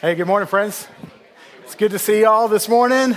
Hey, 0.00 0.16
good 0.16 0.26
morning, 0.26 0.48
friends. 0.48 0.88
It's 1.62 1.76
good 1.76 1.92
to 1.92 2.00
see 2.00 2.22
y'all 2.22 2.48
this 2.48 2.68
morning. 2.68 3.16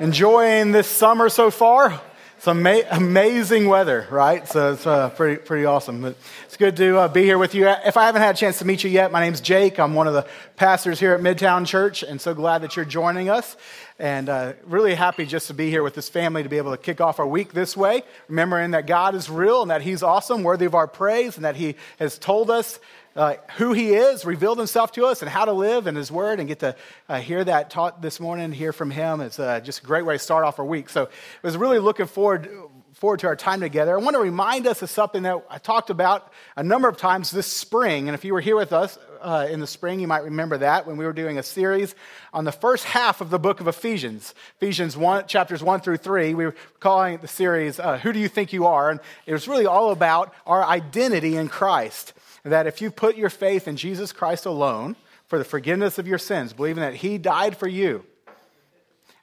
Enjoying 0.00 0.72
this 0.72 0.88
summer 0.88 1.28
so 1.28 1.52
far. 1.52 1.98
It's 2.36 2.48
ama- 2.48 2.82
amazing 2.90 3.68
weather, 3.68 4.06
right? 4.10 4.46
So 4.46 4.72
it's 4.72 4.86
uh, 4.86 5.10
pretty, 5.10 5.40
pretty 5.40 5.64
awesome. 5.64 6.02
But 6.02 6.16
it's 6.46 6.56
good 6.56 6.76
to 6.78 6.98
uh, 6.98 7.08
be 7.08 7.22
here 7.22 7.38
with 7.38 7.54
you. 7.54 7.68
If 7.68 7.96
I 7.96 8.06
haven't 8.06 8.22
had 8.22 8.34
a 8.34 8.38
chance 8.38 8.58
to 8.58 8.66
meet 8.66 8.82
you 8.82 8.90
yet, 8.90 9.12
my 9.12 9.20
name's 9.20 9.40
Jake. 9.40 9.78
I'm 9.78 9.94
one 9.94 10.08
of 10.08 10.14
the 10.14 10.26
pastors 10.56 10.98
here 10.98 11.14
at 11.14 11.20
Midtown 11.20 11.64
Church, 11.64 12.02
and 12.02 12.20
so 12.20 12.34
glad 12.34 12.62
that 12.62 12.74
you're 12.74 12.84
joining 12.84 13.30
us. 13.30 13.56
And 13.98 14.28
uh, 14.28 14.54
really 14.64 14.96
happy 14.96 15.24
just 15.24 15.46
to 15.46 15.54
be 15.54 15.70
here 15.70 15.84
with 15.84 15.94
this 15.94 16.08
family 16.08 16.42
to 16.42 16.48
be 16.48 16.58
able 16.58 16.72
to 16.72 16.76
kick 16.76 17.00
off 17.00 17.20
our 17.20 17.26
week 17.26 17.52
this 17.52 17.76
way, 17.76 18.02
remembering 18.28 18.72
that 18.72 18.88
God 18.88 19.14
is 19.14 19.30
real 19.30 19.62
and 19.62 19.70
that 19.70 19.80
He's 19.80 20.02
awesome, 20.02 20.42
worthy 20.42 20.66
of 20.66 20.74
our 20.74 20.88
praise, 20.88 21.36
and 21.36 21.44
that 21.44 21.54
He 21.54 21.76
has 22.00 22.18
told 22.18 22.50
us 22.50 22.80
uh, 23.16 23.34
who 23.56 23.72
he 23.72 23.94
is, 23.94 24.24
revealed 24.24 24.58
himself 24.58 24.92
to 24.92 25.06
us, 25.06 25.22
and 25.22 25.30
how 25.30 25.44
to 25.44 25.52
live 25.52 25.86
in 25.86 25.94
his 25.94 26.10
word, 26.10 26.40
and 26.40 26.48
get 26.48 26.60
to 26.60 26.74
uh, 27.08 27.20
hear 27.20 27.44
that 27.44 27.70
taught 27.70 28.02
this 28.02 28.18
morning, 28.18 28.52
hear 28.52 28.72
from 28.72 28.90
him. 28.90 29.20
It's 29.20 29.38
uh, 29.38 29.60
just 29.60 29.82
a 29.82 29.86
great 29.86 30.04
way 30.04 30.14
to 30.14 30.18
start 30.18 30.44
off 30.44 30.58
our 30.58 30.64
week. 30.64 30.88
So 30.88 31.04
I 31.04 31.08
was 31.42 31.56
really 31.56 31.78
looking 31.78 32.06
forward, 32.06 32.50
forward 32.94 33.20
to 33.20 33.28
our 33.28 33.36
time 33.36 33.60
together. 33.60 33.96
I 33.96 34.02
want 34.02 34.14
to 34.14 34.20
remind 34.20 34.66
us 34.66 34.82
of 34.82 34.90
something 34.90 35.22
that 35.22 35.44
I 35.48 35.58
talked 35.58 35.90
about 35.90 36.32
a 36.56 36.62
number 36.64 36.88
of 36.88 36.96
times 36.96 37.30
this 37.30 37.46
spring. 37.46 38.08
And 38.08 38.14
if 38.14 38.24
you 38.24 38.32
were 38.32 38.40
here 38.40 38.56
with 38.56 38.72
us 38.72 38.98
uh, 39.20 39.46
in 39.48 39.60
the 39.60 39.66
spring, 39.66 40.00
you 40.00 40.08
might 40.08 40.24
remember 40.24 40.58
that 40.58 40.84
when 40.84 40.96
we 40.96 41.04
were 41.04 41.12
doing 41.12 41.38
a 41.38 41.42
series 41.44 41.94
on 42.32 42.44
the 42.44 42.52
first 42.52 42.84
half 42.84 43.20
of 43.20 43.30
the 43.30 43.38
book 43.38 43.60
of 43.60 43.68
Ephesians, 43.68 44.34
Ephesians 44.56 44.96
1, 44.96 45.28
chapters 45.28 45.62
1 45.62 45.80
through 45.82 45.98
3. 45.98 46.34
We 46.34 46.46
were 46.46 46.56
calling 46.80 47.18
the 47.18 47.28
series, 47.28 47.78
uh, 47.78 47.98
Who 47.98 48.12
Do 48.12 48.18
You 48.18 48.28
Think 48.28 48.52
You 48.52 48.66
Are? 48.66 48.90
And 48.90 48.98
it 49.24 49.32
was 49.32 49.46
really 49.46 49.66
all 49.66 49.92
about 49.92 50.34
our 50.46 50.64
identity 50.64 51.36
in 51.36 51.48
Christ 51.48 52.12
that 52.44 52.66
if 52.66 52.80
you 52.80 52.90
put 52.90 53.16
your 53.16 53.30
faith 53.30 53.66
in 53.66 53.76
Jesus 53.76 54.12
Christ 54.12 54.46
alone 54.46 54.96
for 55.26 55.38
the 55.38 55.44
forgiveness 55.44 55.98
of 55.98 56.06
your 56.06 56.18
sins, 56.18 56.52
believing 56.52 56.82
that 56.82 56.94
He 56.94 57.18
died 57.18 57.56
for 57.56 57.66
you, 57.66 58.04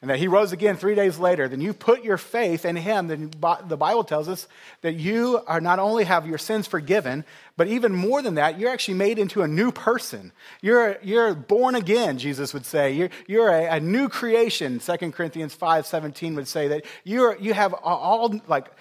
and 0.01 0.09
that 0.09 0.17
he 0.17 0.27
rose 0.27 0.51
again 0.51 0.77
three 0.77 0.95
days 0.95 1.19
later, 1.19 1.47
then 1.47 1.61
you 1.61 1.73
put 1.73 2.03
your 2.03 2.17
faith 2.17 2.65
in 2.65 2.75
him, 2.75 3.07
then 3.07 3.29
the 3.67 3.77
Bible 3.77 4.03
tells 4.03 4.27
us 4.27 4.47
that 4.81 4.93
you 4.93 5.41
are 5.45 5.61
not 5.61 5.77
only 5.77 6.05
have 6.05 6.25
your 6.25 6.39
sins 6.39 6.65
forgiven, 6.65 7.23
but 7.55 7.67
even 7.67 7.93
more 7.93 8.23
than 8.23 8.35
that, 8.35 8.57
you're 8.57 8.71
actually 8.71 8.95
made 8.95 9.19
into 9.19 9.43
a 9.43 9.47
new 9.47 9.71
person. 9.71 10.31
You're, 10.59 10.97
you're 11.03 11.35
born 11.35 11.75
again, 11.75 12.17
Jesus 12.17 12.51
would 12.51 12.65
say. 12.65 12.93
You're, 12.93 13.09
you're 13.27 13.49
a, 13.49 13.75
a 13.75 13.79
new 13.79 14.09
creation. 14.09 14.79
2 14.79 15.11
Corinthians 15.11 15.53
5 15.53 15.85
17 15.85 16.33
would 16.33 16.47
say 16.47 16.67
that 16.69 16.85
you're, 17.03 17.37
you 17.37 17.53
have 17.53 17.73
all, 17.73 18.41
like, 18.47 18.71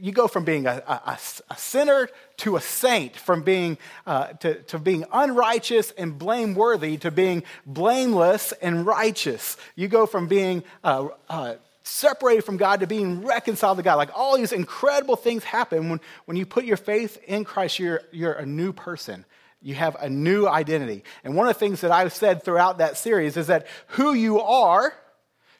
you 0.00 0.12
go 0.12 0.28
from 0.28 0.44
being 0.44 0.66
a, 0.66 0.82
a, 0.86 1.18
a, 1.50 1.56
sinner 1.56 2.08
to 2.38 2.56
a 2.56 2.60
saint, 2.60 3.16
from 3.16 3.42
being, 3.42 3.78
uh, 4.06 4.28
to, 4.34 4.62
to 4.64 4.78
being 4.78 5.04
unrighteous 5.12 5.92
and 5.92 6.18
blameworthy 6.18 6.96
to 6.98 7.10
being 7.10 7.42
blameless 7.66 8.52
and 8.60 8.86
righteous. 8.86 9.56
You 9.76 9.88
go 9.88 10.06
from 10.06 10.26
being 10.28 10.62
uh, 10.84 11.08
uh, 11.28 11.54
separated 11.82 12.42
from 12.42 12.56
God 12.56 12.80
to 12.80 12.86
being 12.86 13.24
reconciled 13.24 13.78
to 13.78 13.82
God. 13.82 13.96
Like 13.96 14.10
all 14.14 14.36
these 14.36 14.52
incredible 14.52 15.16
things 15.16 15.44
happen 15.44 15.88
when, 15.88 16.00
when 16.26 16.36
you 16.36 16.44
put 16.44 16.64
your 16.64 16.76
faith 16.76 17.18
in 17.26 17.44
Christ, 17.44 17.78
you're, 17.78 18.02
you're 18.12 18.34
a 18.34 18.46
new 18.46 18.72
person. 18.72 19.24
You 19.60 19.74
have 19.74 19.96
a 20.00 20.08
new 20.08 20.46
identity. 20.46 21.02
And 21.24 21.34
one 21.34 21.48
of 21.48 21.54
the 21.54 21.58
things 21.58 21.80
that 21.80 21.90
I've 21.90 22.12
said 22.12 22.42
throughout 22.44 22.78
that 22.78 22.96
series 22.96 23.36
is 23.36 23.48
that 23.48 23.66
who 23.88 24.12
you 24.12 24.40
are 24.40 24.92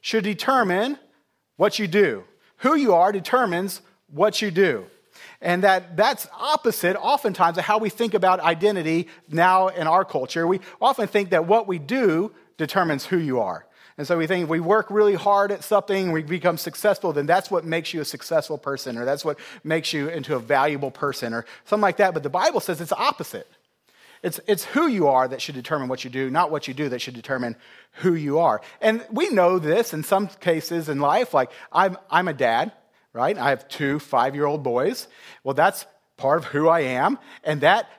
should 0.01 0.25
determine 0.25 0.99
what 1.57 1.79
you 1.79 1.89
do. 1.89 2.25
Who 2.59 2.75
you 2.75 2.95
are 2.95 3.11
determines 3.11 3.81
what 4.13 4.43
you 4.43 4.51
do. 4.51 4.87
And 5.41 5.63
that, 5.63 5.97
that's 5.97 6.29
opposite, 6.39 6.97
oftentimes, 6.97 7.59
of 7.59 7.65
how 7.65 7.79
we 7.79 7.91
think 7.91 8.15
about 8.15 8.41
identity 8.41 9.09
now 9.29 9.69
in 9.69 9.87
our 9.87 10.05
culture. 10.05 10.47
We 10.47 10.61
often 10.81 11.07
think 11.07 11.31
that 11.31 11.47
what 11.47 11.69
we 11.69 11.79
do 11.79 12.33
determines 12.57 13.07
who 13.07 13.19
you 13.19 13.41
are. 13.41 13.65
And 13.97 14.07
so 14.07 14.17
we 14.17 14.29
think 14.29 14.45
if 14.45 14.49
we 14.49 14.61
work 14.61 14.91
really 14.91 15.17
hard 15.17 15.51
at 15.51 15.65
something, 15.65 16.13
we 16.13 16.23
become 16.23 16.57
successful, 16.57 17.13
then 17.13 17.27
that's 17.27 17.51
what 17.51 17.65
makes 17.65 17.93
you 17.93 18.01
a 18.01 18.05
successful 18.05 18.57
person, 18.57 18.97
or 18.97 19.05
that's 19.05 19.25
what 19.25 19.39
makes 19.65 19.93
you 19.93 20.09
into 20.09 20.37
a 20.37 20.39
valuable 20.39 20.93
person, 20.93 21.35
or 21.35 21.45
something 21.65 21.83
like 21.83 21.97
that. 21.97 22.15
But 22.15 22.23
the 22.23 22.31
Bible 22.31 22.61
says 22.61 22.81
it's 22.81 22.93
opposite. 22.93 23.49
It's, 24.23 24.41
it's 24.47 24.65
who 24.65 24.87
you 24.87 25.09
are 25.09 25.27
that 25.29 25.41
should 25.43 25.55
determine 25.57 25.89
what 25.89 26.05
you 26.05 26.11
do, 26.11 26.31
not 26.31 26.51
what 26.51 26.67
you 26.67 26.75
do 26.75 26.89
that 26.89 27.01
should 27.01 27.15
determine 27.15 27.57
who 27.95 28.15
you 28.15 28.39
are. 28.39 28.61
And 28.81 29.05
we 29.11 29.31
know 29.31 29.59
this 29.59 29.93
in 29.93 30.05
some 30.05 30.29
cases 30.29 30.89
in 30.89 31.01
life. 31.01 31.35
Like, 31.35 31.51
I'm, 31.73 31.97
I'm 32.11 32.29
a 32.29 32.33
dad, 32.33 32.73
right? 33.19 33.37
I 33.37 33.51
have 33.51 33.67
two 33.69 33.99
five 33.99 34.37
year 34.37 34.47
old 34.47 34.63
boys. 34.63 35.09
Well, 35.43 35.55
that's 35.55 35.87
part 36.17 36.39
of 36.39 36.45
who 36.45 36.69
I 36.69 36.81
am. 36.81 37.19
And 37.43 37.61
that 37.63 37.91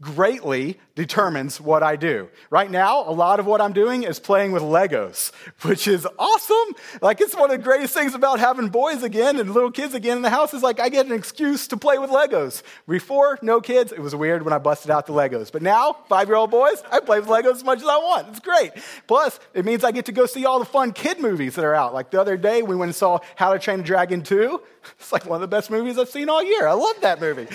greatly 0.00 0.78
determines 0.94 1.60
what 1.60 1.82
I 1.82 1.96
do. 1.96 2.28
Right 2.48 2.70
now, 2.70 3.08
a 3.08 3.12
lot 3.12 3.38
of 3.38 3.46
what 3.46 3.60
I'm 3.60 3.72
doing 3.72 4.02
is 4.02 4.18
playing 4.18 4.52
with 4.52 4.62
Legos, 4.62 5.32
which 5.62 5.86
is 5.86 6.06
awesome. 6.18 6.74
Like, 7.02 7.20
it's 7.20 7.34
one 7.34 7.50
of 7.50 7.56
the 7.56 7.62
greatest 7.62 7.94
things 7.94 8.14
about 8.14 8.40
having 8.40 8.68
boys 8.68 9.02
again 9.02 9.38
and 9.38 9.52
little 9.52 9.70
kids 9.70 9.94
again 9.94 10.16
in 10.16 10.22
the 10.22 10.30
house 10.30 10.54
is 10.54 10.62
like 10.62 10.80
I 10.80 10.88
get 10.88 11.06
an 11.06 11.12
excuse 11.12 11.68
to 11.68 11.76
play 11.76 11.98
with 11.98 12.10
Legos. 12.10 12.62
Before, 12.88 13.38
no 13.42 13.60
kids, 13.60 13.92
it 13.92 14.00
was 14.00 14.14
weird 14.14 14.42
when 14.42 14.52
I 14.52 14.58
busted 14.58 14.90
out 14.90 15.06
the 15.06 15.12
Legos. 15.12 15.52
But 15.52 15.62
now, 15.62 15.96
five 16.08 16.28
year 16.28 16.36
old 16.36 16.50
boys, 16.50 16.82
I 16.90 17.00
play 17.00 17.20
with 17.20 17.28
Legos 17.28 17.56
as 17.56 17.64
much 17.64 17.78
as 17.78 17.86
I 17.86 17.96
want. 17.96 18.28
It's 18.28 18.40
great. 18.40 18.72
Plus, 19.06 19.38
it 19.54 19.64
means 19.64 19.84
I 19.84 19.92
get 19.92 20.06
to 20.06 20.12
go 20.12 20.26
see 20.26 20.46
all 20.46 20.58
the 20.58 20.64
fun 20.64 20.92
kid 20.92 21.20
movies 21.20 21.54
that 21.56 21.64
are 21.64 21.74
out. 21.74 21.92
Like 21.92 22.10
the 22.10 22.20
other 22.20 22.36
day, 22.36 22.62
we 22.62 22.74
went 22.74 22.90
and 22.90 22.96
saw 22.96 23.18
How 23.36 23.52
to 23.52 23.58
Train 23.58 23.80
a 23.80 23.82
Dragon 23.82 24.22
2. 24.22 24.60
It's 24.98 25.12
like 25.12 25.26
one 25.26 25.36
of 25.36 25.42
the 25.42 25.54
best 25.54 25.70
movies 25.70 25.98
I've 25.98 26.08
seen 26.08 26.30
all 26.30 26.42
year. 26.42 26.66
I 26.66 26.72
love 26.72 27.02
that 27.02 27.20
movie. 27.20 27.46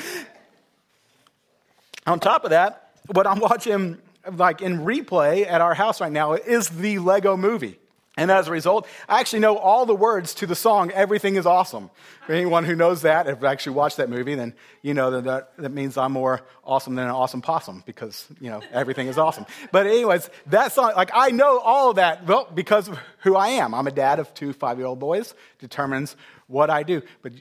On 2.06 2.20
top 2.20 2.44
of 2.44 2.52
that, 2.52 2.92
what 3.08 3.28
I'm 3.28 3.40
watching 3.40 3.98
like 4.32 4.62
in 4.62 4.80
replay 4.80 5.48
at 5.48 5.62
our 5.62 5.74
house 5.74 6.02
right 6.02 6.12
now 6.12 6.34
is 6.34 6.70
the 6.70 7.00
Lego 7.00 7.38
movie. 7.38 7.80
And 8.18 8.32
as 8.32 8.48
a 8.48 8.52
result, 8.52 8.88
I 9.10 9.20
actually 9.20 9.40
know 9.40 9.58
all 9.58 9.86
the 9.86 9.96
words 9.96 10.36
to 10.36 10.48
the 10.48 10.56
song 10.56 10.90
Everything 10.92 11.36
is 11.36 11.46
Awesome. 11.46 11.90
For 12.26 12.32
anyone 12.32 12.64
who 12.64 12.74
knows 12.74 13.02
that, 13.02 13.28
if 13.28 13.44
actually 13.44 13.76
watched 13.76 13.98
that 13.98 14.10
movie, 14.10 14.36
then 14.36 14.54
you 14.82 14.94
know 14.94 15.12
that, 15.12 15.24
that 15.26 15.58
that 15.58 15.72
means 15.72 15.98
I'm 15.98 16.14
more 16.14 16.42
awesome 16.64 16.96
than 16.96 17.06
an 17.06 17.12
awesome 17.12 17.42
possum 17.42 17.84
because, 17.86 18.26
you 18.40 18.50
know, 18.50 18.62
everything 18.72 19.08
is 19.08 19.18
awesome. 19.18 19.46
But 19.72 19.86
anyways, 19.86 20.30
that 20.48 20.72
song, 20.72 20.94
like 20.96 21.12
I 21.14 21.32
know 21.32 21.60
all 21.60 21.90
of 21.90 21.98
that 21.98 22.26
well, 22.26 22.50
because 22.54 22.88
of 22.88 22.98
who 23.20 23.36
I 23.36 23.50
am. 23.50 23.74
I'm 23.74 23.86
a 23.86 23.92
dad 23.92 24.20
of 24.20 24.34
two 24.34 24.54
five-year-old 24.54 24.98
boys, 24.98 25.34
determines 25.60 26.16
what 26.48 26.70
I 26.70 26.84
do. 26.84 27.02
But 27.22 27.34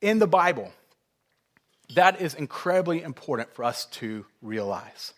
in 0.00 0.18
the 0.18 0.26
Bible, 0.26 0.72
that 1.94 2.20
is 2.20 2.34
incredibly 2.34 3.02
important 3.02 3.52
for 3.54 3.64
us 3.64 3.86
to 3.86 4.26
realize. 4.40 5.12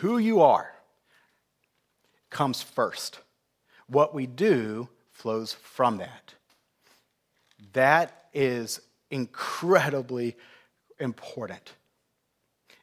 Who 0.00 0.18
you 0.18 0.40
are 0.42 0.72
comes 2.30 2.62
first. 2.62 3.20
What 3.88 4.14
we 4.14 4.26
do 4.26 4.88
flows 5.12 5.52
from 5.52 5.98
that. 5.98 6.34
That 7.72 8.26
is 8.34 8.80
incredibly 9.10 10.36
important. 10.98 11.72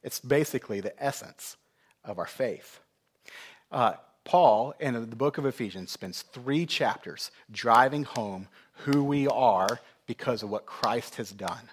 It's 0.02 0.20
basically 0.20 0.82
the 0.82 1.02
essence 1.04 1.58
of 2.04 2.20
our 2.20 2.26
faith. 2.26 2.80
Uh, 3.72 3.94
Paul, 4.26 4.74
in 4.80 4.94
the 4.94 5.16
book 5.16 5.38
of 5.38 5.46
Ephesians, 5.46 5.92
spends 5.92 6.22
three 6.22 6.66
chapters 6.66 7.32
driving 7.52 8.04
home 8.04 8.48
who 8.86 9.04
we 9.04 9.28
are 9.28 9.80
because 10.08 10.44
of 10.44 10.50
what 10.50 10.66
Christ 10.66 11.16
has 11.16 11.32
done. 11.32 11.70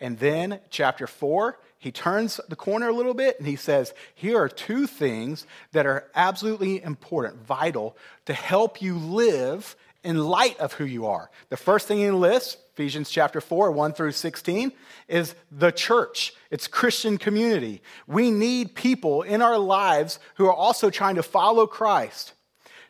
And 0.00 0.18
then, 0.18 0.60
chapter 0.70 1.06
4, 1.06 1.58
he 1.78 1.92
turns 1.92 2.40
the 2.48 2.56
corner 2.56 2.88
a 2.88 2.92
little 2.92 3.14
bit 3.14 3.38
and 3.38 3.46
he 3.46 3.56
says, 3.56 3.94
Here 4.14 4.40
are 4.40 4.48
two 4.48 4.86
things 4.86 5.46
that 5.72 5.86
are 5.86 6.08
absolutely 6.14 6.82
important, 6.82 7.46
vital, 7.46 7.96
to 8.26 8.32
help 8.32 8.82
you 8.82 8.96
live 8.96 9.76
in 10.04 10.18
light 10.18 10.58
of 10.60 10.72
who 10.74 10.84
you 10.84 11.06
are. 11.06 11.30
The 11.48 11.56
first 11.56 11.86
thing 11.86 11.98
he 11.98 12.10
lists, 12.10 12.56
Ephesians 12.74 13.10
chapter 13.10 13.40
4, 13.40 13.72
1 13.72 13.92
through 13.92 14.12
16, 14.12 14.72
is 15.08 15.34
the 15.50 15.72
church. 15.72 16.32
It's 16.50 16.68
Christian 16.68 17.18
community. 17.18 17.82
We 18.06 18.30
need 18.30 18.74
people 18.74 19.22
in 19.22 19.42
our 19.42 19.58
lives 19.58 20.20
who 20.36 20.46
are 20.46 20.54
also 20.54 20.90
trying 20.90 21.16
to 21.16 21.22
follow 21.22 21.66
Christ 21.66 22.32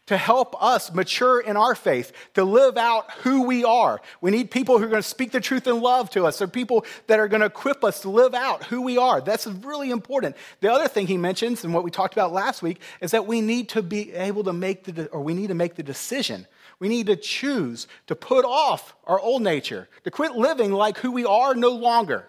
to 0.08 0.16
help 0.16 0.60
us 0.62 0.92
mature 0.94 1.38
in 1.38 1.58
our 1.58 1.74
faith, 1.74 2.12
to 2.32 2.42
live 2.42 2.78
out 2.78 3.10
who 3.22 3.42
we 3.42 3.62
are. 3.62 4.00
We 4.22 4.30
need 4.30 4.50
people 4.50 4.78
who 4.78 4.84
are 4.84 4.88
going 4.88 5.02
to 5.02 5.08
speak 5.08 5.32
the 5.32 5.40
truth 5.40 5.66
in 5.66 5.82
love 5.82 6.08
to 6.10 6.24
us. 6.24 6.38
They're 6.38 6.48
people 6.48 6.86
that 7.08 7.20
are 7.20 7.28
going 7.28 7.42
to 7.42 7.46
equip 7.46 7.84
us 7.84 8.00
to 8.00 8.08
live 8.08 8.32
out 8.32 8.64
who 8.64 8.80
we 8.80 8.96
are. 8.96 9.20
That's 9.20 9.46
really 9.46 9.90
important. 9.90 10.34
The 10.60 10.72
other 10.72 10.88
thing 10.88 11.08
he 11.08 11.18
mentions, 11.18 11.62
and 11.62 11.74
what 11.74 11.84
we 11.84 11.90
talked 11.90 12.14
about 12.14 12.32
last 12.32 12.62
week, 12.62 12.80
is 13.02 13.10
that 13.10 13.26
we 13.26 13.42
need 13.42 13.68
to 13.70 13.82
be 13.82 14.14
able 14.14 14.44
to 14.44 14.52
make 14.54 14.84
the, 14.84 15.08
or 15.08 15.20
we 15.20 15.34
need 15.34 15.48
to 15.48 15.54
make 15.54 15.74
the 15.74 15.82
decision. 15.82 16.46
We 16.80 16.88
need 16.88 17.08
to 17.08 17.16
choose 17.16 17.86
to 18.06 18.16
put 18.16 18.46
off 18.46 18.96
our 19.04 19.20
old 19.20 19.42
nature, 19.42 19.90
to 20.04 20.10
quit 20.10 20.32
living 20.32 20.72
like 20.72 20.96
who 20.96 21.12
we 21.12 21.26
are 21.26 21.54
no 21.54 21.72
longer, 21.72 22.26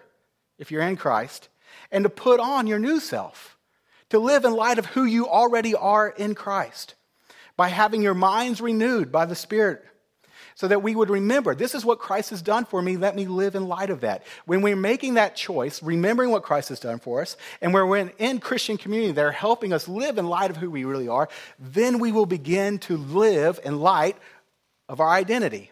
if 0.58 0.70
you're 0.70 0.82
in 0.82 0.96
Christ, 0.96 1.48
and 1.90 2.04
to 2.04 2.10
put 2.10 2.40
on 2.40 2.66
your 2.66 2.78
new 2.78 3.00
self, 3.00 3.56
to 4.10 4.18
live 4.18 4.44
in 4.44 4.52
light 4.52 4.78
of 4.78 4.84
who 4.84 5.04
you 5.06 5.26
already 5.26 5.74
are 5.74 6.10
in 6.10 6.34
Christ 6.34 6.94
by 7.60 7.68
having 7.68 8.00
your 8.00 8.14
minds 8.14 8.62
renewed 8.62 9.12
by 9.12 9.26
the 9.26 9.34
Spirit. 9.34 9.84
so 10.54 10.66
that 10.66 10.82
we 10.82 10.94
would 10.94 11.10
remember 11.10 11.54
this 11.54 11.74
is 11.74 11.84
what 11.84 11.98
Christ 11.98 12.30
has 12.30 12.40
done 12.40 12.64
for 12.64 12.80
me. 12.80 12.96
Let 12.96 13.14
me 13.14 13.26
live 13.26 13.54
in 13.54 13.68
light 13.68 13.90
of 13.90 14.00
that. 14.00 14.24
When 14.46 14.62
we're 14.62 14.76
making 14.76 15.14
that 15.14 15.36
choice, 15.36 15.82
remembering 15.82 16.30
what 16.30 16.42
Christ 16.42 16.70
has 16.70 16.80
done 16.80 17.00
for 17.00 17.20
us, 17.20 17.36
and 17.60 17.74
when 17.74 17.86
we're 17.86 18.10
in 18.18 18.40
Christian 18.40 18.78
community 18.78 19.12
they're 19.12 19.30
helping 19.30 19.74
us 19.74 19.88
live 19.88 20.16
in 20.16 20.26
light 20.26 20.48
of 20.48 20.56
who 20.56 20.70
we 20.70 20.84
really 20.84 21.06
are, 21.06 21.28
then 21.58 21.98
we 21.98 22.12
will 22.12 22.24
begin 22.24 22.78
to 22.78 22.96
live 22.96 23.60
in 23.62 23.78
light 23.78 24.16
of 24.88 25.00
our 25.00 25.10
identity. 25.10 25.70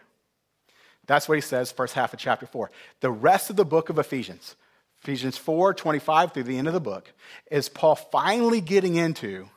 That's 1.07 1.27
what 1.27 1.37
he 1.37 1.41
says, 1.41 1.73
first 1.73 1.95
half 1.95 2.13
of 2.13 2.19
chapter 2.19 2.45
4. 2.45 2.71
The 3.01 3.11
rest 3.11 3.49
of 3.49 3.57
the 3.57 3.65
book 3.65 3.89
of 3.89 3.99
Ephesians, 3.99 4.57
Ephesians 5.01 5.39
4 5.39 5.73
25 5.73 6.35
through 6.35 6.43
the 6.43 6.59
end 6.59 6.69
of 6.69 6.75
the 6.75 6.81
book, 6.81 7.11
is 7.51 7.71
Paul 7.71 7.95
finally 7.95 8.61
getting 8.61 8.97
into 8.97 9.49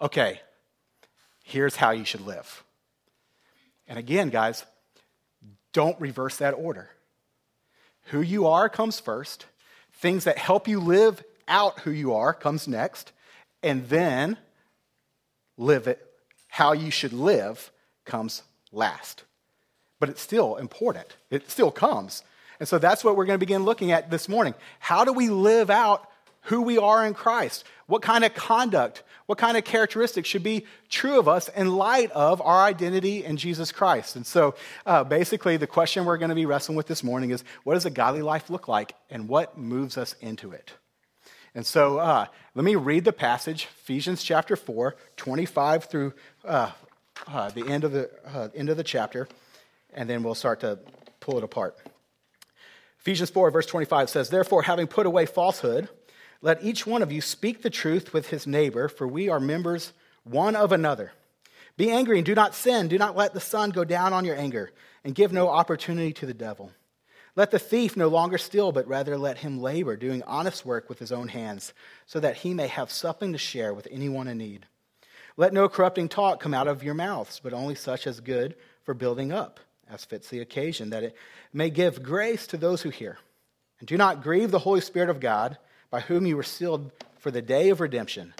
okay, 0.00 0.40
here's 1.50 1.76
how 1.76 1.90
you 1.90 2.04
should 2.04 2.26
live. 2.26 2.64
And 3.88 3.98
again, 3.98 4.30
guys, 4.30 4.64
don't 5.72 6.00
reverse 6.00 6.36
that 6.36 6.52
order. 6.52 6.90
Who 8.06 8.20
you 8.20 8.46
are 8.46 8.68
comes 8.68 9.00
first. 9.00 9.46
Things 9.94 10.24
that 10.24 10.38
help 10.38 10.68
you 10.68 10.80
live 10.80 11.22
out 11.48 11.80
who 11.80 11.90
you 11.90 12.14
are 12.14 12.32
comes 12.32 12.68
next. 12.68 13.12
And 13.62 13.88
then 13.88 14.36
live 15.56 15.86
it, 15.86 16.04
how 16.48 16.72
you 16.72 16.90
should 16.90 17.12
live 17.12 17.70
comes 18.04 18.42
last. 18.72 19.24
But 19.98 20.08
it's 20.08 20.22
still 20.22 20.56
important. 20.56 21.16
It 21.30 21.50
still 21.50 21.70
comes. 21.70 22.22
And 22.58 22.68
so 22.68 22.78
that's 22.78 23.04
what 23.04 23.16
we're 23.16 23.26
going 23.26 23.38
to 23.38 23.46
begin 23.46 23.64
looking 23.64 23.92
at 23.92 24.10
this 24.10 24.28
morning. 24.28 24.54
How 24.78 25.04
do 25.04 25.12
we 25.12 25.28
live 25.28 25.68
out 25.68 26.09
who 26.42 26.62
we 26.62 26.78
are 26.78 27.06
in 27.06 27.14
Christ? 27.14 27.64
What 27.86 28.02
kind 28.02 28.24
of 28.24 28.34
conduct 28.34 29.02
what 29.30 29.38
kind 29.38 29.56
of 29.56 29.62
characteristics 29.62 30.28
should 30.28 30.42
be 30.42 30.66
true 30.88 31.16
of 31.16 31.28
us 31.28 31.48
in 31.50 31.76
light 31.76 32.10
of 32.10 32.42
our 32.42 32.64
identity 32.64 33.24
in 33.24 33.36
Jesus 33.36 33.70
Christ. 33.70 34.16
And 34.16 34.26
so, 34.26 34.56
uh, 34.84 35.04
basically, 35.04 35.56
the 35.56 35.68
question 35.68 36.04
we're 36.04 36.16
going 36.16 36.30
to 36.30 36.34
be 36.34 36.46
wrestling 36.46 36.74
with 36.74 36.88
this 36.88 37.04
morning 37.04 37.30
is 37.30 37.44
what 37.62 37.74
does 37.74 37.86
a 37.86 37.90
godly 37.90 38.22
life 38.22 38.50
look 38.50 38.66
like 38.66 38.92
and 39.08 39.28
what 39.28 39.56
moves 39.56 39.96
us 39.96 40.16
into 40.20 40.50
it? 40.50 40.72
And 41.54 41.64
so, 41.64 41.98
uh, 41.98 42.26
let 42.56 42.64
me 42.64 42.74
read 42.74 43.04
the 43.04 43.12
passage, 43.12 43.68
Ephesians 43.82 44.24
chapter 44.24 44.56
4, 44.56 44.96
25 45.16 45.84
through 45.84 46.12
uh, 46.44 46.72
uh 47.28 47.50
the 47.50 47.68
end 47.68 47.84
of 47.84 47.92
the, 47.92 48.10
uh, 48.26 48.48
end 48.52 48.68
of 48.68 48.76
the 48.76 48.82
chapter, 48.82 49.28
and 49.94 50.10
then 50.10 50.24
we'll 50.24 50.34
start 50.34 50.58
to 50.62 50.80
pull 51.20 51.38
it 51.38 51.44
apart. 51.44 51.78
Ephesians 52.98 53.30
4, 53.30 53.52
verse 53.52 53.66
25 53.66 54.10
says, 54.10 54.28
Therefore, 54.28 54.62
having 54.62 54.88
put 54.88 55.06
away 55.06 55.24
falsehood, 55.24 55.88
let 56.42 56.64
each 56.64 56.86
one 56.86 57.02
of 57.02 57.12
you 57.12 57.20
speak 57.20 57.62
the 57.62 57.70
truth 57.70 58.12
with 58.12 58.28
his 58.28 58.46
neighbor, 58.46 58.88
for 58.88 59.06
we 59.06 59.28
are 59.28 59.40
members 59.40 59.92
one 60.24 60.56
of 60.56 60.72
another. 60.72 61.12
Be 61.76 61.90
angry 61.90 62.18
and 62.18 62.26
do 62.26 62.34
not 62.34 62.54
sin. 62.54 62.88
Do 62.88 62.98
not 62.98 63.16
let 63.16 63.34
the 63.34 63.40
sun 63.40 63.70
go 63.70 63.84
down 63.84 64.12
on 64.12 64.24
your 64.24 64.36
anger, 64.36 64.70
and 65.04 65.14
give 65.14 65.32
no 65.32 65.48
opportunity 65.48 66.12
to 66.14 66.26
the 66.26 66.34
devil. 66.34 66.72
Let 67.36 67.50
the 67.50 67.58
thief 67.58 67.96
no 67.96 68.08
longer 68.08 68.38
steal, 68.38 68.72
but 68.72 68.88
rather 68.88 69.16
let 69.16 69.38
him 69.38 69.60
labor, 69.60 69.96
doing 69.96 70.22
honest 70.24 70.66
work 70.66 70.88
with 70.88 70.98
his 70.98 71.12
own 71.12 71.28
hands, 71.28 71.72
so 72.06 72.20
that 72.20 72.36
he 72.36 72.54
may 72.54 72.66
have 72.66 72.90
something 72.90 73.32
to 73.32 73.38
share 73.38 73.72
with 73.72 73.88
anyone 73.90 74.28
in 74.28 74.38
need. 74.38 74.66
Let 75.36 75.52
no 75.52 75.68
corrupting 75.68 76.08
talk 76.08 76.40
come 76.40 76.52
out 76.52 76.68
of 76.68 76.82
your 76.82 76.94
mouths, 76.94 77.40
but 77.42 77.52
only 77.54 77.74
such 77.74 78.06
as 78.06 78.20
good 78.20 78.56
for 78.82 78.94
building 78.94 79.32
up, 79.32 79.60
as 79.88 80.04
fits 80.04 80.28
the 80.28 80.40
occasion, 80.40 80.90
that 80.90 81.04
it 81.04 81.16
may 81.52 81.70
give 81.70 82.02
grace 82.02 82.46
to 82.48 82.56
those 82.56 82.82
who 82.82 82.90
hear. 82.90 83.18
And 83.78 83.88
do 83.88 83.96
not 83.96 84.22
grieve 84.22 84.50
the 84.50 84.58
Holy 84.58 84.80
Spirit 84.80 85.08
of 85.08 85.20
God 85.20 85.56
by 85.90 86.00
whom 86.00 86.26
you 86.26 86.36
were 86.36 86.42
sealed 86.42 86.90
for 87.18 87.30
the 87.30 87.42
day 87.42 87.70
of 87.70 87.80
redemption. 87.80 88.34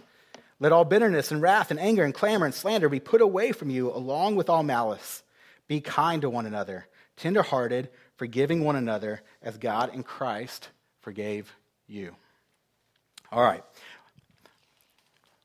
Let 0.58 0.73
all 0.73 0.85
bitterness 0.85 1.31
and 1.31 1.41
wrath 1.41 1.70
and 1.70 1.81
anger 1.81 2.05
and 2.05 2.14
clamor 2.14 2.47
and 2.47 2.55
slander 2.55 2.88
be 2.88 3.00
put 3.00 3.20
away 3.20 3.52
from 3.52 3.70
you, 3.70 3.91
along 3.91 4.37
with 4.37 4.50
all 4.50 4.62
malice. 4.62 5.23
Be 5.69 5.81
kind 5.81 6.23
to 6.23 6.31
one 6.31 6.47
another, 6.47 6.87
tenderhearted, 7.17 7.88
forgiving 8.17 8.62
one 8.62 8.76
another, 8.76 9.23
as 9.43 9.56
God 9.56 9.94
in 9.94 10.02
Christ 10.02 10.69
forgave 11.00 11.55
you. 11.87 12.14
All 13.32 13.43
right. 13.43 13.64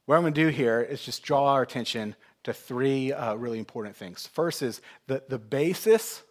What 0.06 0.16
I'm 0.16 0.22
going 0.22 0.34
to 0.34 0.44
do 0.44 0.50
here 0.50 0.82
is 0.82 1.02
just 1.02 1.24
draw 1.24 1.54
our 1.54 1.62
attention 1.62 2.16
to 2.44 2.54
three 2.54 3.12
uh, 3.12 3.36
really 3.36 3.58
important 3.58 3.96
things. 3.96 4.28
First 4.28 4.62
is 4.62 4.82
the, 5.08 5.24
the 5.30 5.40
basis 5.40 6.22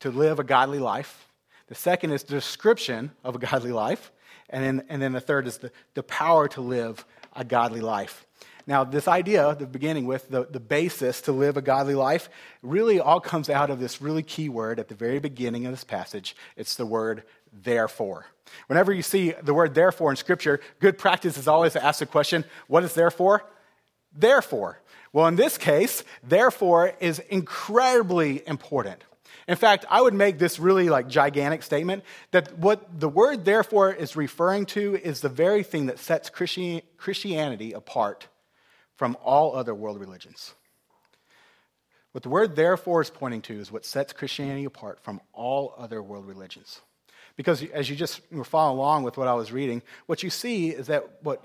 to 0.00 0.10
live 0.10 0.38
a 0.38 0.44
godly 0.44 0.78
life. 0.78 1.26
The 1.66 1.74
second 1.74 2.12
is 2.12 2.22
the 2.22 2.34
description 2.34 3.10
of 3.24 3.34
a 3.34 3.38
godly 3.38 3.72
life. 3.72 4.12
And 4.48 4.64
then, 4.64 4.86
and 4.88 5.00
then 5.00 5.12
the 5.12 5.20
third 5.20 5.46
is 5.46 5.58
the, 5.58 5.70
the 5.94 6.02
power 6.02 6.48
to 6.48 6.60
live 6.60 7.04
a 7.34 7.44
godly 7.44 7.80
life. 7.80 8.26
Now, 8.66 8.84
this 8.84 9.08
idea, 9.08 9.56
the 9.58 9.66
beginning 9.66 10.06
with 10.06 10.28
the, 10.28 10.46
the 10.46 10.60
basis 10.60 11.22
to 11.22 11.32
live 11.32 11.56
a 11.56 11.62
godly 11.62 11.94
life, 11.94 12.28
really 12.62 13.00
all 13.00 13.20
comes 13.20 13.50
out 13.50 13.70
of 13.70 13.80
this 13.80 14.00
really 14.00 14.22
key 14.22 14.48
word 14.48 14.78
at 14.78 14.88
the 14.88 14.94
very 14.94 15.18
beginning 15.18 15.66
of 15.66 15.72
this 15.72 15.84
passage. 15.84 16.36
It's 16.56 16.76
the 16.76 16.86
word 16.86 17.24
therefore. 17.52 18.26
Whenever 18.66 18.92
you 18.92 19.02
see 19.02 19.32
the 19.42 19.54
word 19.54 19.74
therefore 19.74 20.10
in 20.10 20.16
Scripture, 20.16 20.60
good 20.78 20.98
practice 20.98 21.36
is 21.36 21.48
always 21.48 21.72
to 21.72 21.84
ask 21.84 21.98
the 21.98 22.06
question, 22.06 22.44
what 22.68 22.84
is 22.84 22.94
therefore? 22.94 23.44
Therefore. 24.14 24.80
Well, 25.12 25.26
in 25.26 25.36
this 25.36 25.58
case, 25.58 26.04
therefore 26.22 26.94
is 27.00 27.18
incredibly 27.18 28.46
important. 28.46 29.02
In 29.48 29.56
fact, 29.56 29.84
I 29.90 30.00
would 30.00 30.14
make 30.14 30.38
this 30.38 30.58
really 30.58 30.88
like 30.88 31.08
gigantic 31.08 31.62
statement 31.62 32.04
that 32.30 32.58
what 32.58 33.00
the 33.00 33.08
word 33.08 33.44
therefore 33.44 33.92
is 33.92 34.16
referring 34.16 34.66
to 34.66 34.96
is 34.96 35.20
the 35.20 35.28
very 35.28 35.62
thing 35.62 35.86
that 35.86 35.98
sets 35.98 36.30
Christianity 36.30 37.72
apart 37.72 38.28
from 38.96 39.16
all 39.22 39.56
other 39.56 39.74
world 39.74 39.98
religions. 39.98 40.54
What 42.12 42.22
the 42.22 42.28
word 42.28 42.56
therefore 42.56 43.00
is 43.00 43.10
pointing 43.10 43.42
to 43.42 43.58
is 43.58 43.70
what 43.70 43.84
sets 43.84 44.12
Christianity 44.12 44.64
apart 44.64 45.00
from 45.02 45.20
all 45.32 45.74
other 45.78 46.02
world 46.02 46.26
religions. 46.26 46.80
Because 47.36 47.62
as 47.62 47.88
you 47.88 47.96
just 47.96 48.20
were 48.32 48.44
following 48.44 48.78
along 48.78 49.04
with 49.04 49.16
what 49.16 49.28
I 49.28 49.34
was 49.34 49.52
reading, 49.52 49.82
what 50.06 50.22
you 50.22 50.30
see 50.30 50.70
is 50.70 50.88
that 50.88 51.22
what 51.22 51.44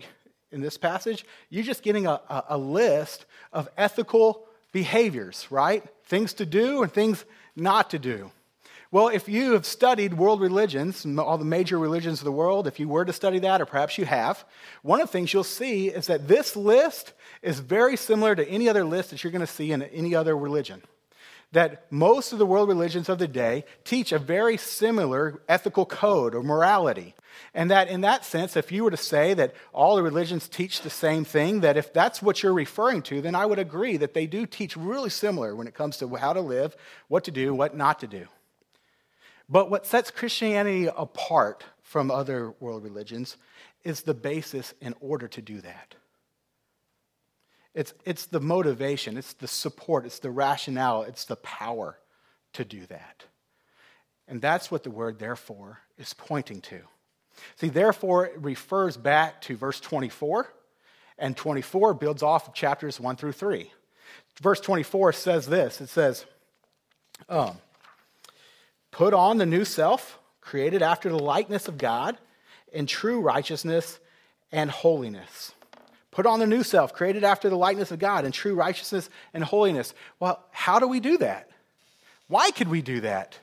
in 0.51 0.61
this 0.61 0.77
passage, 0.77 1.25
you're 1.49 1.63
just 1.63 1.83
getting 1.83 2.07
a, 2.07 2.19
a 2.49 2.57
list 2.57 3.25
of 3.51 3.67
ethical 3.77 4.47
behaviors, 4.71 5.47
right? 5.49 5.83
Things 6.05 6.33
to 6.35 6.45
do 6.45 6.81
and 6.81 6.91
things 6.91 7.25
not 7.56 7.90
to 7.92 8.00
do? 8.00 8.31
Well, 8.92 9.10
if 9.10 9.28
you 9.28 9.54
have 9.54 9.66
studied 9.66 10.13
world 10.13 10.40
religions, 10.40 11.06
all 11.18 11.38
the 11.38 11.44
major 11.44 11.78
religions 11.78 12.19
of 12.22 12.25
the 12.25 12.31
world, 12.31 12.66
if 12.68 12.80
you 12.80 12.88
were 12.88 13.04
to 13.04 13.12
study 13.12 13.40
that, 13.40 13.60
or 13.60 13.66
perhaps 13.66 13.98
you 13.98 14.06
have, 14.06 14.46
one 14.84 15.02
of 15.02 15.07
the 15.07 15.12
things 15.12 15.34
you'll 15.34 15.44
see 15.44 15.90
is 15.90 16.07
that 16.07 16.28
this 16.28 16.56
list 16.56 17.13
is 17.42 17.60
very 17.60 17.98
similar 17.98 18.36
to 18.36 18.48
any 18.48 18.69
other 18.69 18.86
list 18.86 19.10
that 19.10 19.24
you're 19.24 19.31
going 19.31 19.42
to 19.42 19.48
see 19.48 19.72
in 19.72 19.81
any 19.81 20.16
other 20.16 20.38
religion. 20.38 20.81
That 21.56 21.90
most 21.90 22.34
of 22.34 22.38
the 22.38 22.46
world 22.46 22.68
religions 22.68 23.07
of 23.07 23.18
the 23.18 23.30
day 23.30 23.63
teach 23.86 24.12
a 24.12 24.19
very 24.19 24.57
similar 24.57 25.42
ethical 25.48 25.86
code 25.86 26.36
or 26.36 26.44
morality. 26.44 27.16
And 27.54 27.72
that 27.72 27.88
in 27.88 28.02
that 28.02 28.25
sense, 28.25 28.57
if 28.57 28.74
you 28.74 28.84
were 28.84 28.92
to 28.92 28.98
say 28.98 29.34
that 29.36 29.56
all 29.72 29.96
the 29.96 30.04
religions 30.04 30.50
teach 30.50 30.81
the 30.81 30.90
same 30.90 31.24
thing, 31.24 31.62
that 31.62 31.78
if 31.78 31.94
that's 31.94 32.21
what 32.21 32.44
you're 32.44 32.52
referring 32.52 33.04
to, 33.04 33.21
then 33.21 33.35
I 33.35 33.45
would 33.45 33.57
agree 33.57 33.95
that 33.95 34.14
they 34.14 34.28
do 34.28 34.45
teach 34.45 34.76
really 34.76 35.09
similar 35.09 35.56
when 35.56 35.66
it 35.66 35.74
comes 35.74 35.95
to 36.00 36.16
how 36.16 36.33
to 36.33 36.42
live, 36.42 36.76
what 37.07 37.24
to 37.24 37.31
do, 37.31 37.54
what 37.54 37.74
not 37.74 38.02
to 38.02 38.07
do. 38.07 38.28
But 39.47 39.69
what 39.69 39.85
sets 39.85 40.12
Christianity 40.12 40.90
apart 40.94 41.64
from 41.83 42.12
other 42.12 42.54
world 42.59 42.83
religions 42.83 43.38
is 43.85 44.02
the 44.02 44.14
basis 44.14 44.74
in 44.81 44.94
order 45.00 45.30
to 45.30 45.42
do 45.42 45.62
that. 45.62 45.95
It's, 47.75 47.94
it's 48.05 48.25
the 48.25 48.39
motivation, 48.39 49.17
it's 49.17 49.33
the 49.33 49.49
support, 49.49 50.05
it's 50.05 50.19
the 50.19 50.31
rationale, 50.31 51.03
it's 51.03 51.25
the 51.25 51.35
power 51.35 51.99
to 52.53 52.63
do 52.63 52.85
that. 52.87 53.25
And 54.27 54.41
that's 54.41 54.71
what 54.71 54.83
the 54.83 54.89
word 54.89 55.19
therefore 55.19 55.81
is 55.97 56.13
pointing 56.13 56.61
to. 56.61 56.79
See, 57.57 57.67
therefore, 57.67 58.27
it 58.27 58.41
refers 58.41 58.95
back 58.95 59.41
to 59.41 59.57
verse 59.57 59.81
24, 59.81 60.47
and 61.17 61.35
24 61.35 61.94
builds 61.94 62.23
off 62.23 62.47
of 62.47 62.53
chapters 62.53 62.99
1 62.99 63.17
through 63.17 63.33
3. 63.33 63.69
Verse 64.41 64.61
24 64.61 65.13
says 65.13 65.45
this 65.45 65.81
it 65.81 65.89
says, 65.89 66.25
um, 67.27 67.57
Put 68.91 69.13
on 69.13 69.37
the 69.37 69.45
new 69.45 69.65
self, 69.65 70.17
created 70.39 70.81
after 70.81 71.09
the 71.09 71.19
likeness 71.19 71.67
of 71.67 71.77
God, 71.77 72.17
in 72.71 72.85
true 72.85 73.19
righteousness 73.19 73.99
and 74.51 74.71
holiness. 74.71 75.51
Put 76.16 76.26
on 76.26 76.40
the 76.40 76.48
new 76.48 76.64
self, 76.64 76.94
created 76.94 77.26
after 77.26 77.50
the 77.50 77.57
likeness 77.57 77.92
of 77.92 78.00
God, 78.00 78.24
in 78.24 78.31
true 78.31 78.56
righteousness 78.56 79.10
and 79.34 79.44
holiness. 79.44 79.94
Well, 80.18 80.42
how 80.50 80.80
do 80.80 80.88
we 80.88 81.02
do 81.02 81.18
that? 81.18 81.52
Why 82.30 82.52
could 82.52 82.69
we 82.69 82.81
do 82.81 83.02
that? 83.02 83.38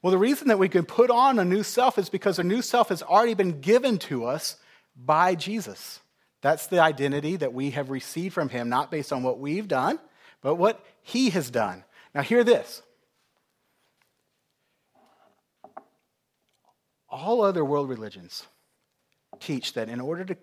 Well, 0.00 0.10
the 0.10 0.16
reason 0.16 0.48
that 0.48 0.58
we 0.58 0.70
can 0.70 0.86
put 0.86 1.10
on 1.10 1.38
a 1.38 1.44
new 1.44 1.62
self 1.62 1.98
is 1.98 2.08
because 2.08 2.38
a 2.38 2.44
new 2.44 2.62
self 2.62 2.88
has 2.88 3.02
already 3.02 3.34
been 3.34 3.60
given 3.60 3.98
to 3.98 4.24
us 4.24 4.56
by 4.96 5.34
Jesus. 5.34 6.00
That's 6.40 6.66
the 6.66 6.80
identity 6.80 7.36
that 7.36 7.52
we 7.52 7.72
have 7.72 7.90
received 7.90 8.32
from 8.32 8.48
him, 8.48 8.70
not 8.70 8.90
based 8.90 9.12
on 9.12 9.22
what 9.22 9.38
we've 9.38 9.68
done, 9.68 9.98
but 10.40 10.54
what 10.54 10.82
he 11.02 11.28
has 11.28 11.50
done. 11.50 11.84
Now, 12.14 12.22
hear 12.22 12.42
this. 12.42 12.80
All 17.10 17.42
other 17.42 17.66
world 17.66 17.90
religions 17.90 18.46
teach 19.40 19.74
that 19.74 19.90
in 19.90 20.00
order 20.00 20.24
to, 20.24 20.36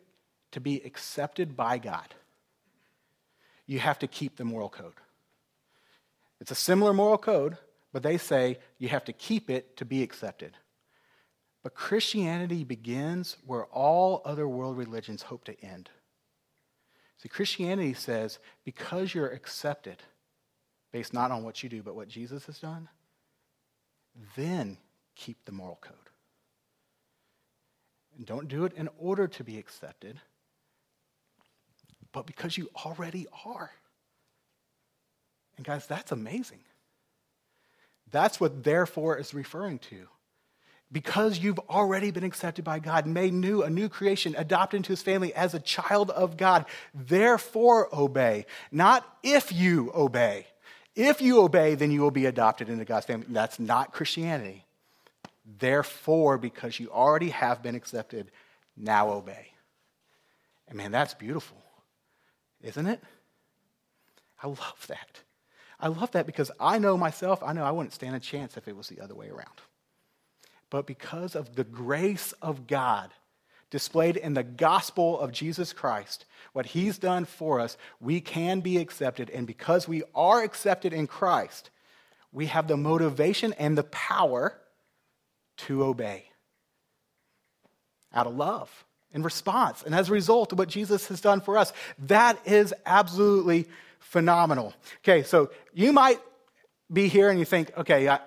to 0.51 0.59
be 0.59 0.81
accepted 0.81 1.55
by 1.55 1.77
God, 1.77 2.13
you 3.65 3.79
have 3.79 3.99
to 3.99 4.07
keep 4.07 4.35
the 4.35 4.45
moral 4.45 4.69
code. 4.69 4.93
It's 6.41 6.51
a 6.51 6.55
similar 6.55 6.93
moral 6.93 7.17
code, 7.17 7.57
but 7.91 8.03
they 8.03 8.17
say 8.17 8.57
you 8.77 8.89
have 8.89 9.05
to 9.05 9.13
keep 9.13 9.49
it 9.49 9.77
to 9.77 9.85
be 9.85 10.01
accepted. 10.03 10.53
But 11.61 11.73
Christianity 11.73 12.63
begins 12.63 13.35
where 13.45 13.65
all 13.65 14.21
other 14.23 14.47
world 14.47 14.77
religions 14.77 15.23
hope 15.23 15.43
to 15.45 15.61
end. 15.63 15.89
See, 17.17 17.29
Christianity 17.29 17.93
says 17.93 18.39
because 18.63 19.13
you're 19.13 19.29
accepted, 19.29 19.97
based 20.91 21.13
not 21.13 21.31
on 21.31 21.43
what 21.43 21.61
you 21.61 21.69
do, 21.69 21.83
but 21.83 21.95
what 21.95 22.07
Jesus 22.07 22.45
has 22.45 22.59
done, 22.59 22.87
then 24.35 24.77
keep 25.15 25.43
the 25.45 25.51
moral 25.51 25.79
code. 25.81 25.95
And 28.15 28.25
don't 28.25 28.47
do 28.47 28.63
it 28.63 28.73
in 28.73 28.89
order 28.97 29.27
to 29.27 29.43
be 29.43 29.57
accepted, 29.57 30.19
but 32.11 32.25
because 32.25 32.57
you 32.57 32.69
already 32.85 33.27
are. 33.45 33.71
And 35.57 35.65
guys, 35.65 35.85
that's 35.85 36.11
amazing. 36.11 36.59
That's 38.11 38.39
what 38.39 38.63
therefore 38.63 39.17
is 39.17 39.33
referring 39.33 39.79
to. 39.79 40.07
Because 40.91 41.37
you've 41.37 41.59
already 41.69 42.09
been 42.09 42.23
accepted 42.23 42.65
by 42.65 42.79
God, 42.79 43.05
made 43.05 43.33
new, 43.33 43.61
a 43.61 43.69
new 43.69 43.89
creation, 43.89 44.33
adopted 44.37 44.79
into 44.79 44.91
his 44.91 45.03
family 45.03 45.33
as 45.35 45.53
a 45.53 45.59
child 45.59 46.09
of 46.09 46.35
God, 46.35 46.65
therefore 46.95 47.89
obey. 47.93 48.47
Not 48.71 49.05
if 49.21 49.51
you 49.51 49.91
obey. 49.93 50.47
If 50.95 51.21
you 51.21 51.41
obey, 51.41 51.75
then 51.75 51.91
you 51.91 52.01
will 52.01 52.09
be 52.09 52.25
adopted 52.25 52.69
into 52.69 52.85
God's 52.85 53.05
family. 53.05 53.27
That's 53.29 53.59
not 53.59 53.93
Christianity. 53.93 54.65
Therefore, 55.59 56.37
because 56.37 56.79
you 56.79 56.89
already 56.89 57.29
have 57.29 57.61
been 57.61 57.75
accepted, 57.75 58.31
now 58.75 59.11
obey. 59.11 59.51
And 60.67 60.77
man, 60.77 60.91
that's 60.91 61.13
beautiful, 61.13 61.57
isn't 62.61 62.87
it? 62.87 63.01
I 64.41 64.47
love 64.47 64.85
that. 64.87 65.21
I 65.79 65.87
love 65.87 66.11
that 66.11 66.25
because 66.25 66.51
I 66.59 66.77
know 66.79 66.97
myself, 66.97 67.41
I 67.43 67.53
know 67.53 67.63
I 67.63 67.71
wouldn't 67.71 67.93
stand 67.93 68.15
a 68.15 68.19
chance 68.19 68.57
if 68.57 68.67
it 68.67 68.75
was 68.75 68.87
the 68.87 69.01
other 69.01 69.15
way 69.15 69.29
around. 69.29 69.61
But 70.69 70.85
because 70.85 71.35
of 71.35 71.55
the 71.55 71.63
grace 71.63 72.33
of 72.41 72.67
God 72.67 73.11
displayed 73.69 74.17
in 74.17 74.33
the 74.33 74.43
gospel 74.43 75.19
of 75.19 75.31
Jesus 75.31 75.73
Christ, 75.73 76.25
what 76.53 76.67
he's 76.67 76.97
done 76.97 77.25
for 77.25 77.59
us, 77.59 77.77
we 77.99 78.19
can 78.19 78.59
be 78.59 78.77
accepted. 78.77 79.29
And 79.29 79.47
because 79.47 79.87
we 79.87 80.03
are 80.13 80.43
accepted 80.43 80.91
in 80.91 81.07
Christ, 81.07 81.69
we 82.31 82.47
have 82.47 82.67
the 82.67 82.77
motivation 82.77 83.53
and 83.53 83.77
the 83.77 83.83
power 83.83 84.59
to 85.57 85.83
obey 85.83 86.25
out 88.13 88.27
of 88.27 88.35
love 88.35 88.85
in 89.13 89.23
response. 89.23 89.83
And 89.83 89.95
as 89.95 90.09
a 90.09 90.13
result 90.13 90.51
of 90.51 90.59
what 90.59 90.69
Jesus 90.69 91.07
has 91.07 91.21
done 91.21 91.41
for 91.41 91.57
us, 91.57 91.73
that 91.99 92.39
is 92.45 92.73
absolutely 92.85 93.67
phenomenal. 93.99 94.73
Okay, 95.03 95.23
so 95.23 95.51
you 95.73 95.91
might 95.91 96.19
be 96.91 97.07
here 97.07 97.29
and 97.29 97.39
you 97.39 97.45
think, 97.45 97.71
okay, 97.77 98.07
I, 98.07 98.19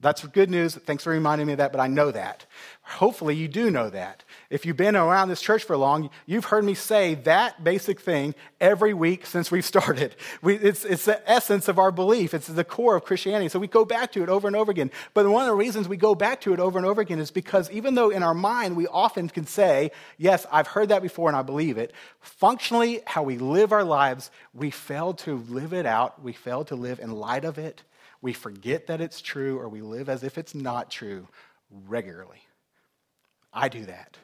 that's 0.00 0.22
good 0.26 0.50
news. 0.50 0.74
Thanks 0.74 1.04
for 1.04 1.10
reminding 1.10 1.46
me 1.46 1.54
of 1.54 1.56
that, 1.58 1.72
but 1.72 1.80
I 1.80 1.86
know 1.86 2.10
that. 2.10 2.44
Hopefully, 2.82 3.34
you 3.34 3.48
do 3.48 3.70
know 3.70 3.88
that. 3.88 4.24
If 4.50 4.66
you've 4.66 4.76
been 4.76 4.94
around 4.94 5.30
this 5.30 5.40
church 5.40 5.64
for 5.64 5.74
long, 5.74 6.10
you've 6.26 6.44
heard 6.44 6.64
me 6.64 6.74
say 6.74 7.14
that 7.14 7.64
basic 7.64 8.00
thing 8.00 8.34
every 8.60 8.92
week 8.92 9.24
since 9.24 9.50
we've 9.50 9.64
started. 9.64 10.14
We, 10.42 10.56
it's, 10.56 10.84
it's 10.84 11.06
the 11.06 11.28
essence 11.28 11.66
of 11.66 11.78
our 11.78 11.90
belief, 11.90 12.34
it's 12.34 12.46
the 12.46 12.62
core 12.62 12.94
of 12.94 13.04
Christianity. 13.04 13.48
So 13.48 13.58
we 13.58 13.68
go 13.68 13.86
back 13.86 14.12
to 14.12 14.22
it 14.22 14.28
over 14.28 14.46
and 14.46 14.54
over 14.54 14.70
again. 14.70 14.90
But 15.14 15.26
one 15.28 15.42
of 15.42 15.48
the 15.48 15.54
reasons 15.54 15.88
we 15.88 15.96
go 15.96 16.14
back 16.14 16.42
to 16.42 16.52
it 16.52 16.60
over 16.60 16.78
and 16.78 16.86
over 16.86 17.00
again 17.00 17.18
is 17.18 17.30
because 17.30 17.70
even 17.70 17.94
though 17.94 18.10
in 18.10 18.22
our 18.22 18.34
mind 18.34 18.76
we 18.76 18.86
often 18.88 19.30
can 19.30 19.46
say, 19.46 19.90
Yes, 20.18 20.44
I've 20.52 20.68
heard 20.68 20.90
that 20.90 21.00
before 21.00 21.30
and 21.30 21.36
I 21.36 21.42
believe 21.42 21.78
it, 21.78 21.94
functionally, 22.20 23.00
how 23.06 23.22
we 23.22 23.38
live 23.38 23.72
our 23.72 23.84
lives, 23.84 24.30
we 24.52 24.70
fail 24.70 25.14
to 25.14 25.38
live 25.48 25.72
it 25.72 25.86
out, 25.86 26.22
we 26.22 26.34
fail 26.34 26.64
to 26.66 26.76
live 26.76 27.00
in 27.00 27.12
light 27.12 27.46
of 27.46 27.56
it. 27.56 27.82
We 28.22 28.32
forget 28.32 28.86
that 28.86 29.00
it's 29.00 29.20
true 29.20 29.58
or 29.58 29.68
we 29.68 29.80
live 29.80 30.08
as 30.08 30.22
if 30.22 30.38
it's 30.38 30.54
not 30.54 30.90
true 30.90 31.28
regularly. 31.70 32.42
I 33.52 33.68
do 33.68 33.86
that. 33.86 34.16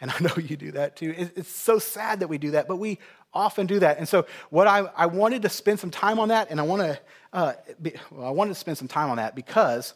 And 0.00 0.10
I 0.10 0.18
know 0.20 0.34
you 0.36 0.56
do 0.56 0.72
that 0.72 0.96
too. 0.96 1.14
It's 1.16 1.50
so 1.50 1.78
sad 1.78 2.20
that 2.20 2.28
we 2.28 2.38
do 2.38 2.52
that, 2.52 2.66
but 2.68 2.76
we 2.76 2.98
often 3.34 3.66
do 3.66 3.78
that. 3.80 3.98
And 3.98 4.08
so, 4.08 4.26
what 4.48 4.66
I, 4.66 4.78
I 4.96 5.06
wanted 5.06 5.42
to 5.42 5.48
spend 5.48 5.78
some 5.78 5.90
time 5.90 6.18
on 6.18 6.28
that, 6.28 6.50
and 6.50 6.58
I 6.58 6.62
want 6.62 6.82
to, 6.82 6.98
uh, 7.32 7.52
well, 8.10 8.26
I 8.26 8.30
wanted 8.30 8.54
to 8.54 8.60
spend 8.60 8.78
some 8.78 8.88
time 8.88 9.10
on 9.10 9.18
that 9.18 9.34
because 9.34 9.94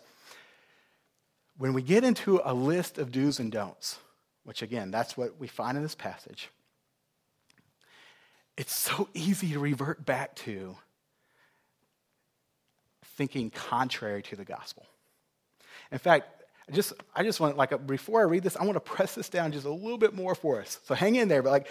when 1.57 1.73
we 1.73 1.83
get 1.83 2.05
into 2.05 2.41
a 2.45 2.53
list 2.53 2.99
of 2.99 3.12
do's 3.12 3.38
and 3.38 3.50
don'ts, 3.50 3.99
which 4.45 4.61
again, 4.61 4.91
that's 4.91 5.17
what 5.17 5.38
we 5.38 5.47
find 5.47 5.76
in 5.76 5.83
this 5.83 5.95
passage, 5.95 6.50
it's 8.57 8.75
so 8.75 9.09
easy 9.14 9.53
to 9.53 9.59
revert 9.59 10.05
back 10.05 10.37
to 10.37 10.76
thinking 13.16 13.50
contrary 13.50 14.23
to 14.23 14.37
the 14.37 14.44
gospel. 14.44 14.87
In 15.92 15.99
fact, 15.99 16.44
I 16.68 16.73
just, 16.73 16.92
I 17.14 17.23
just 17.23 17.40
want, 17.40 17.56
like, 17.56 17.87
before 17.87 18.21
I 18.21 18.25
read 18.25 18.42
this, 18.42 18.56
I 18.56 18.64
want 18.64 18.75
to 18.76 18.80
press 18.94 19.14
this 19.14 19.28
down 19.28 19.52
just 19.52 19.66
a 19.66 19.71
little 19.71 19.99
bit 19.99 20.14
more 20.14 20.35
for 20.35 20.61
us. 20.61 20.80
So 20.85 20.94
hang 20.94 21.16
in 21.16 21.28
there, 21.28 21.42
but 21.42 21.50
like, 21.50 21.66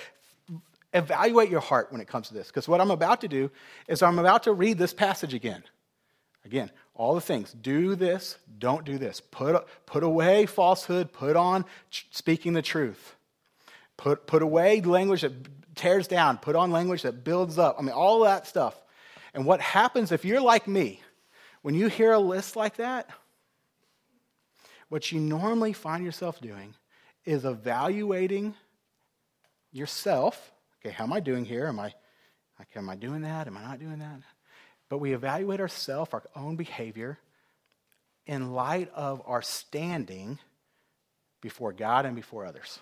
evaluate 0.93 1.49
your 1.49 1.59
heart 1.59 1.91
when 1.91 2.01
it 2.01 2.07
comes 2.07 2.27
to 2.27 2.33
this. 2.33 2.47
Because 2.47 2.67
what 2.67 2.79
I'm 2.79 2.91
about 2.91 3.21
to 3.21 3.27
do 3.27 3.49
is 3.87 4.01
I'm 4.01 4.19
about 4.19 4.43
to 4.43 4.53
read 4.53 4.77
this 4.77 4.93
passage 4.93 5.33
again. 5.33 5.63
Again, 6.45 6.71
all 6.93 7.15
the 7.15 7.21
things. 7.21 7.53
Do 7.53 7.95
this, 7.95 8.37
don't 8.59 8.85
do 8.85 8.97
this. 8.97 9.19
Put, 9.19 9.65
put 9.85 10.03
away 10.03 10.45
falsehood, 10.45 11.11
put 11.11 11.35
on 11.35 11.65
speaking 11.89 12.53
the 12.53 12.61
truth. 12.61 13.15
Put, 13.97 14.27
put 14.27 14.41
away 14.41 14.81
language 14.81 15.21
that 15.21 15.33
tears 15.75 16.07
down, 16.07 16.37
put 16.37 16.55
on 16.55 16.71
language 16.71 17.03
that 17.03 17.23
builds 17.23 17.57
up. 17.57 17.77
I 17.79 17.81
mean, 17.81 17.91
all 17.91 18.21
that 18.23 18.45
stuff. 18.45 18.75
And 19.33 19.45
what 19.45 19.61
happens 19.61 20.11
if 20.11 20.25
you're 20.25 20.41
like 20.41 20.67
me, 20.67 21.01
when 21.63 21.73
you 21.73 21.87
hear 21.87 22.11
a 22.11 22.19
list 22.19 22.55
like 22.55 22.75
that, 22.75 23.09
what 24.89 25.11
you 25.11 25.19
normally 25.19 25.73
find 25.73 26.05
yourself 26.05 26.39
doing 26.39 26.75
is 27.25 27.45
evaluating 27.45 28.53
yourself. 29.71 30.51
Okay, 30.79 30.93
how 30.93 31.05
am 31.05 31.13
I 31.13 31.19
doing 31.19 31.45
here? 31.45 31.65
Am 31.65 31.79
I, 31.79 31.93
am 32.75 32.89
I 32.89 32.95
doing 32.95 33.21
that? 33.21 33.47
Am 33.47 33.57
I 33.57 33.63
not 33.63 33.79
doing 33.79 33.99
that? 33.99 34.19
But 34.89 34.99
we 34.99 35.13
evaluate 35.13 35.61
ourselves, 35.61 36.13
our 36.13 36.23
own 36.35 36.57
behavior, 36.57 37.17
in 38.27 38.53
light 38.53 38.91
of 38.93 39.21
our 39.25 39.41
standing 39.41 40.37
before 41.41 41.73
God 41.73 42.05
and 42.05 42.15
before 42.15 42.45
others. 42.45 42.79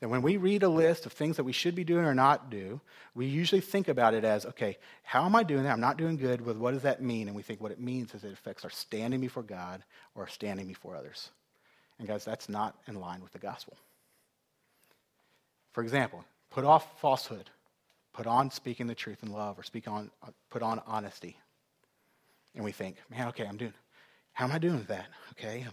That 0.00 0.08
when 0.08 0.22
we 0.22 0.38
read 0.38 0.62
a 0.62 0.68
list 0.68 1.04
of 1.04 1.12
things 1.12 1.36
that 1.36 1.44
we 1.44 1.52
should 1.52 1.74
be 1.74 1.84
doing 1.84 2.06
or 2.06 2.14
not 2.14 2.50
do, 2.50 2.80
we 3.14 3.26
usually 3.26 3.60
think 3.60 3.86
about 3.86 4.14
it 4.14 4.24
as, 4.24 4.46
okay, 4.46 4.78
how 5.02 5.26
am 5.26 5.36
I 5.36 5.42
doing 5.42 5.64
that? 5.64 5.72
I'm 5.72 5.80
not 5.80 5.98
doing 5.98 6.16
good. 6.16 6.40
With 6.40 6.56
what 6.56 6.72
does 6.72 6.82
that 6.82 7.02
mean? 7.02 7.26
And 7.26 7.36
we 7.36 7.42
think 7.42 7.60
what 7.60 7.72
it 7.72 7.80
means 7.80 8.14
is 8.14 8.24
it 8.24 8.32
affects 8.32 8.64
our 8.64 8.70
standing 8.70 9.20
before 9.20 9.42
God 9.42 9.82
or 10.14 10.26
standing 10.26 10.66
before 10.66 10.96
others. 10.96 11.28
And 11.98 12.08
guys, 12.08 12.24
that's 12.24 12.48
not 12.48 12.76
in 12.88 12.94
line 12.94 13.22
with 13.22 13.32
the 13.32 13.38
gospel. 13.38 13.76
For 15.72 15.82
example, 15.82 16.24
put 16.48 16.64
off 16.64 16.98
falsehood, 17.00 17.50
put 18.14 18.26
on 18.26 18.50
speaking 18.50 18.86
the 18.86 18.94
truth 18.94 19.22
in 19.22 19.30
love, 19.30 19.58
or 19.58 19.62
speak 19.62 19.86
on, 19.86 20.10
put 20.48 20.62
on 20.62 20.80
honesty. 20.86 21.36
And 22.54 22.64
we 22.64 22.72
think, 22.72 22.96
man, 23.10 23.28
okay, 23.28 23.46
I'm 23.46 23.58
doing, 23.58 23.74
how 24.32 24.46
am 24.46 24.52
I 24.52 24.58
doing 24.58 24.78
with 24.78 24.88
that? 24.88 25.06
Okay, 25.32 25.66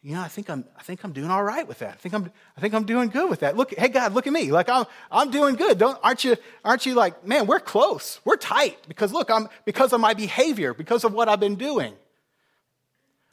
you 0.00 0.14
know, 0.14 0.20
I 0.20 0.28
think 0.28 0.48
I'm, 0.48 0.64
I 0.76 0.82
think 0.82 1.02
I'm 1.04 1.12
doing 1.12 1.30
all 1.30 1.42
right 1.42 1.66
with 1.66 1.80
that. 1.80 1.94
I 1.94 1.96
think 1.96 2.14
I'm, 2.14 2.30
I 2.56 2.60
think 2.60 2.72
I'm 2.72 2.84
doing 2.84 3.08
good 3.08 3.28
with 3.28 3.40
that. 3.40 3.56
Look, 3.56 3.74
hey 3.76 3.88
God, 3.88 4.14
look 4.14 4.26
at 4.28 4.32
me. 4.32 4.52
Like 4.52 4.68
I'm, 4.68 4.84
I'm 5.10 5.30
doing 5.30 5.56
good. 5.56 5.76
Don't, 5.78 5.98
aren't 6.02 6.22
you, 6.24 6.36
aren't 6.64 6.86
you 6.86 6.94
like, 6.94 7.26
man, 7.26 7.46
we're 7.46 7.58
close. 7.58 8.20
We're 8.24 8.36
tight 8.36 8.78
because 8.86 9.12
look, 9.12 9.28
I'm, 9.28 9.48
because 9.64 9.92
of 9.92 10.00
my 10.00 10.14
behavior, 10.14 10.72
because 10.72 11.02
of 11.02 11.12
what 11.12 11.28
I've 11.28 11.40
been 11.40 11.56
doing. 11.56 11.94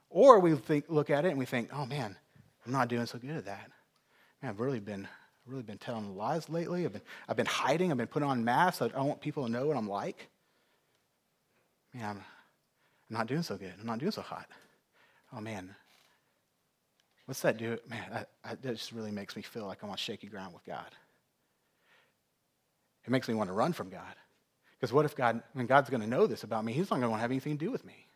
Or 0.09 0.39
we 0.39 0.55
think, 0.55 0.85
look 0.89 1.09
at 1.09 1.25
it 1.25 1.29
and 1.29 1.37
we 1.37 1.45
think, 1.45 1.69
oh 1.71 1.85
man, 1.85 2.15
I'm 2.65 2.71
not 2.71 2.87
doing 2.87 3.05
so 3.05 3.19
good 3.19 3.35
at 3.37 3.45
that. 3.45 3.69
Man, 4.41 4.49
I've 4.49 4.59
really 4.59 4.79
been, 4.79 5.07
really 5.45 5.61
been 5.61 5.77
telling 5.77 6.15
lies 6.17 6.49
lately. 6.49 6.85
I've 6.85 6.93
been, 6.93 7.01
I've 7.29 7.37
been 7.37 7.45
hiding. 7.45 7.91
I've 7.91 7.97
been 7.97 8.07
putting 8.07 8.27
on 8.27 8.43
masks. 8.43 8.81
I 8.81 8.87
don't 8.87 9.07
want 9.07 9.21
people 9.21 9.45
to 9.45 9.51
know 9.51 9.67
what 9.67 9.77
I'm 9.77 9.87
like. 9.87 10.29
Man, 11.93 12.05
I'm, 12.05 12.17
I'm 12.17 13.17
not 13.17 13.27
doing 13.27 13.43
so 13.43 13.55
good. 13.55 13.73
I'm 13.79 13.85
not 13.85 13.99
doing 13.99 14.11
so 14.11 14.21
hot. 14.21 14.47
Oh 15.31 15.41
man, 15.41 15.75
What's 17.25 17.41
that 17.41 17.57
do? 17.57 17.77
Man, 17.89 18.03
I, 18.13 18.49
I, 18.51 18.55
that 18.55 18.75
just 18.75 18.91
really 18.91 19.11
makes 19.11 19.35
me 19.35 19.41
feel 19.41 19.65
like 19.65 19.81
I'm 19.81 19.89
on 19.89 19.97
shaky 19.97 20.27
ground 20.27 20.53
with 20.53 20.65
God. 20.65 20.89
It 23.05 23.11
makes 23.11 23.27
me 23.27 23.33
want 23.33 23.49
to 23.49 23.53
run 23.53 23.73
from 23.73 23.89
God. 23.89 24.15
Because 24.79 24.91
what 24.93 25.05
if 25.05 25.15
God, 25.15 25.41
when 25.53 25.65
God's 25.65 25.89
going 25.89 26.01
to 26.01 26.07
know 26.07 26.27
this 26.27 26.43
about 26.43 26.65
me, 26.65 26.73
He's 26.73 26.89
not 26.89 26.97
going 26.97 27.03
to 27.03 27.09
want 27.09 27.19
to 27.19 27.21
have 27.21 27.31
anything 27.31 27.57
to 27.57 27.65
do 27.65 27.71
with 27.71 27.85
me. 27.85 28.07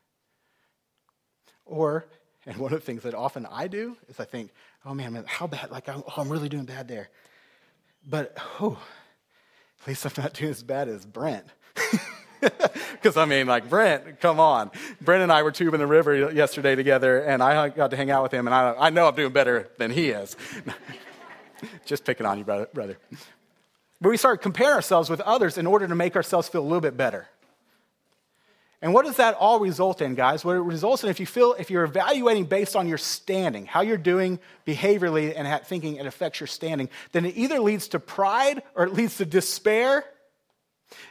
Or, 1.66 2.06
and 2.46 2.58
one 2.58 2.74
of 2.74 2.80
the 2.80 2.86
things 2.86 3.04
that 3.04 3.14
often 3.14 3.46
I 3.46 3.68
do 3.68 3.98
is 4.08 4.20
I 4.20 4.26
think, 4.26 4.52
oh 4.86 4.94
man, 4.94 5.14
man 5.14 5.24
how 5.28 5.48
bad, 5.48 5.72
like, 5.72 5.88
I'm, 5.88 6.04
oh, 6.08 6.14
I'm 6.22 6.30
really 6.30 6.50
doing 6.50 6.66
bad 6.66 6.88
there. 6.88 7.10
But, 8.08 8.38
oh, 8.60 8.80
at 9.82 9.88
least 9.88 10.06
I'm 10.06 10.24
not 10.24 10.34
doing 10.34 10.52
as 10.52 10.64
bad 10.64 10.88
as 10.88 11.06
Brent. 11.06 11.46
Because, 12.94 13.16
I 13.16 13.24
mean, 13.24 13.48
like, 13.48 13.70
Brent, 13.70 14.20
come 14.20 14.42
on. 14.42 14.72
Brent 15.00 15.24
and 15.24 15.32
I 15.32 15.44
were 15.44 15.52
tubing 15.52 15.80
the 15.80 15.88
river 15.88 16.32
yesterday 16.32 16.76
together, 16.76 17.20
and 17.20 17.42
I 17.42 17.70
got 17.70 17.92
to 17.92 17.98
hang 17.98 18.12
out 18.12 18.24
with 18.24 18.34
him, 18.34 18.46
and 18.46 18.54
I, 18.54 18.76
I 18.78 18.90
know 18.90 19.08
I'm 19.08 19.16
doing 19.16 19.32
better 19.32 19.70
than 19.78 19.90
he 19.90 20.10
is. 20.10 20.36
Just 21.86 22.04
picking 22.04 22.26
on 22.26 22.38
you, 22.38 22.44
brother. 22.44 22.98
But 24.02 24.10
we 24.10 24.18
start 24.18 24.42
comparing 24.42 24.74
ourselves 24.74 25.10
with 25.10 25.22
others 25.22 25.58
in 25.58 25.66
order 25.66 25.88
to 25.88 25.96
make 25.96 26.18
ourselves 26.18 26.50
feel 26.50 26.62
a 26.62 26.68
little 26.68 26.82
bit 26.82 26.98
better. 26.98 27.28
And 28.82 28.94
what 28.94 29.06
does 29.06 29.18
that 29.18 29.36
all 29.36 29.60
result 29.60 30.02
in, 30.02 30.16
guys? 30.16 30.46
What 30.46 30.56
it 30.56 30.62
results 30.62 31.04
in, 31.04 31.10
if 31.10 31.20
you 31.20 31.26
feel, 31.26 31.54
if 31.60 31.70
you're 31.70 31.84
evaluating 31.84 32.46
based 32.46 32.78
on 32.78 32.88
your 32.88 32.98
standing, 32.98 33.66
how 33.66 33.82
you're 33.82 33.98
doing 33.98 34.40
behaviorally 34.66 35.34
and 35.36 35.66
thinking 35.66 35.98
it 35.98 36.06
affects 36.06 36.40
your 36.40 36.48
standing, 36.48 36.90
then 37.12 37.26
it 37.26 37.36
either 37.36 37.60
leads 37.60 37.90
to 37.90 38.00
pride 38.00 38.64
or 38.76 38.86
it 38.86 38.94
leads 38.94 39.18
to 39.18 39.26
despair. 39.26 40.06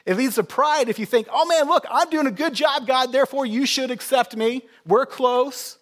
It 0.04 0.16
leads 0.16 0.36
to 0.36 0.44
pride 0.44 0.88
if 0.88 0.98
you 0.98 1.06
think, 1.06 1.28
oh 1.30 1.46
man, 1.46 1.66
look, 1.66 1.86
I'm 1.90 2.10
doing 2.10 2.26
a 2.26 2.32
good 2.32 2.54
job, 2.54 2.86
God, 2.86 3.12
therefore 3.12 3.46
you 3.46 3.66
should 3.66 3.90
accept 3.90 4.36
me. 4.36 4.62
We're 4.86 5.06
close. 5.06 5.78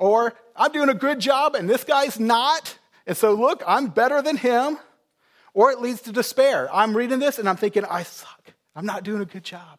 Or 0.00 0.34
I'm 0.56 0.72
doing 0.72 0.88
a 0.88 0.94
good 0.94 1.20
job 1.20 1.54
and 1.54 1.68
this 1.68 1.84
guy's 1.84 2.18
not. 2.18 2.78
And 3.06 3.16
so, 3.16 3.34
look, 3.34 3.62
I'm 3.66 3.88
better 3.88 4.22
than 4.22 4.36
him. 4.36 4.78
Or 5.52 5.70
it 5.70 5.80
leads 5.80 6.02
to 6.02 6.12
despair. 6.12 6.68
I'm 6.74 6.96
reading 6.96 7.18
this 7.18 7.38
and 7.38 7.48
I'm 7.48 7.56
thinking, 7.56 7.84
I 7.84 8.02
suck. 8.02 8.54
I'm 8.74 8.86
not 8.86 9.04
doing 9.04 9.22
a 9.22 9.26
good 9.26 9.44
job. 9.44 9.78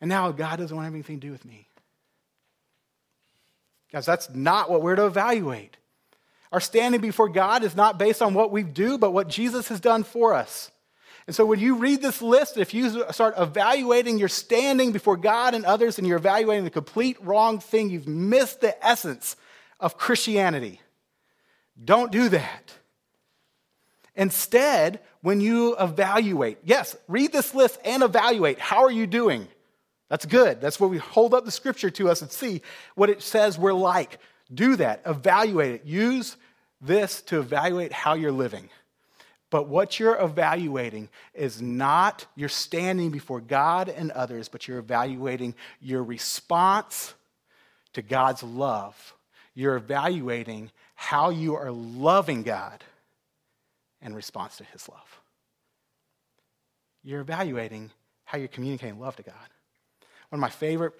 And 0.00 0.08
now 0.08 0.32
God 0.32 0.58
doesn't 0.58 0.76
want 0.76 0.92
anything 0.92 1.20
to 1.20 1.26
do 1.26 1.32
with 1.32 1.44
me. 1.44 1.68
Guys, 3.92 4.06
that's 4.06 4.30
not 4.34 4.70
what 4.70 4.82
we're 4.82 4.96
to 4.96 5.06
evaluate. 5.06 5.76
Our 6.52 6.60
standing 6.60 7.00
before 7.00 7.30
God 7.30 7.64
is 7.64 7.74
not 7.74 7.98
based 7.98 8.20
on 8.20 8.34
what 8.34 8.52
we 8.52 8.62
do, 8.62 8.98
but 8.98 9.12
what 9.12 9.28
Jesus 9.28 9.68
has 9.68 9.80
done 9.80 10.04
for 10.04 10.34
us. 10.34 10.70
And 11.26 11.34
so 11.34 11.46
when 11.46 11.60
you 11.60 11.76
read 11.76 12.02
this 12.02 12.20
list, 12.20 12.58
if 12.58 12.74
you 12.74 13.04
start 13.12 13.34
evaluating 13.38 14.18
your 14.18 14.28
standing 14.28 14.92
before 14.92 15.16
God 15.16 15.54
and 15.54 15.64
others 15.64 15.98
and 15.98 16.06
you're 16.06 16.18
evaluating 16.18 16.64
the 16.64 16.70
complete 16.70 17.16
wrong 17.22 17.58
thing, 17.58 17.90
you've 17.90 18.08
missed 18.08 18.60
the 18.60 18.86
essence 18.86 19.36
of 19.80 19.96
Christianity. 19.96 20.80
Don't 21.82 22.12
do 22.12 22.28
that. 22.28 22.72
Instead, 24.14 25.00
when 25.22 25.40
you 25.40 25.76
evaluate, 25.78 26.58
yes, 26.64 26.96
read 27.08 27.32
this 27.32 27.54
list 27.54 27.78
and 27.84 28.02
evaluate. 28.02 28.58
How 28.58 28.84
are 28.84 28.90
you 28.90 29.06
doing? 29.06 29.48
That's 30.08 30.26
good. 30.26 30.60
That's 30.60 30.78
what 30.78 30.90
we 30.90 30.98
hold 30.98 31.32
up 31.32 31.46
the 31.46 31.50
scripture 31.50 31.90
to 31.90 32.10
us 32.10 32.20
and 32.20 32.30
see 32.30 32.60
what 32.94 33.08
it 33.08 33.22
says 33.22 33.58
we're 33.58 33.72
like. 33.72 34.18
Do 34.52 34.76
that. 34.76 35.02
Evaluate 35.06 35.74
it. 35.74 35.84
Use 35.84 36.36
this 36.80 37.22
to 37.22 37.38
evaluate 37.38 37.92
how 37.92 38.14
you're 38.14 38.32
living. 38.32 38.68
But 39.50 39.68
what 39.68 40.00
you're 40.00 40.18
evaluating 40.18 41.10
is 41.34 41.60
not 41.60 42.26
you're 42.34 42.48
standing 42.48 43.10
before 43.10 43.40
God 43.40 43.88
and 43.88 44.10
others, 44.10 44.48
but 44.48 44.66
you're 44.66 44.78
evaluating 44.78 45.54
your 45.80 46.02
response 46.02 47.14
to 47.92 48.02
God's 48.02 48.42
love. 48.42 49.14
You're 49.54 49.76
evaluating 49.76 50.70
how 50.94 51.30
you 51.30 51.54
are 51.56 51.70
loving 51.70 52.42
God 52.42 52.82
in 54.00 54.14
response 54.14 54.56
to 54.56 54.64
his 54.64 54.88
love. 54.88 55.20
You're 57.04 57.20
evaluating 57.20 57.90
how 58.24 58.38
you're 58.38 58.48
communicating 58.48 58.98
love 58.98 59.16
to 59.16 59.22
God. 59.22 59.34
One 60.30 60.38
of 60.38 60.40
my 60.40 60.48
favorite 60.48 60.94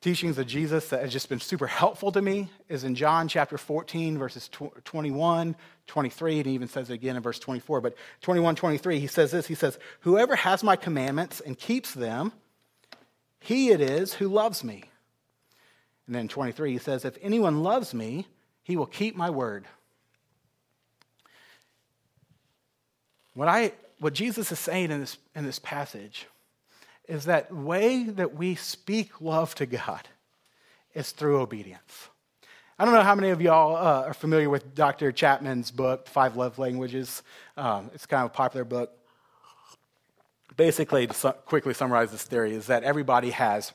teachings 0.00 0.38
of 0.38 0.46
Jesus 0.46 0.88
that 0.88 1.02
has 1.02 1.12
just 1.12 1.28
been 1.28 1.40
super 1.40 1.66
helpful 1.66 2.10
to 2.12 2.22
me 2.22 2.48
is 2.68 2.84
in 2.84 2.94
John 2.94 3.28
chapter 3.28 3.58
14, 3.58 4.16
verses 4.16 4.48
21, 4.84 5.54
23, 5.86 6.38
and 6.38 6.46
he 6.46 6.54
even 6.54 6.68
says 6.68 6.88
it 6.88 6.94
again 6.94 7.16
in 7.16 7.22
verse 7.22 7.38
24. 7.38 7.80
But 7.82 7.96
21, 8.22 8.56
23, 8.56 8.98
he 8.98 9.06
says 9.06 9.30
this 9.30 9.46
He 9.46 9.54
says, 9.54 9.78
Whoever 10.00 10.36
has 10.36 10.62
my 10.62 10.76
commandments 10.76 11.40
and 11.40 11.58
keeps 11.58 11.92
them, 11.92 12.32
he 13.40 13.70
it 13.70 13.80
is 13.80 14.14
who 14.14 14.28
loves 14.28 14.64
me. 14.64 14.84
And 16.06 16.14
then 16.14 16.28
23, 16.28 16.72
he 16.72 16.78
says, 16.78 17.04
If 17.04 17.18
anyone 17.20 17.62
loves 17.62 17.92
me, 17.92 18.26
he 18.62 18.76
will 18.76 18.86
keep 18.86 19.16
my 19.16 19.28
word. 19.28 19.66
What, 23.34 23.48
I, 23.48 23.72
what 23.98 24.14
Jesus 24.14 24.50
is 24.50 24.58
saying 24.58 24.90
in 24.90 25.00
this, 25.00 25.18
in 25.34 25.44
this 25.44 25.58
passage 25.58 26.26
is 27.08 27.24
that 27.24 27.52
way 27.54 28.04
that 28.04 28.34
we 28.34 28.54
speak 28.54 29.20
love 29.20 29.54
to 29.56 29.66
God 29.66 30.08
is 30.94 31.10
through 31.10 31.40
obedience. 31.40 32.08
I 32.78 32.84
don't 32.84 32.94
know 32.94 33.02
how 33.02 33.14
many 33.14 33.28
of 33.28 33.42
y'all 33.42 33.76
uh, 33.76 34.06
are 34.06 34.14
familiar 34.14 34.48
with 34.48 34.74
Dr. 34.74 35.12
Chapman's 35.12 35.70
book, 35.70 36.08
Five 36.08 36.36
Love 36.36 36.58
Languages. 36.58 37.22
Um, 37.56 37.90
it's 37.92 38.06
kind 38.06 38.24
of 38.24 38.30
a 38.30 38.34
popular 38.34 38.64
book. 38.64 38.92
Basically, 40.56 41.06
to 41.06 41.12
su- 41.12 41.32
quickly 41.44 41.74
summarize 41.74 42.10
this 42.10 42.22
theory, 42.22 42.54
is 42.54 42.68
that 42.68 42.82
everybody 42.82 43.30
has 43.30 43.72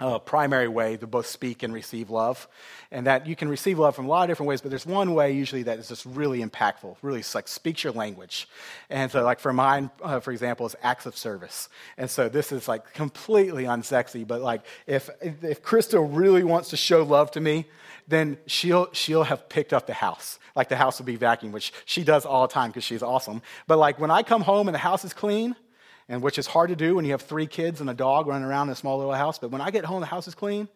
a 0.00 0.20
primary 0.20 0.68
way 0.68 0.96
to 0.96 1.06
both 1.06 1.26
speak 1.26 1.64
and 1.64 1.74
receive 1.74 2.08
love. 2.08 2.46
And 2.90 3.06
that 3.06 3.26
you 3.26 3.34
can 3.34 3.48
receive 3.48 3.78
love 3.78 3.96
from 3.96 4.06
a 4.06 4.08
lot 4.08 4.22
of 4.22 4.28
different 4.28 4.48
ways, 4.48 4.60
but 4.60 4.70
there's 4.70 4.86
one 4.86 5.12
way 5.14 5.32
usually 5.32 5.64
that 5.64 5.78
is 5.78 5.88
just 5.88 6.06
really 6.06 6.40
impactful, 6.40 6.96
really 7.02 7.24
like 7.34 7.48
speaks 7.48 7.82
your 7.82 7.92
language. 7.92 8.48
And 8.90 9.10
so, 9.10 9.24
like 9.24 9.40
for 9.40 9.52
mine, 9.52 9.90
uh, 10.02 10.20
for 10.20 10.30
example, 10.30 10.66
is 10.66 10.76
acts 10.82 11.04
of 11.04 11.16
service. 11.16 11.68
And 11.96 12.08
so 12.08 12.28
this 12.28 12.52
is 12.52 12.68
like 12.68 12.94
completely 12.94 13.64
unsexy, 13.64 14.26
but 14.26 14.40
like 14.40 14.62
if, 14.86 15.10
if 15.20 15.62
Krista 15.62 16.06
really 16.10 16.44
wants 16.44 16.70
to 16.70 16.76
show 16.76 17.02
love 17.02 17.30
to 17.32 17.40
me, 17.40 17.66
then 18.06 18.38
she'll, 18.46 18.90
she'll 18.92 19.24
have 19.24 19.48
picked 19.48 19.72
up 19.72 19.86
the 19.86 19.94
house. 19.94 20.38
Like 20.54 20.68
the 20.68 20.76
house 20.76 20.98
will 20.98 21.06
be 21.06 21.18
vacuumed, 21.18 21.52
which 21.52 21.72
she 21.84 22.04
does 22.04 22.24
all 22.24 22.46
the 22.46 22.52
time 22.54 22.70
because 22.70 22.84
she's 22.84 23.02
awesome. 23.02 23.42
But 23.66 23.78
like 23.78 23.98
when 23.98 24.10
I 24.10 24.22
come 24.22 24.42
home 24.42 24.68
and 24.68 24.74
the 24.74 24.78
house 24.80 25.04
is 25.04 25.12
clean, 25.12 25.56
and 26.08 26.22
which 26.22 26.38
is 26.38 26.46
hard 26.46 26.70
to 26.70 26.76
do 26.76 26.94
when 26.94 27.04
you 27.04 27.12
have 27.12 27.22
three 27.22 27.46
kids 27.46 27.80
and 27.80 27.90
a 27.90 27.94
dog 27.94 28.26
running 28.26 28.46
around 28.46 28.68
in 28.68 28.72
a 28.72 28.76
small 28.76 28.98
little 28.98 29.12
house. 29.12 29.38
But 29.38 29.50
when 29.50 29.60
I 29.60 29.70
get 29.70 29.84
home, 29.84 30.00
the 30.00 30.06
house 30.06 30.26
is 30.26 30.34
clean. 30.34 30.68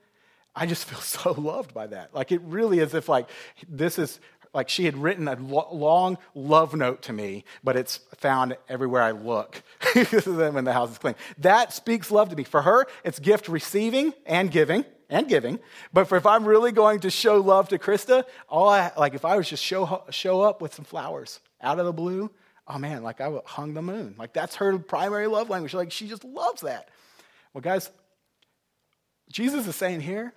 I 0.55 0.67
just 0.67 0.85
feel 0.89 1.01
so 1.01 1.33
loved 1.33 1.75
by 1.75 1.87
that. 1.89 2.15
Like 2.15 2.33
it 2.33 2.41
really 2.43 2.79
is 2.79 2.95
if 2.95 3.09
like 3.09 3.29
this 3.69 3.99
is 3.99 4.21
like 4.55 4.69
she 4.69 4.85
had 4.85 4.97
written 4.99 5.29
a 5.29 5.37
long 5.41 6.19
love 6.35 6.75
note 6.75 7.03
to 7.03 7.13
me, 7.13 7.45
but 7.65 7.77
it's 7.77 8.01
found 8.19 8.57
everywhere 8.69 9.03
I 9.03 9.13
look 9.13 9.63
when 9.95 10.65
the 10.65 10.73
house 10.73 10.91
is 10.91 10.99
clean. 10.99 11.15
That 11.39 11.73
speaks 11.73 12.11
love 12.11 12.29
to 12.29 12.37
me. 12.37 12.45
For 12.45 12.61
her, 12.61 12.87
it's 13.03 13.19
gift 13.19 13.49
receiving 13.49 14.13
and 14.27 14.51
giving 14.51 14.85
and 15.09 15.27
giving. 15.27 15.59
But 15.93 16.07
for 16.07 16.17
if 16.17 16.27
I'm 16.27 16.45
really 16.45 16.73
going 16.73 17.01
to 17.01 17.11
show 17.11 17.41
love 17.41 17.71
to 17.71 17.79
Krista, 17.79 18.25
all 18.49 18.69
I 18.69 18.93
like 18.97 19.15
if 19.15 19.25
I 19.25 19.37
was 19.37 19.49
just 19.49 19.65
show 19.65 20.05
show 20.11 20.43
up 20.43 20.61
with 20.61 20.75
some 20.75 20.85
flowers 20.85 21.41
out 21.63 21.79
of 21.79 21.87
the 21.87 21.93
blue, 21.93 22.31
oh 22.67 22.79
man, 22.79 23.03
like 23.03 23.21
I 23.21 23.31
hung 23.45 23.75
the 23.75 23.83
moon. 23.83 24.15
Like 24.19 24.33
that's 24.33 24.57
her 24.57 24.79
primary 24.79 25.27
love 25.27 25.51
language. 25.51 25.75
Like 25.75 25.93
she 25.93 26.09
just 26.09 26.25
loves 26.25 26.63
that. 26.63 26.89
Well, 27.53 27.63
guys, 27.63 27.91
Jesus 29.31 29.67
is 29.67 29.77
saying 29.77 30.01
here, 30.01 30.33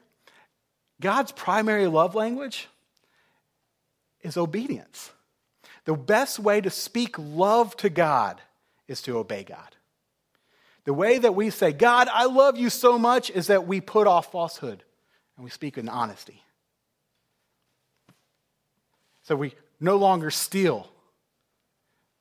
God's 1.01 1.31
primary 1.31 1.88
love 1.88 2.15
language 2.15 2.67
is 4.21 4.38
obedience. 4.38 5.11
The 5.85 5.93
best 5.93 6.39
way 6.39 6.61
to 6.61 6.69
speak 6.69 7.15
love 7.19 7.77
to 7.77 7.89
God 7.89 8.41
is 8.88 9.01
to 9.03 9.17
obey 9.17 9.43
God. 9.43 9.75
The 10.85 10.93
way 10.93 11.17
that 11.17 11.35
we 11.35 11.49
say, 11.49 11.71
God, 11.71 12.07
I 12.11 12.25
love 12.25 12.57
you 12.57 12.69
so 12.69 12.97
much, 12.99 13.29
is 13.29 13.47
that 13.47 13.67
we 13.67 13.81
put 13.81 14.07
off 14.07 14.31
falsehood 14.31 14.83
and 15.35 15.43
we 15.43 15.49
speak 15.49 15.77
in 15.77 15.89
honesty. 15.89 16.43
So 19.23 19.35
we 19.35 19.53
no 19.79 19.97
longer 19.97 20.29
steal 20.31 20.88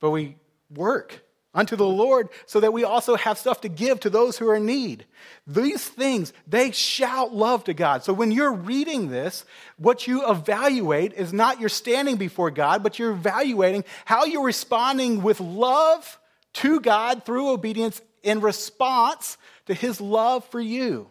but 0.04 0.10
we 0.10 0.36
work 0.68 1.24
unto 1.54 1.76
the 1.76 1.86
Lord 1.86 2.28
so 2.44 2.60
that 2.60 2.74
we 2.74 2.84
also 2.84 3.16
have 3.16 3.38
stuff 3.38 3.62
to 3.62 3.70
give 3.70 4.00
to 4.00 4.10
those 4.10 4.36
who 4.36 4.46
are 4.50 4.56
in 4.56 4.66
need. 4.66 5.06
These 5.46 5.82
things, 5.82 6.34
they 6.46 6.72
shout 6.72 7.34
love 7.34 7.64
to 7.64 7.72
God. 7.72 8.04
So 8.04 8.12
when 8.12 8.30
you're 8.30 8.52
reading 8.52 9.08
this, 9.08 9.46
what 9.78 10.06
you 10.06 10.30
evaluate 10.30 11.14
is 11.14 11.32
not 11.32 11.58
your 11.58 11.70
standing 11.70 12.16
before 12.16 12.50
God, 12.50 12.82
but 12.82 12.98
you're 12.98 13.12
evaluating 13.12 13.82
how 14.04 14.26
you're 14.26 14.44
responding 14.44 15.22
with 15.22 15.40
love 15.40 16.20
to 16.54 16.80
God 16.80 17.24
through 17.24 17.48
obedience 17.48 18.02
in 18.22 18.42
response 18.42 19.38
to 19.64 19.72
his 19.72 20.02
love 20.02 20.44
for 20.50 20.60
you. 20.60 21.10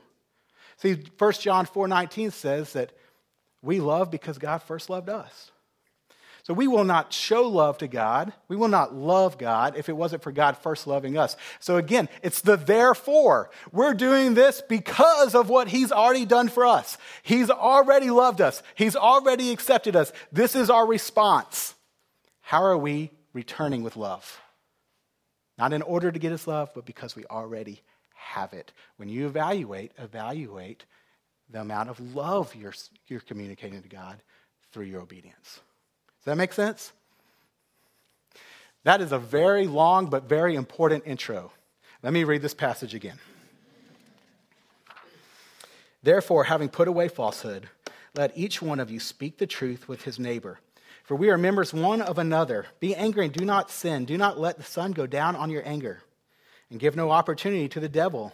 See, 0.77 1.03
1 1.17 1.41
John 1.41 1.65
4:19 1.65 2.29
says 2.29 2.73
that 2.73 2.91
we 3.63 3.79
love 3.79 4.11
because 4.11 4.37
God 4.37 4.59
first 4.59 4.87
loved 4.87 5.09
us. 5.09 5.49
So 6.43 6.53
we 6.53 6.67
will 6.67 6.83
not 6.83 7.13
show 7.13 7.47
love 7.47 7.77
to 7.77 7.87
God. 7.87 8.33
We 8.49 8.57
will 8.57 8.67
not 8.67 8.93
love 8.93 9.37
God 9.37 9.77
if 9.77 9.87
it 9.87 9.95
wasn't 9.95 10.23
for 10.23 10.33
God 10.33 10.57
first 10.57 10.87
loving 10.87 11.17
us. 11.17 11.37
So 11.61 11.77
again, 11.77 12.09
it's 12.21 12.41
the 12.41 12.57
therefore. 12.57 13.49
We're 13.71 13.93
doing 13.93 14.33
this 14.33 14.61
because 14.61 15.35
of 15.35 15.47
what 15.47 15.69
He's 15.69 15.93
already 15.93 16.25
done 16.25 16.49
for 16.49 16.65
us. 16.65 16.97
He's 17.23 17.49
already 17.49 18.09
loved 18.09 18.41
us, 18.41 18.61
He's 18.75 18.97
already 18.97 19.51
accepted 19.51 19.95
us. 19.95 20.11
This 20.33 20.53
is 20.53 20.69
our 20.69 20.85
response. 20.85 21.75
How 22.41 22.61
are 22.63 22.77
we 22.77 23.11
returning 23.31 23.81
with 23.81 23.95
love? 23.95 24.41
Not 25.57 25.71
in 25.71 25.81
order 25.81 26.11
to 26.11 26.19
get 26.19 26.31
His 26.31 26.45
love, 26.45 26.71
but 26.75 26.85
because 26.85 27.15
we 27.15 27.23
already 27.25 27.81
have 28.15 28.51
it. 28.51 28.73
When 28.97 29.07
you 29.07 29.27
evaluate, 29.27 29.93
evaluate 29.97 30.85
the 31.49 31.61
amount 31.61 31.89
of 31.89 32.01
love 32.13 32.53
you're, 32.53 32.73
you're 33.07 33.21
communicating 33.21 33.81
to 33.81 33.87
God 33.87 34.21
through 34.73 34.85
your 34.85 35.01
obedience. 35.01 35.61
Does 36.23 36.31
that 36.31 36.37
make 36.37 36.53
sense? 36.53 36.93
That 38.85 39.01
is 39.01 39.11
a 39.11 39.19
very 39.19 39.67
long 39.67 40.07
but 40.07 40.23
very 40.23 40.55
important 40.55 41.03
intro. 41.05 41.51
Let 42.01 42.13
me 42.13 42.23
read 42.23 42.41
this 42.41 42.53
passage 42.53 42.95
again. 42.95 43.19
Therefore, 46.01 46.45
having 46.45 46.69
put 46.69 46.87
away 46.87 47.09
falsehood, 47.09 47.67
let 48.15 48.37
each 48.37 48.61
one 48.61 48.79
of 48.79 48.89
you 48.89 49.01
speak 49.01 49.37
the 49.37 49.47
truth 49.47 49.89
with 49.89 50.03
his 50.03 50.17
neighbor. 50.17 50.59
For 51.03 51.15
we 51.15 51.29
are 51.29 51.37
members 51.37 51.73
one 51.73 52.01
of 52.01 52.17
another. 52.17 52.67
Be 52.79 52.95
angry 52.95 53.25
and 53.25 53.33
do 53.33 53.43
not 53.43 53.69
sin. 53.69 54.05
Do 54.05 54.17
not 54.17 54.39
let 54.39 54.57
the 54.57 54.63
sun 54.63 54.93
go 54.93 55.05
down 55.05 55.35
on 55.35 55.49
your 55.49 55.67
anger, 55.67 56.03
and 56.69 56.79
give 56.79 56.95
no 56.95 57.11
opportunity 57.11 57.67
to 57.69 57.81
the 57.81 57.89
devil. 57.89 58.33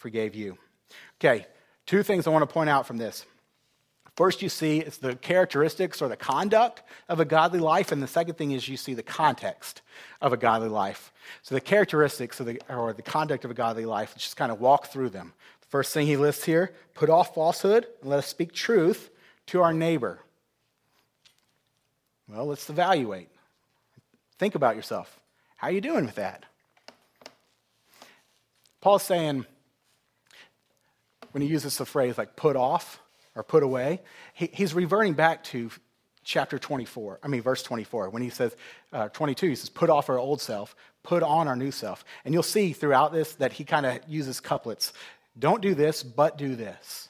forgave 0.00 0.34
you. 0.34 0.58
Okay, 1.20 1.46
two 1.86 2.02
things 2.02 2.26
I 2.26 2.30
want 2.30 2.42
to 2.42 2.52
point 2.52 2.70
out 2.70 2.86
from 2.86 2.96
this. 2.96 3.24
First, 4.16 4.42
you 4.42 4.48
see 4.48 4.80
it's 4.80 4.96
the 4.96 5.14
characteristics 5.14 6.02
or 6.02 6.08
the 6.08 6.16
conduct 6.16 6.82
of 7.08 7.20
a 7.20 7.24
godly 7.24 7.60
life, 7.60 7.92
and 7.92 8.02
the 8.02 8.08
second 8.08 8.34
thing 8.34 8.50
is 8.50 8.68
you 8.68 8.76
see 8.76 8.94
the 8.94 9.02
context 9.02 9.82
of 10.20 10.32
a 10.32 10.36
godly 10.36 10.68
life. 10.68 11.12
So, 11.42 11.54
the 11.54 11.60
characteristics 11.60 12.40
of 12.40 12.46
the, 12.46 12.60
or 12.68 12.92
the 12.92 13.02
conduct 13.02 13.44
of 13.44 13.50
a 13.50 13.54
godly 13.54 13.84
life, 13.84 14.10
let's 14.12 14.24
just 14.24 14.36
kind 14.36 14.50
of 14.50 14.60
walk 14.60 14.88
through 14.88 15.10
them. 15.10 15.32
First 15.68 15.94
thing 15.94 16.06
he 16.06 16.16
lists 16.16 16.44
here 16.44 16.72
put 16.94 17.08
off 17.08 17.34
falsehood 17.34 17.86
and 18.00 18.10
let 18.10 18.18
us 18.18 18.26
speak 18.26 18.52
truth 18.52 19.10
to 19.46 19.62
our 19.62 19.72
neighbor. 19.72 20.18
Well, 22.28 22.46
let's 22.46 22.68
evaluate. 22.68 23.28
Think 24.38 24.54
about 24.54 24.76
yourself. 24.76 25.20
How 25.56 25.68
are 25.68 25.72
you 25.72 25.80
doing 25.80 26.06
with 26.06 26.16
that? 26.16 26.44
Paul's 28.80 29.02
saying, 29.02 29.46
when 31.32 31.42
he 31.42 31.48
uses 31.48 31.78
the 31.78 31.86
phrase 31.86 32.18
like 32.18 32.36
put 32.36 32.56
off 32.56 33.00
or 33.34 33.42
put 33.42 33.62
away, 33.62 34.00
he, 34.34 34.50
he's 34.52 34.74
reverting 34.74 35.14
back 35.14 35.44
to 35.44 35.70
chapter 36.22 36.58
24, 36.58 37.20
I 37.22 37.28
mean, 37.28 37.42
verse 37.42 37.62
24, 37.62 38.10
when 38.10 38.22
he 38.22 38.30
says, 38.30 38.54
uh, 38.92 39.08
22, 39.08 39.48
he 39.48 39.54
says, 39.54 39.68
put 39.68 39.90
off 39.90 40.08
our 40.10 40.18
old 40.18 40.40
self, 40.40 40.76
put 41.02 41.22
on 41.22 41.48
our 41.48 41.56
new 41.56 41.70
self. 41.70 42.04
And 42.24 42.34
you'll 42.34 42.42
see 42.42 42.72
throughout 42.72 43.12
this 43.12 43.34
that 43.34 43.54
he 43.54 43.64
kind 43.64 43.86
of 43.86 44.00
uses 44.06 44.40
couplets. 44.40 44.92
Don't 45.38 45.62
do 45.62 45.74
this, 45.74 46.02
but 46.02 46.36
do 46.36 46.54
this. 46.54 47.08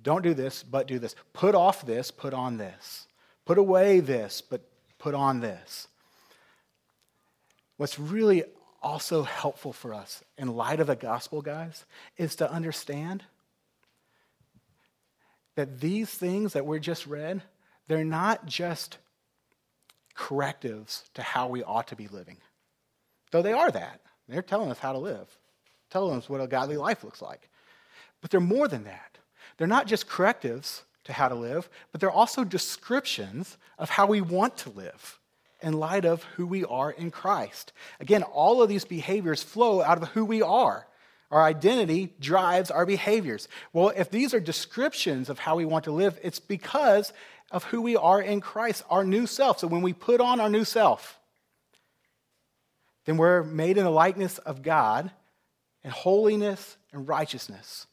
Don't 0.00 0.22
do 0.22 0.34
this, 0.34 0.62
but 0.62 0.86
do 0.86 0.98
this. 0.98 1.16
Put 1.32 1.54
off 1.54 1.84
this, 1.84 2.10
put 2.10 2.32
on 2.32 2.58
this. 2.58 3.08
Put 3.44 3.58
away 3.58 4.00
this, 4.00 4.40
but 4.40 4.62
put 4.98 5.14
on 5.14 5.40
this. 5.40 5.88
What's 7.76 7.98
really 7.98 8.44
also 8.86 9.24
helpful 9.24 9.72
for 9.72 9.92
us 9.92 10.22
in 10.38 10.54
light 10.54 10.80
of 10.80 10.86
the 10.86 10.96
gospel, 10.96 11.42
guys, 11.42 11.84
is 12.16 12.36
to 12.36 12.50
understand 12.50 13.24
that 15.56 15.80
these 15.80 16.10
things 16.10 16.52
that 16.52 16.64
we 16.64 16.78
just 16.78 17.06
read, 17.06 17.42
they're 17.88 18.04
not 18.04 18.46
just 18.46 18.98
correctives 20.14 21.04
to 21.14 21.22
how 21.22 21.48
we 21.48 21.64
ought 21.64 21.88
to 21.88 21.96
be 21.96 22.06
living. 22.06 22.36
Though 23.32 23.42
they 23.42 23.52
are 23.52 23.70
that. 23.70 24.00
They're 24.28 24.42
telling 24.42 24.70
us 24.70 24.78
how 24.78 24.92
to 24.92 24.98
live 24.98 25.36
telling 25.90 26.16
us 26.18 26.28
what 26.28 26.40
a 26.40 26.46
godly 26.46 26.76
life 26.76 27.04
looks 27.04 27.22
like. 27.22 27.48
But 28.20 28.30
they're 28.30 28.40
more 28.40 28.68
than 28.68 28.84
that. 28.84 29.18
They're 29.56 29.66
not 29.66 29.86
just 29.86 30.08
correctives 30.08 30.84
to 31.04 31.12
how 31.12 31.28
to 31.28 31.34
live, 31.34 31.68
but 31.92 32.00
they're 32.00 32.10
also 32.10 32.44
descriptions 32.44 33.56
of 33.78 33.90
how 33.90 34.06
we 34.06 34.20
want 34.20 34.56
to 34.58 34.70
live 34.70 35.18
in 35.66 35.72
light 35.72 36.04
of 36.04 36.22
who 36.36 36.46
we 36.46 36.64
are 36.64 36.92
in 36.92 37.10
Christ. 37.10 37.72
Again, 37.98 38.22
all 38.22 38.62
of 38.62 38.68
these 38.68 38.84
behaviors 38.84 39.42
flow 39.42 39.82
out 39.82 40.00
of 40.00 40.10
who 40.10 40.24
we 40.24 40.40
are. 40.40 40.86
Our 41.32 41.42
identity 41.42 42.14
drives 42.20 42.70
our 42.70 42.86
behaviors. 42.86 43.48
Well, 43.72 43.92
if 43.96 44.08
these 44.08 44.32
are 44.32 44.38
descriptions 44.38 45.28
of 45.28 45.40
how 45.40 45.56
we 45.56 45.64
want 45.64 45.86
to 45.86 45.90
live, 45.90 46.20
it's 46.22 46.38
because 46.38 47.12
of 47.50 47.64
who 47.64 47.82
we 47.82 47.96
are 47.96 48.22
in 48.22 48.40
Christ, 48.40 48.84
our 48.88 49.02
new 49.02 49.26
self. 49.26 49.58
So 49.58 49.66
when 49.66 49.82
we 49.82 49.92
put 49.92 50.20
on 50.20 50.38
our 50.38 50.48
new 50.48 50.64
self, 50.64 51.18
then 53.04 53.16
we're 53.16 53.42
made 53.42 53.76
in 53.76 53.82
the 53.82 53.90
likeness 53.90 54.38
of 54.38 54.62
God 54.62 55.10
and 55.82 55.92
holiness 55.92 56.76
and 56.92 57.08
righteousness. 57.08 57.88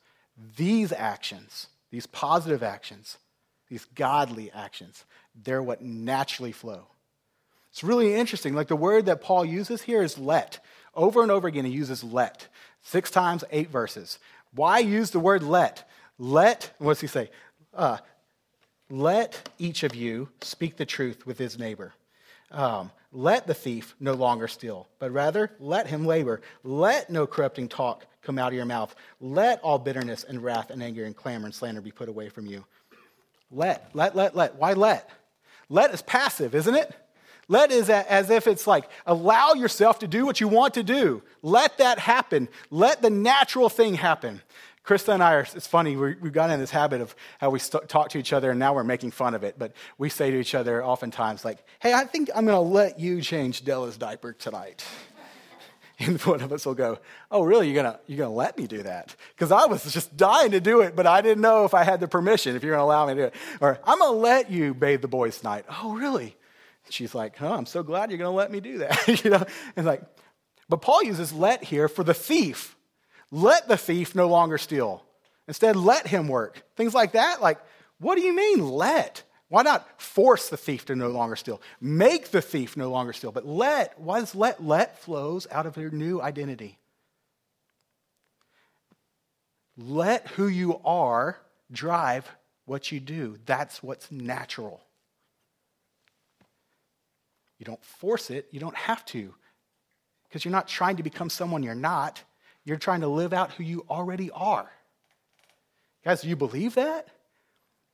These 0.58 0.92
actions, 0.92 1.70
these 1.90 2.06
positive 2.06 2.62
actions, 2.62 3.18
these 3.68 3.86
godly 3.96 4.52
actions, 4.52 5.06
they're 5.34 5.64
what 5.64 5.82
naturally 5.82 6.52
flow. 6.52 6.86
It's 7.74 7.84
really 7.84 8.14
interesting. 8.14 8.54
Like 8.54 8.68
the 8.68 8.76
word 8.76 9.08
that 9.08 9.22
Paul 9.22 9.44
uses 9.44 9.82
here 9.82 10.04
is 10.04 10.20
let. 10.20 10.64
Over 10.94 11.24
and 11.24 11.32
over 11.32 11.48
again, 11.48 11.66
he 11.66 11.72
uses 11.72 12.04
let. 12.04 12.48
Six 12.84 13.10
times, 13.10 13.44
eight 13.50 13.72
verses. 13.72 14.20
Why 14.54 14.78
use 14.78 15.10
the 15.10 15.20
word 15.20 15.42
let? 15.42 15.90
Let, 16.20 16.72
what's 16.78 17.02
he 17.02 17.08
say? 17.08 17.32
Uh, 17.74 17.98
let 18.92 19.50
each 19.58 19.82
of 19.82 19.96
you 19.96 20.30
speak 20.42 20.78
the 20.78 20.86
truth 20.86 21.26
with 21.26 21.40
his 21.40 21.58
neighbor. 21.58 21.94
Um, 22.52 22.92
let 23.12 23.48
the 23.48 23.56
thief 23.56 23.96
no 24.00 24.14
longer 24.14 24.48
steal, 24.48 24.88
but 25.00 25.10
rather 25.10 25.50
let 25.60 25.88
him 25.88 26.06
labor. 26.06 26.42
Let 26.64 27.10
no 27.10 27.26
corrupting 27.26 27.70
talk 27.70 28.06
come 28.22 28.38
out 28.38 28.50
of 28.50 28.54
your 28.54 28.66
mouth. 28.66 28.94
Let 29.20 29.60
all 29.62 29.80
bitterness 29.80 30.24
and 30.26 30.44
wrath 30.44 30.70
and 30.70 30.84
anger 30.84 31.06
and 31.06 31.16
clamor 31.16 31.46
and 31.46 31.56
slander 31.56 31.82
be 31.82 31.92
put 31.92 32.08
away 32.08 32.30
from 32.30 32.46
you. 32.46 32.66
Let, 33.50 33.90
let, 33.96 34.16
let, 34.16 34.36
let. 34.36 34.58
Why 34.58 34.74
let? 34.74 35.10
Let 35.70 35.92
is 35.92 36.04
passive, 36.04 36.54
isn't 36.54 36.76
it? 36.76 36.96
Let 37.48 37.72
is 37.72 37.90
as 37.90 38.30
if 38.30 38.48
it's 38.48 38.66
like 38.68 38.86
allow 39.06 39.54
yourself 39.54 40.00
to 40.00 40.08
do 40.08 40.26
what 40.26 40.40
you 40.40 40.48
want 40.48 40.76
to 40.76 40.84
do. 40.84 41.22
Let 41.42 41.78
that 41.80 42.00
happen. 42.00 42.48
Let 42.72 43.02
the 43.02 43.10
natural 43.10 43.70
thing 43.70 43.96
happen. 43.96 44.42
Krista 44.86 45.14
and 45.14 45.24
I 45.24 45.36
are, 45.36 45.48
it's 45.56 45.68
funny, 45.68 45.96
we, 45.96 46.10
have 46.10 46.34
gotten 46.34 46.56
in 46.56 46.60
this 46.60 46.72
habit 46.72 47.00
of 47.00 47.16
how 47.40 47.50
we 47.50 47.60
st- 47.60 47.88
talk 47.88 48.10
to 48.10 48.18
each 48.18 48.34
other 48.34 48.52
and 48.52 48.60
now 48.60 48.74
we're 48.74 48.84
making 48.84 49.12
fun 49.12 49.34
of 49.34 49.44
it. 49.44 49.56
But 49.58 49.74
we 49.98 50.10
say 50.10 50.30
to 50.30 50.38
each 50.38 50.56
other 50.56 50.84
oftentimes, 50.84 51.46
like, 51.46 51.64
hey, 51.80 51.94
I 51.94 52.04
think 52.04 52.30
I'm 52.36 52.46
going 52.46 52.56
to 52.56 52.60
let 52.60 53.00
you 53.00 53.22
change 53.22 53.64
Della's 53.64 53.98
diaper 53.98 54.34
tonight. 54.34 54.84
And 56.00 56.20
one 56.22 56.42
of 56.42 56.52
us 56.52 56.66
will 56.66 56.74
go, 56.74 56.98
oh, 57.30 57.44
really? 57.44 57.70
You're 57.70 57.82
going 57.82 57.96
you're 58.08 58.18
gonna 58.18 58.34
let 58.34 58.58
me 58.58 58.66
do 58.66 58.82
that? 58.82 59.16
Because 59.36 59.52
I 59.52 59.68
was 59.68 59.94
just 59.94 60.18
dying 60.18 60.52
to 60.52 60.60
do 60.60 60.82
it, 60.82 60.96
but 60.96 61.06
I 61.06 61.22
didn't 61.22 61.42
know 61.42 61.66
if 61.66 61.76
I 61.76 61.84
had 61.84 62.00
the 62.00 62.08
permission, 62.08 62.56
if 62.56 62.64
you're 62.64 62.76
going 62.76 62.82
to 62.82 62.86
allow 62.86 63.06
me 63.06 63.14
to 63.14 63.20
do 63.22 63.26
it. 63.28 63.36
Or 63.62 63.80
I'm 63.86 64.00
going 64.00 64.12
to 64.12 64.18
let 64.18 64.50
you 64.50 64.74
bathe 64.74 65.02
the 65.02 65.08
boys 65.08 65.38
tonight. 65.38 65.66
Oh, 65.70 65.94
really? 65.94 66.36
She's 66.90 67.16
like, 67.16 67.42
oh, 67.42 67.54
I'm 67.54 67.66
so 67.66 67.82
glad 67.84 68.12
you're 68.12 68.18
going 68.18 68.32
to 68.32 68.36
let 68.36 68.52
me 68.52 68.60
do 68.60 68.80
that. 68.80 69.24
you 69.24 69.32
know, 69.32 69.44
and 69.76 69.86
like, 69.86 70.04
but 70.70 70.82
Paul 70.82 71.04
uses 71.04 71.34
let 71.34 71.64
here 71.64 71.88
for 71.88 72.04
the 72.04 72.14
thief 72.14 72.76
let 73.34 73.68
the 73.68 73.78
thief 73.78 74.14
no 74.14 74.28
longer 74.28 74.60
steal. 74.60 75.04
Instead, 75.48 75.76
let 75.76 76.06
him 76.06 76.28
work. 76.28 76.62
Things 76.76 76.94
like 76.94 77.14
that. 77.14 77.42
Like, 77.42 77.58
what 78.00 78.16
do 78.16 78.22
you 78.22 78.32
mean, 78.32 78.70
let? 78.70 79.24
Why 79.50 79.64
not 79.64 80.00
force 80.00 80.50
the 80.50 80.58
thief 80.58 80.86
to 80.86 80.96
no 80.96 81.10
longer 81.10 81.36
steal? 81.36 81.60
Make 81.82 82.30
the 82.30 82.44
thief 82.44 82.78
no 82.78 82.92
longer 82.92 83.12
steal. 83.12 83.32
But 83.32 83.48
let, 83.48 84.00
why 84.00 84.20
does 84.20 84.36
let? 84.36 84.64
Let 84.64 85.00
flows 85.00 85.48
out 85.52 85.66
of 85.66 85.78
your 85.78 85.90
new 85.90 86.22
identity. 86.22 86.78
Let 89.76 90.28
who 90.30 90.48
you 90.48 90.80
are 90.86 91.40
drive 91.72 92.30
what 92.66 92.92
you 92.92 93.00
do. 93.00 93.40
That's 93.48 93.82
what's 93.82 94.12
natural. 94.12 94.80
You 97.64 97.66
don't 97.66 97.86
force 97.86 98.30
it, 98.30 98.50
you 98.52 98.60
don't 98.60 98.76
have 98.76 99.06
to, 99.06 99.34
because 100.28 100.44
you're 100.44 100.52
not 100.52 100.68
trying 100.68 100.98
to 100.98 101.04
become 101.04 101.30
someone 101.30 101.64
you're 101.64 101.74
not. 101.74 102.22
You're 102.66 102.76
trying 102.76 103.00
to 103.02 103.08
live 103.08 103.32
out 103.32 103.54
who 103.54 103.64
you 103.64 103.86
already 103.90 104.30
are. 104.32 104.70
Guys, 106.04 106.24
do 106.24 106.28
you 106.28 106.36
believe 106.36 106.76
that? 106.76 107.08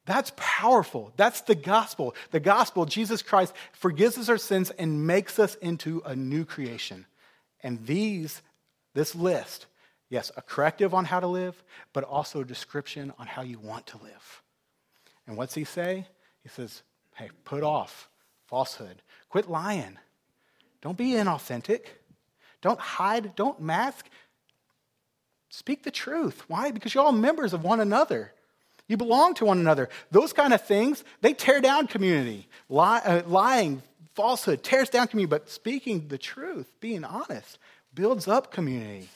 That's 0.08 0.32
powerful. 0.36 1.14
That's 1.18 1.42
the 1.42 1.54
gospel. 1.54 2.16
The 2.32 2.40
gospel, 2.40 2.88
Jesus 2.88 3.22
Christ 3.22 3.54
forgives 3.74 4.18
us 4.18 4.28
our 4.28 4.40
sins 4.40 4.72
and 4.72 5.06
makes 5.06 5.38
us 5.38 5.54
into 5.54 6.02
a 6.04 6.16
new 6.16 6.46
creation. 6.46 7.06
And 7.62 7.86
these, 7.86 8.42
this 8.96 9.14
list, 9.14 9.68
yes, 10.10 10.32
a 10.36 10.42
corrective 10.42 10.96
on 10.96 11.06
how 11.06 11.20
to 11.20 11.28
live, 11.28 11.64
but 11.94 12.04
also 12.04 12.42
a 12.42 12.46
description 12.46 13.14
on 13.20 13.28
how 13.28 13.44
you 13.44 13.60
want 13.60 13.86
to 13.86 14.00
live. 14.02 14.42
And 15.28 15.38
what's 15.38 15.54
he 15.54 15.64
say? 15.64 16.08
He 16.42 16.50
says, 16.50 16.82
hey, 17.14 17.30
put 17.46 17.62
off 17.62 18.10
falsehood. 18.50 19.02
Quit 19.30 19.50
lying. 19.50 19.98
Don't 20.82 20.98
be 20.98 21.12
inauthentic. 21.12 21.82
Don't 22.62 22.80
hide. 22.80 23.36
Don't 23.36 23.62
mask. 23.62 24.08
Speak 25.50 25.84
the 25.84 25.92
truth. 25.92 26.44
Why? 26.48 26.72
Because 26.72 26.94
you're 26.94 27.04
all 27.04 27.12
members 27.12 27.54
of 27.54 27.64
one 27.64 27.80
another. 27.80 28.34
You 28.88 28.98
belong 28.98 29.36
to 29.36 29.46
one 29.46 29.60
another. 29.60 29.88
Those 30.10 30.34
kind 30.34 30.54
of 30.54 30.66
things, 30.66 31.04
they 31.22 31.34
tear 31.34 31.62
down 31.62 31.86
community. 31.88 32.48
Uh, 32.72 33.22
lying, 33.28 33.84
falsehood 34.16 34.64
tears 34.64 34.90
down 34.90 35.08
community, 35.08 35.30
but 35.30 35.50
speaking 35.50 36.08
the 36.08 36.18
truth, 36.18 36.72
being 36.80 37.04
honest, 37.04 37.60
builds 37.94 38.28
up 38.28 38.52
community. 38.52 39.08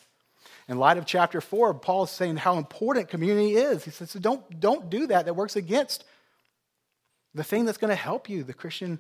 In 0.68 0.78
light 0.78 0.98
of 0.98 1.06
chapter 1.06 1.42
4, 1.42 1.74
Paul 1.74 2.04
is 2.04 2.12
saying 2.12 2.38
how 2.38 2.58
important 2.58 3.10
community 3.10 3.56
is. 3.56 3.84
He 3.84 3.92
says, 3.92 4.12
so 4.12 4.20
don't, 4.20 4.60
don't 4.60 4.90
do 4.90 5.08
that. 5.08 5.26
That 5.26 5.36
works 5.36 5.56
against 5.56 6.06
the 7.34 7.44
thing 7.44 7.66
that's 7.66 7.80
going 7.80 7.90
to 7.90 7.96
help 7.96 8.30
you, 8.30 8.44
the 8.44 8.54
Christian 8.54 9.00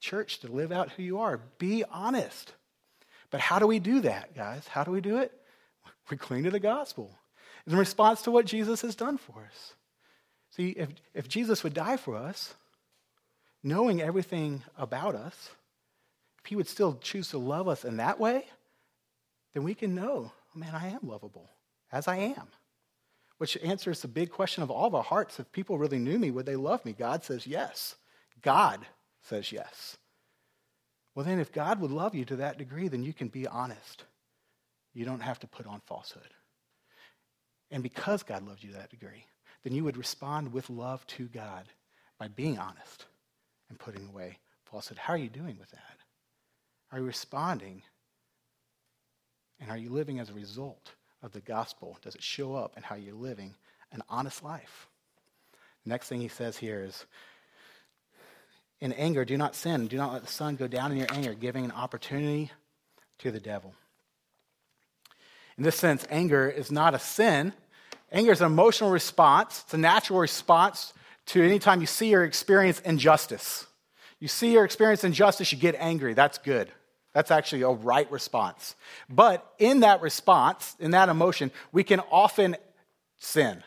church, 0.00 0.40
to 0.40 0.50
live 0.50 0.72
out 0.72 0.90
who 0.90 1.02
you 1.02 1.20
are. 1.20 1.40
Be 1.58 1.84
honest. 1.90 2.52
But 3.30 3.40
how 3.40 3.58
do 3.58 3.66
we 3.66 3.78
do 3.78 4.00
that, 4.00 4.34
guys? 4.34 4.66
How 4.66 4.84
do 4.84 4.90
we 4.90 5.00
do 5.00 5.18
it? 5.18 5.32
We 6.10 6.16
cling 6.16 6.44
to 6.44 6.50
the 6.50 6.58
gospel 6.58 7.16
in 7.66 7.76
response 7.76 8.22
to 8.22 8.30
what 8.30 8.46
Jesus 8.46 8.82
has 8.82 8.96
done 8.96 9.18
for 9.18 9.44
us. 9.46 9.74
See, 10.50 10.70
if, 10.70 10.88
if 11.14 11.28
Jesus 11.28 11.62
would 11.62 11.74
die 11.74 11.96
for 11.96 12.16
us, 12.16 12.54
knowing 13.62 14.00
everything 14.00 14.62
about 14.76 15.14
us, 15.14 15.50
if 16.40 16.46
he 16.46 16.56
would 16.56 16.68
still 16.68 16.98
choose 17.00 17.28
to 17.28 17.38
love 17.38 17.68
us 17.68 17.84
in 17.84 17.98
that 17.98 18.18
way, 18.18 18.46
then 19.54 19.62
we 19.62 19.74
can 19.74 19.94
know, 19.94 20.32
oh, 20.32 20.58
man, 20.58 20.74
I 20.74 20.88
am 20.88 21.00
lovable 21.02 21.48
as 21.92 22.08
I 22.08 22.16
am. 22.16 22.48
Which 23.38 23.56
answers 23.62 24.02
the 24.02 24.08
big 24.08 24.30
question 24.30 24.62
of 24.62 24.70
all 24.70 24.86
of 24.86 24.94
our 24.94 25.02
hearts. 25.02 25.38
If 25.38 25.52
people 25.52 25.78
really 25.78 25.98
knew 25.98 26.18
me, 26.18 26.30
would 26.30 26.46
they 26.46 26.56
love 26.56 26.84
me? 26.84 26.92
God 26.92 27.24
says 27.24 27.46
yes. 27.46 27.94
God 28.42 28.80
says 29.22 29.52
yes. 29.52 29.96
Well, 31.14 31.24
then, 31.24 31.40
if 31.40 31.52
God 31.52 31.80
would 31.80 31.90
love 31.90 32.14
you 32.14 32.24
to 32.26 32.36
that 32.36 32.58
degree, 32.58 32.88
then 32.88 33.02
you 33.02 33.12
can 33.12 33.28
be 33.28 33.46
honest. 33.46 34.04
You 34.94 35.04
don't 35.04 35.20
have 35.20 35.40
to 35.40 35.46
put 35.46 35.66
on 35.66 35.80
falsehood. 35.86 36.22
And 37.70 37.82
because 37.82 38.22
God 38.22 38.46
loves 38.46 38.62
you 38.62 38.70
to 38.70 38.76
that 38.78 38.90
degree, 38.90 39.26
then 39.62 39.74
you 39.74 39.84
would 39.84 39.96
respond 39.96 40.52
with 40.52 40.70
love 40.70 41.06
to 41.08 41.26
God 41.28 41.64
by 42.18 42.28
being 42.28 42.58
honest 42.58 43.06
and 43.68 43.78
putting 43.78 44.08
away 44.08 44.38
falsehood. 44.64 44.98
How 44.98 45.14
are 45.14 45.18
you 45.18 45.28
doing 45.28 45.56
with 45.58 45.70
that? 45.70 45.98
Are 46.92 46.98
you 46.98 47.04
responding? 47.04 47.82
And 49.60 49.70
are 49.70 49.76
you 49.76 49.90
living 49.90 50.18
as 50.18 50.30
a 50.30 50.34
result 50.34 50.92
of 51.22 51.32
the 51.32 51.40
gospel? 51.40 51.98
Does 52.02 52.14
it 52.14 52.22
show 52.22 52.54
up 52.54 52.76
in 52.76 52.82
how 52.82 52.96
you're 52.96 53.14
living 53.14 53.54
an 53.92 54.02
honest 54.08 54.42
life? 54.42 54.88
The 55.84 55.90
next 55.90 56.08
thing 56.08 56.20
he 56.20 56.28
says 56.28 56.56
here 56.56 56.82
is 56.82 57.06
in 58.80 58.92
anger, 58.94 59.24
do 59.24 59.36
not 59.36 59.54
sin. 59.54 59.86
Do 59.86 59.96
not 59.96 60.12
let 60.12 60.22
the 60.22 60.32
sun 60.32 60.56
go 60.56 60.66
down 60.66 60.92
in 60.92 60.98
your 60.98 61.12
anger, 61.12 61.34
giving 61.34 61.64
an 61.64 61.72
opportunity 61.72 62.50
to 63.18 63.30
the 63.30 63.40
devil. 63.40 63.74
In 65.58 65.64
this 65.64 65.76
sense, 65.76 66.06
anger 66.10 66.48
is 66.48 66.70
not 66.70 66.94
a 66.94 66.98
sin. 66.98 67.52
Anger 68.12 68.32
is 68.32 68.40
an 68.40 68.46
emotional 68.46 68.90
response, 68.90 69.62
it's 69.64 69.74
a 69.74 69.78
natural 69.78 70.18
response 70.18 70.92
to 71.26 71.42
anytime 71.42 71.80
you 71.80 71.86
see 71.86 72.14
or 72.14 72.24
experience 72.24 72.80
injustice. 72.80 73.66
You 74.18 74.26
see 74.26 74.56
or 74.56 74.64
experience 74.64 75.04
injustice, 75.04 75.52
you 75.52 75.58
get 75.58 75.76
angry. 75.78 76.14
That's 76.14 76.38
good. 76.38 76.72
That's 77.12 77.30
actually 77.30 77.62
a 77.62 77.68
right 77.68 78.10
response. 78.10 78.74
But 79.08 79.46
in 79.58 79.80
that 79.80 80.00
response, 80.00 80.76
in 80.80 80.92
that 80.92 81.08
emotion, 81.08 81.50
we 81.72 81.84
can 81.84 82.00
often 82.10 82.56
sin. 83.18 83.62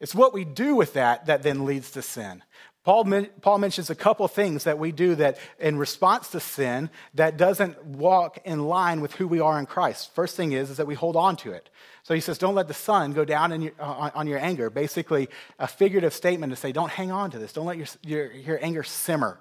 It's 0.00 0.14
what 0.14 0.32
we 0.32 0.44
do 0.44 0.74
with 0.74 0.94
that 0.94 1.26
that 1.26 1.42
then 1.42 1.64
leads 1.64 1.92
to 1.92 2.02
sin. 2.02 2.42
Paul, 2.88 3.04
Paul 3.42 3.58
mentions 3.58 3.90
a 3.90 3.94
couple 3.94 4.26
things 4.28 4.64
that 4.64 4.78
we 4.78 4.92
do 4.92 5.14
that 5.16 5.36
in 5.58 5.76
response 5.76 6.28
to 6.28 6.40
sin 6.40 6.88
that 7.12 7.36
doesn't 7.36 7.84
walk 7.84 8.38
in 8.46 8.64
line 8.64 9.02
with 9.02 9.12
who 9.12 9.28
we 9.28 9.40
are 9.40 9.58
in 9.58 9.66
Christ. 9.66 10.14
First 10.14 10.36
thing 10.36 10.52
is, 10.52 10.70
is 10.70 10.78
that 10.78 10.86
we 10.86 10.94
hold 10.94 11.14
on 11.14 11.36
to 11.36 11.52
it. 11.52 11.68
So 12.02 12.14
he 12.14 12.20
says, 12.20 12.38
don't 12.38 12.54
let 12.54 12.66
the 12.66 12.72
sun 12.72 13.12
go 13.12 13.26
down 13.26 13.60
your, 13.60 13.72
on 13.78 14.26
your 14.26 14.38
anger. 14.38 14.70
Basically, 14.70 15.28
a 15.58 15.66
figurative 15.68 16.14
statement 16.14 16.50
to 16.50 16.56
say, 16.56 16.72
don't 16.72 16.88
hang 16.88 17.12
on 17.12 17.30
to 17.32 17.38
this. 17.38 17.52
Don't 17.52 17.66
let 17.66 17.76
your, 17.76 17.88
your, 18.04 18.32
your 18.32 18.64
anger 18.64 18.82
simmer. 18.82 19.38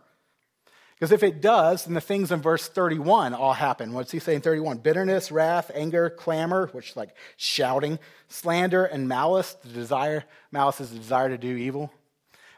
Because 0.96 1.14
if 1.14 1.24
it 1.24 1.40
does, 1.40 1.86
then 1.86 1.94
the 1.94 2.02
things 2.02 2.34
in 2.34 2.42
verse 2.42 2.68
31 2.68 3.34
all 3.34 3.54
happen. 3.54 3.94
What's 3.94 4.12
he 4.12 4.20
saying 4.20 4.42
31? 4.42 4.80
Bitterness, 4.80 5.32
wrath, 5.32 5.72
anger, 5.74 6.10
clamor, 6.10 6.68
which 6.74 6.90
is 6.90 6.98
like 6.98 7.16
shouting, 7.38 7.98
slander, 8.28 8.84
and 8.84 9.08
malice. 9.08 9.54
The 9.64 9.70
desire, 9.70 10.26
malice 10.52 10.82
is 10.82 10.90
the 10.90 11.00
desire 11.00 11.30
to 11.30 11.38
do 11.38 11.56
evil. 11.56 11.94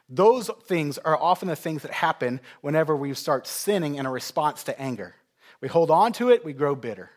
Those 0.10 0.50
things 0.63 0.98
are 0.98 1.17
often 1.17 1.48
the 1.48 1.56
things 1.56 1.84
that 1.84 1.91
happen 1.91 2.41
whenever 2.62 2.95
we 2.95 3.13
start 3.13 3.45
sinning 3.45 3.95
in 3.95 4.06
a 4.06 4.12
response 4.12 4.63
to 4.63 4.80
anger. 4.82 5.15
We 5.62 5.67
hold 5.67 5.91
on 5.91 6.13
to 6.13 6.30
it, 6.30 6.43
we 6.43 6.54
grow 6.54 6.76
bitter. 6.76 7.12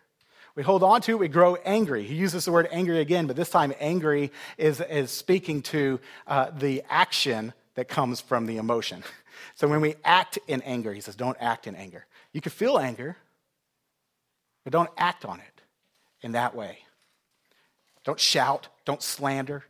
We 0.55 0.63
hold 0.63 0.83
on 0.83 1.01
to 1.03 1.13
it, 1.13 1.19
we 1.19 1.29
grow 1.29 1.57
angry. 1.65 2.05
He 2.05 2.15
uses 2.15 2.45
the 2.45 2.53
word 2.53 2.69
angry 2.71 3.01
again, 3.01 3.27
but 3.27 3.37
this 3.37 3.49
time 3.49 3.73
angry 3.81 4.31
is, 4.59 4.81
is 4.81 5.11
speaking 5.11 5.63
to 5.63 6.01
uh, 6.27 6.51
the 6.51 6.83
action 6.91 7.55
that 7.75 7.89
comes 7.89 8.21
from 8.21 8.47
the 8.47 8.59
emotion. 8.59 9.03
So 9.55 9.67
when 9.67 9.81
we 9.81 9.97
act 10.05 10.39
in 10.47 10.63
anger, 10.63 10.93
he 10.93 11.01
says, 11.01 11.17
don't 11.17 11.37
act 11.41 11.67
in 11.67 11.75
anger. 11.75 12.07
You 12.33 12.41
can 12.41 12.53
feel 12.53 12.79
anger, 12.79 13.17
but 14.63 14.73
don't 14.73 14.91
act 14.97 15.25
on 15.25 15.41
it 15.41 15.61
in 16.23 16.33
that 16.33 16.55
way. 16.55 16.79
Don't 18.05 18.21
shout, 18.21 18.69
don't 18.85 19.03
slander, 19.03 19.65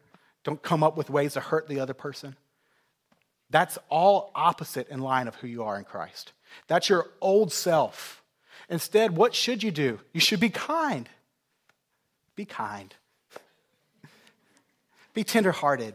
don't 0.45 0.63
come 0.63 0.83
up 0.83 0.97
with 0.97 1.11
ways 1.11 1.35
to 1.35 1.41
hurt 1.41 1.69
the 1.69 1.81
other 1.81 1.95
person. 1.95 2.37
That's 3.53 3.79
all 3.91 4.33
opposite 4.35 4.89
in 4.89 5.01
line 5.01 5.29
of 5.29 5.35
who 5.37 5.47
you 5.47 5.63
are 5.65 5.79
in 5.79 5.85
Christ. 5.85 6.33
That's 6.69 6.89
your 6.89 7.07
old 7.21 7.53
self. 7.53 8.23
Instead, 8.71 9.15
what 9.15 9.35
should 9.35 9.63
you 9.63 9.71
do? 9.71 10.01
You 10.15 10.21
should 10.21 10.41
be 10.41 10.49
kind. 10.49 11.07
Be 12.35 12.47
kind. 12.47 12.95
Be 15.13 15.23
tenderhearted. 15.23 15.95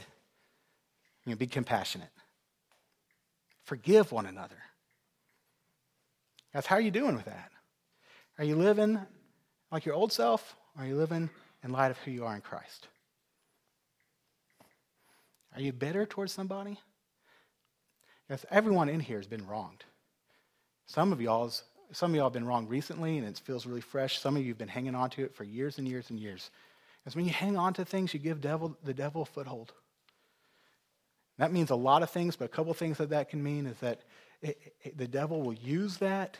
You 1.26 1.32
know, 1.32 1.36
be 1.36 1.48
compassionate. 1.48 2.12
Forgive 3.64 4.12
one 4.12 4.28
another. 4.28 4.56
That's 6.54 6.68
how 6.68 6.78
you 6.78 6.92
doing 6.92 7.16
with 7.16 7.26
that? 7.26 7.52
Are 8.38 8.46
you 8.46 8.56
living 8.56 9.00
like 9.72 9.84
your 9.86 9.96
old 9.96 10.12
self? 10.12 10.56
Or 10.78 10.84
are 10.84 10.88
you 10.88 10.96
living 10.96 11.32
in 11.64 11.72
light 11.72 11.90
of 11.90 11.98
who 12.00 12.12
you 12.12 12.24
are 12.24 12.36
in 12.36 12.42
Christ? 12.42 12.88
Are 15.56 15.62
you 15.62 15.74
bitter 15.74 16.06
towards 16.06 16.32
somebody? 16.32 16.78
Yes, 18.30 18.46
everyone 18.52 18.90
in 18.90 19.00
here 19.00 19.18
has 19.18 19.28
been 19.28 19.46
wronged. 19.48 19.84
Some 20.86 21.12
of 21.12 21.22
y'all's 21.22 21.64
some 21.94 22.12
of 22.12 22.16
y'all 22.16 22.26
have 22.26 22.34
been 22.34 22.46
wrong 22.46 22.68
recently 22.68 23.18
and 23.18 23.26
it 23.26 23.42
feels 23.44 23.66
really 23.66 23.82
fresh. 23.82 24.20
Some 24.20 24.36
of 24.36 24.44
you 24.44 24.50
have 24.50 24.58
been 24.58 24.68
hanging 24.68 24.96
on 24.96 25.10
to 25.12 25.24
it 25.24 25.34
for 25.34 25.46
years 25.46 25.78
and 25.78 25.88
years 25.88 26.10
and 26.10 26.20
years. 26.20 26.52
Because 27.00 27.16
when 27.16 27.24
you 27.24 27.32
hang 27.32 27.56
on 27.56 27.74
to 27.76 27.86
things, 27.86 28.14
you 28.14 28.20
give 28.20 28.42
devil, 28.42 28.78
the 28.84 28.94
devil 28.94 29.22
a 29.22 29.26
foothold. 29.26 29.72
That 31.38 31.54
means 31.54 31.70
a 31.70 31.76
lot 31.76 32.04
of 32.04 32.10
things, 32.10 32.36
but 32.36 32.46
a 32.46 32.50
couple 32.50 32.74
things 32.74 32.98
that 32.98 33.12
that 33.12 33.30
can 33.30 33.42
mean 33.42 33.68
is 33.68 33.78
that 33.78 34.02
it, 34.42 34.74
it, 34.82 34.98
the 34.98 35.08
devil 35.08 35.42
will 35.42 35.54
use 35.54 35.98
that 35.98 36.38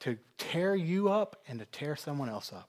to 0.00 0.16
tear 0.38 0.76
you 0.76 1.08
up 1.08 1.42
and 1.48 1.58
to 1.58 1.64
tear 1.66 1.96
someone 1.96 2.28
else 2.28 2.52
up. 2.52 2.68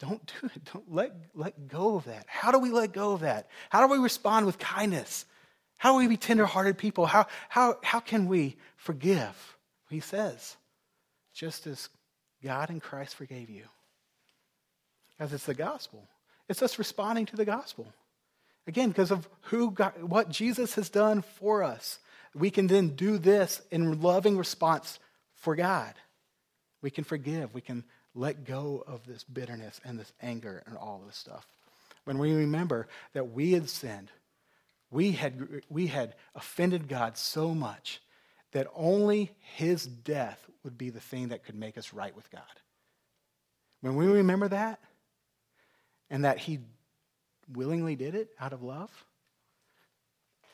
Don't 0.00 0.32
do 0.40 0.50
it. 0.52 0.64
Don't 0.72 0.92
let, 0.92 1.12
let 1.34 1.68
go 1.68 1.94
of 1.94 2.06
that. 2.06 2.24
How 2.26 2.50
do 2.50 2.58
we 2.58 2.70
let 2.70 2.92
go 2.92 3.12
of 3.12 3.20
that? 3.20 3.46
How 3.70 3.86
do 3.86 3.92
we 3.92 3.98
respond 3.98 4.46
with 4.46 4.58
kindness? 4.58 5.26
How 5.78 5.92
do 5.92 5.98
we 5.98 6.08
be 6.08 6.16
tenderhearted 6.16 6.78
people? 6.78 7.06
How, 7.06 7.26
how, 7.48 7.76
how 7.82 8.00
can 8.00 8.26
we 8.26 8.56
forgive? 8.76 9.56
He 9.90 10.00
says, 10.00 10.56
just 11.34 11.66
as 11.66 11.88
God 12.42 12.70
in 12.70 12.80
Christ 12.80 13.16
forgave 13.16 13.50
you. 13.50 13.64
As 15.18 15.32
it's 15.32 15.46
the 15.46 15.54
gospel. 15.54 16.08
It's 16.48 16.62
us 16.62 16.78
responding 16.78 17.26
to 17.26 17.36
the 17.36 17.44
gospel. 17.44 17.92
Again, 18.66 18.88
because 18.88 19.10
of 19.10 19.28
who 19.42 19.70
God, 19.70 20.02
what 20.02 20.28
Jesus 20.28 20.74
has 20.76 20.88
done 20.88 21.22
for 21.22 21.62
us. 21.62 21.98
We 22.34 22.50
can 22.50 22.66
then 22.66 22.90
do 22.90 23.18
this 23.18 23.60
in 23.70 24.00
loving 24.00 24.38
response 24.38 24.98
for 25.34 25.56
God. 25.56 25.94
We 26.80 26.90
can 26.90 27.04
forgive. 27.04 27.52
We 27.54 27.60
can 27.60 27.84
let 28.14 28.44
go 28.44 28.84
of 28.86 29.06
this 29.06 29.24
bitterness 29.24 29.80
and 29.84 29.98
this 29.98 30.12
anger 30.22 30.62
and 30.66 30.76
all 30.76 31.02
this 31.06 31.16
stuff. 31.16 31.46
When 32.04 32.18
we 32.18 32.32
remember 32.32 32.88
that 33.12 33.32
we 33.32 33.52
had 33.52 33.68
sinned, 33.68 34.10
we 34.92 35.12
had, 35.12 35.62
we 35.68 35.88
had 35.88 36.14
offended 36.34 36.86
God 36.86 37.16
so 37.16 37.54
much 37.54 38.00
that 38.52 38.68
only 38.74 39.32
his 39.40 39.86
death 39.86 40.38
would 40.62 40.78
be 40.78 40.90
the 40.90 41.00
thing 41.00 41.28
that 41.28 41.44
could 41.44 41.54
make 41.54 41.76
us 41.76 41.92
right 41.92 42.14
with 42.14 42.30
God. 42.30 42.42
When 43.80 43.96
we 43.96 44.06
remember 44.06 44.48
that, 44.48 44.78
and 46.10 46.24
that 46.24 46.38
he 46.38 46.60
willingly 47.52 47.96
did 47.96 48.14
it 48.14 48.30
out 48.38 48.52
of 48.52 48.62
love, 48.62 48.90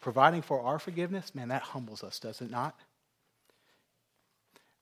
providing 0.01 0.40
for 0.40 0.62
our 0.62 0.79
forgiveness, 0.79 1.35
man, 1.35 1.48
that 1.48 1.62
humbles 1.62 2.05
us, 2.05 2.20
does 2.20 2.40
it 2.40 2.51
not? 2.51 2.79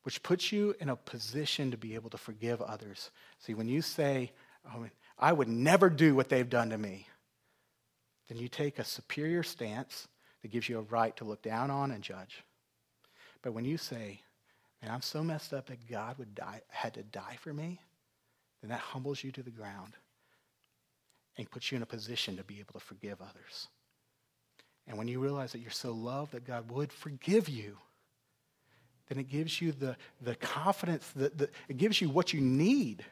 Which 0.03 0.23
puts 0.23 0.53
you 0.53 0.75
in 0.79 0.91
a 0.91 0.97
position 0.97 1.71
to 1.71 1.79
be 1.79 1.95
able 1.95 2.11
to 2.11 2.19
forgive 2.19 2.61
others. 2.61 3.11
See, 3.39 3.55
when 3.55 3.69
you 3.69 3.81
say, 3.81 4.33
oh, 4.73 4.87
I 5.19 5.33
would 5.33 5.49
never 5.49 5.89
do 5.89 6.15
what 6.15 6.29
they've 6.29 6.49
done 6.49 6.71
to 6.71 6.79
me, 6.79 7.09
then 8.29 8.39
you 8.39 8.49
take 8.49 8.79
a 8.79 8.85
superior 8.85 9.43
stance 9.43 10.09
that 10.43 10.51
gives 10.51 10.69
you 10.69 10.79
a 10.79 10.83
right 10.83 11.17
to 11.17 11.25
look 11.25 11.43
down 11.43 11.71
on 11.71 11.91
and 11.91 12.03
judge. 12.03 12.43
But 13.43 13.53
when 13.53 13.65
you 13.65 13.79
say, 13.79 14.21
man, 14.83 14.91
I'm 14.91 15.03
so 15.03 15.23
messed 15.23 15.53
up 15.53 15.67
that 15.67 15.89
God 15.89 16.19
would 16.19 16.35
die, 16.35 16.63
had 16.69 16.95
to 16.95 17.03
die 17.03 17.37
for 17.41 17.53
me, 17.53 17.81
then 18.61 18.71
that 18.71 18.81
humbles 18.81 19.23
you 19.23 19.31
to 19.33 19.43
the 19.43 19.51
ground 19.51 19.95
and 21.37 21.51
puts 21.51 21.71
you 21.71 21.77
in 21.77 21.83
a 21.83 21.87
position 21.87 22.37
to 22.37 22.45
be 22.45 22.61
able 22.61 22.73
to 22.73 22.85
forgive 22.85 23.21
others. 23.21 23.69
And 24.89 24.97
when 24.97 25.09
you 25.09 25.21
realize 25.21 25.53
that 25.53 25.61
you're 25.61 25.71
so 25.71 25.93
loved 25.93 26.33
that 26.33 26.47
God 26.47 26.71
would 26.71 26.93
forgive 26.93 27.49
you, 27.49 27.77
then 29.09 29.19
it 29.19 29.29
gives 29.29 29.61
you 29.61 29.73
the, 29.73 29.97
the 30.21 30.35
confidence, 30.37 31.11
that 31.17 31.39
the, 31.39 31.49
it 31.69 31.77
gives 31.77 32.01
you 32.01 32.09
what 32.09 32.33
you 32.33 32.41
need 32.41 33.05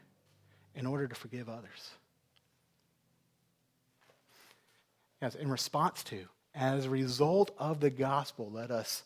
in 0.74 0.87
order 0.87 1.07
to 1.07 1.14
forgive 1.14 1.48
others. 1.48 1.90
Yes, 5.25 5.37
in 5.37 5.51
response 5.51 6.05
to, 6.05 6.27
as 6.55 6.85
a 6.85 6.91
result 6.91 7.51
of 7.57 7.81
the 7.81 7.89
gospel, 7.89 8.51
let 8.53 8.71
us 8.71 9.05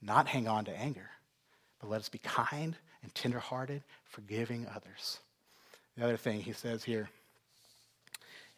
not 0.00 0.26
hang 0.26 0.48
on 0.48 0.64
to 0.64 0.74
anger, 0.74 1.10
but 1.78 1.90
let 1.90 2.00
us 2.00 2.08
be 2.08 2.16
kind 2.16 2.74
and 3.02 3.14
tenderhearted, 3.14 3.82
forgiving 4.04 4.66
others. 4.74 5.18
The 5.98 6.04
other 6.04 6.16
thing 6.16 6.40
he 6.40 6.54
says 6.54 6.84
here 6.84 7.10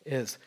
is 0.06 0.38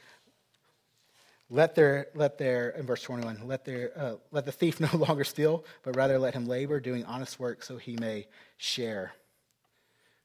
let 1.49 1.75
their, 1.75 2.07
let 2.15 2.37
their, 2.37 2.69
in 2.69 2.85
verse 2.85 3.01
21, 3.01 3.41
let, 3.43 3.65
their, 3.65 3.91
uh, 3.97 4.15
let 4.31 4.45
the 4.45 4.53
thief 4.53 4.79
no 4.93 4.97
longer 4.97 5.25
steal, 5.25 5.65
but 5.83 5.97
rather 5.97 6.17
let 6.17 6.33
him 6.33 6.45
labor, 6.45 6.79
doing 6.79 7.03
honest 7.03 7.41
work 7.41 7.61
so 7.61 7.75
he 7.75 7.97
may 7.97 8.25
share. 8.55 9.11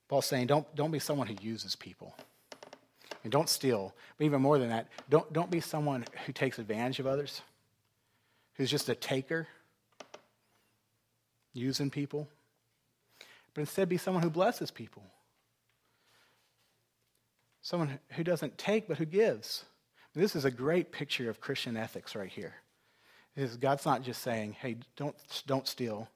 Paul's 0.07 0.27
saying, 0.27 0.47
don't, 0.47 0.73
don't 0.77 0.93
be 0.93 1.01
someone 1.01 1.27
who 1.27 1.35
uses 1.41 1.75
people. 1.75 2.15
And 3.27 3.33
don't 3.33 3.49
steal. 3.49 3.93
But 4.17 4.27
even 4.27 4.41
more 4.41 4.57
than 4.57 4.69
that, 4.69 4.87
don't, 5.11 5.33
don't 5.33 5.51
be 5.51 5.61
someone 5.61 6.05
who 6.27 6.33
takes 6.33 6.61
advantage 6.61 7.01
of 7.01 7.09
others, 7.09 7.43
who's 8.55 8.71
just 8.71 8.89
a 8.89 8.95
taker, 8.95 9.49
using 11.53 11.91
people. 11.91 12.29
But 13.53 13.63
instead, 13.63 13.89
be 13.89 13.97
someone 13.97 14.23
who 14.23 14.31
blesses 14.31 14.71
people. 14.71 15.03
Someone 17.63 17.99
who 18.11 18.23
doesn't 18.23 18.59
take, 18.59 18.87
but 18.87 18.99
who 18.99 19.07
gives. 19.07 19.65
This 20.15 20.37
is 20.37 20.45
a 20.45 20.51
great 20.53 20.93
picture 20.93 21.29
of 21.29 21.41
Christian 21.41 21.77
ethics 21.77 22.15
right 22.15 22.31
here. 22.31 22.55
Is 23.35 23.57
God's 23.57 23.85
not 23.85 24.03
just 24.03 24.23
saying, 24.23 24.53
hey, 24.53 24.77
don't, 24.95 25.17
don't 25.49 25.67
steal. 25.67 26.09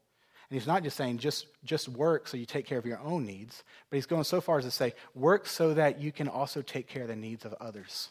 And 0.51 0.59
he's 0.59 0.67
not 0.67 0.83
just 0.83 0.97
saying 0.97 1.19
just, 1.19 1.47
just 1.65 1.89
work 1.89 2.27
so 2.27 2.37
you 2.37 2.45
take 2.45 2.67
care 2.67 2.79
of 2.79 2.85
your 2.85 2.99
own 3.01 3.25
needs, 3.25 3.63
but 3.89 3.97
he's 3.97 4.07
going 4.07 4.25
so 4.25 4.41
far 4.41 4.59
as 4.59 4.65
to 4.65 4.71
say, 4.73 4.95
work 5.15 5.47
so 5.47 5.75
that 5.75 6.01
you 6.01 6.11
can 6.11 6.27
also 6.27 6.61
take 6.61 6.89
care 6.89 7.03
of 7.03 7.09
the 7.09 7.15
needs 7.15 7.45
of 7.45 7.55
others. 7.61 8.09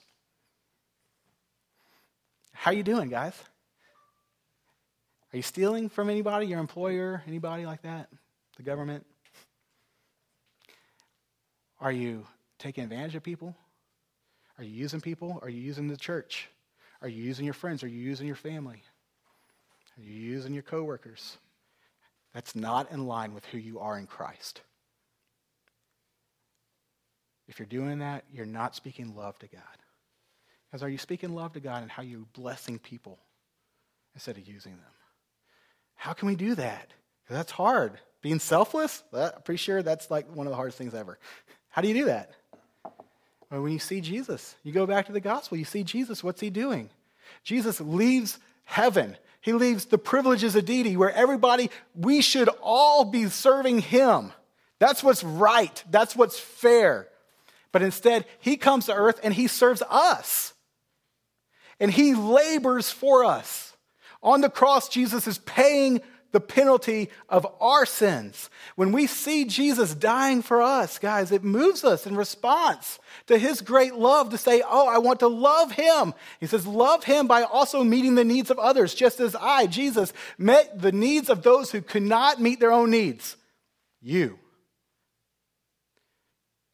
How 2.54 2.72
are 2.72 2.74
you 2.74 2.84
doing, 2.84 3.10
guys? 3.10 3.34
Are 5.34 5.38
you 5.38 5.44
stealing 5.44 5.90
from 5.90 6.10
anybody, 6.10 6.48
your 6.48 6.60
employer, 6.60 7.22
anybody 7.28 7.66
like 7.66 7.82
that? 7.82 8.10
The 8.56 8.64
government? 8.64 9.06
Are 11.82 11.92
you 11.92 12.26
taking 12.58 12.86
advantage 12.86 13.16
of 13.16 13.24
people? 13.24 13.54
Are 14.58 14.64
you 14.64 14.72
using 14.72 15.02
people? 15.02 15.40
Are 15.42 15.50
you 15.50 15.62
using 15.62 15.90
the 15.90 15.98
church? 15.98 16.50
Are 17.02 17.08
you 17.10 17.22
using 17.22 17.44
your 17.44 17.54
friends? 17.54 17.84
Are 17.84 17.88
you 17.88 18.00
using 18.00 18.28
your 18.28 18.36
family? 18.36 18.82
Are 19.98 20.04
you 20.04 20.14
using 20.14 20.54
your 20.54 20.64
coworkers? 20.64 21.38
That's 22.34 22.56
not 22.56 22.92
in 22.92 23.08
line 23.08 23.34
with 23.34 23.46
who 23.46 23.58
you 23.58 23.80
are 23.80 23.98
in 23.98 24.06
Christ. 24.08 24.62
If 27.48 27.58
you're 27.58 27.66
doing 27.66 28.00
that, 28.00 28.26
you're 28.32 28.46
not 28.46 28.76
speaking 28.76 29.16
love 29.16 29.38
to 29.40 29.48
God. 29.48 29.62
Because 30.70 30.84
are 30.84 30.90
you 30.90 31.00
speaking 31.00 31.34
love 31.34 31.54
to 31.54 31.60
God 31.60 31.82
and 31.82 31.90
how 31.90 32.04
you're 32.04 32.28
blessing 32.34 32.78
people 32.78 33.18
instead 34.14 34.38
of 34.38 34.48
using 34.48 34.74
them? 34.74 34.92
How 35.96 36.14
can 36.14 36.28
we 36.28 36.36
do 36.36 36.54
that? 36.56 36.92
That's 37.28 37.52
hard. 37.52 38.00
Being 38.22 38.40
selfless, 38.40 39.04
I'm 39.12 39.42
pretty 39.44 39.58
sure 39.58 39.82
that's 39.82 40.12
like 40.12 40.30
one 40.34 40.46
of 40.46 40.52
the 40.52 40.56
hardest 40.56 40.78
things 40.78 40.94
ever. 40.94 41.18
How 41.70 41.82
do 41.82 41.88
you 41.88 41.94
do 41.94 42.06
that? 42.06 42.32
Well, 43.50 43.64
when 43.64 43.72
you 43.72 43.80
see 43.80 44.00
Jesus, 44.00 44.56
you 44.64 44.72
go 44.72 44.86
back 44.86 45.08
to 45.08 45.12
the 45.12 45.20
gospel, 45.20 45.58
you 45.58 45.66
see 45.66 45.84
Jesus, 45.84 46.24
what's 46.24 46.42
he 46.42 46.52
doing? 46.52 46.90
Jesus 47.44 47.82
leaves 47.82 48.38
heaven 48.66 49.18
he 49.42 49.54
leaves 49.54 49.86
the 49.86 49.98
privileges 49.98 50.56
of 50.56 50.66
deity 50.66 50.98
where 50.98 51.14
everybody, 51.14 51.70
we 51.96 52.22
should 52.22 52.50
all 52.62 53.06
be 53.06 53.28
serving 53.28 53.80
him. 53.80 54.34
That's 54.80 55.04
what's 55.04 55.24
right. 55.24 55.84
That's 55.90 56.16
what's 56.16 56.40
fair. 56.40 57.08
But 57.72 57.82
instead, 57.82 58.26
he 58.40 58.58
comes 58.58 58.86
to 58.86 58.94
earth 58.94 59.20
and 59.24 59.34
he 59.34 59.48
serves 59.48 59.82
us. 59.90 60.54
And 61.80 61.92
he 61.92 62.14
labors 62.14 62.92
for 62.92 63.24
us. 63.24 63.76
On 64.22 64.42
the 64.42 64.50
cross, 64.50 64.90
Jesus 64.90 65.28
is 65.28 65.38
paying 65.38 66.02
the 66.32 66.40
penalty 66.40 67.10
of 67.28 67.48
our 67.60 67.86
sins. 67.86 68.50
When 68.76 68.92
we 68.92 69.08
see 69.08 69.46
Jesus 69.46 69.96
dying 69.96 70.42
for 70.42 70.62
us, 70.62 71.00
guys, 71.00 71.32
it 71.32 71.44
moves 71.44 71.84
us 71.84 72.06
in 72.06 72.16
response 72.16 73.00
to 73.28 73.38
his 73.38 73.62
great 73.62 73.96
love 73.96 74.30
to 74.30 74.38
say, 74.38 74.62
Oh, 74.68 74.88
I 74.88 75.00
want 75.00 75.20
to 75.22 75.28
love 75.28 75.72
him. 75.72 76.14
He 76.40 76.48
says, 76.48 76.68
Love 76.68 77.04
him 77.04 77.28
by 77.28 77.44
also 77.44 77.84
meeting 77.84 78.16
the 78.16 78.24
needs 78.24 78.52
of 78.52 78.60
others, 78.60 78.94
just 78.94 79.20
as 79.20 79.36
I, 79.36 79.68
Jesus, 79.68 80.14
met 80.38 80.82
the 80.82 80.92
needs 80.92 81.30
of 81.30 81.44
those 81.44 81.72
who 81.72 81.82
could 81.82 82.04
not 82.04 82.40
meet 82.40 82.60
their 82.60 82.72
own 82.72 82.92
needs. 82.92 83.36
You. 84.02 84.40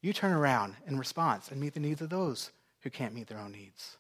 You 0.02 0.14
turn 0.14 0.34
around 0.34 0.76
in 0.86 1.00
response 1.00 1.50
and 1.50 1.60
meet 1.60 1.74
the 1.74 1.80
needs 1.80 2.02
of 2.02 2.10
those 2.10 2.52
who 2.82 2.90
can't 2.92 3.16
meet 3.16 3.28
their 3.28 3.40
own 3.40 3.52
needs. 3.52 3.98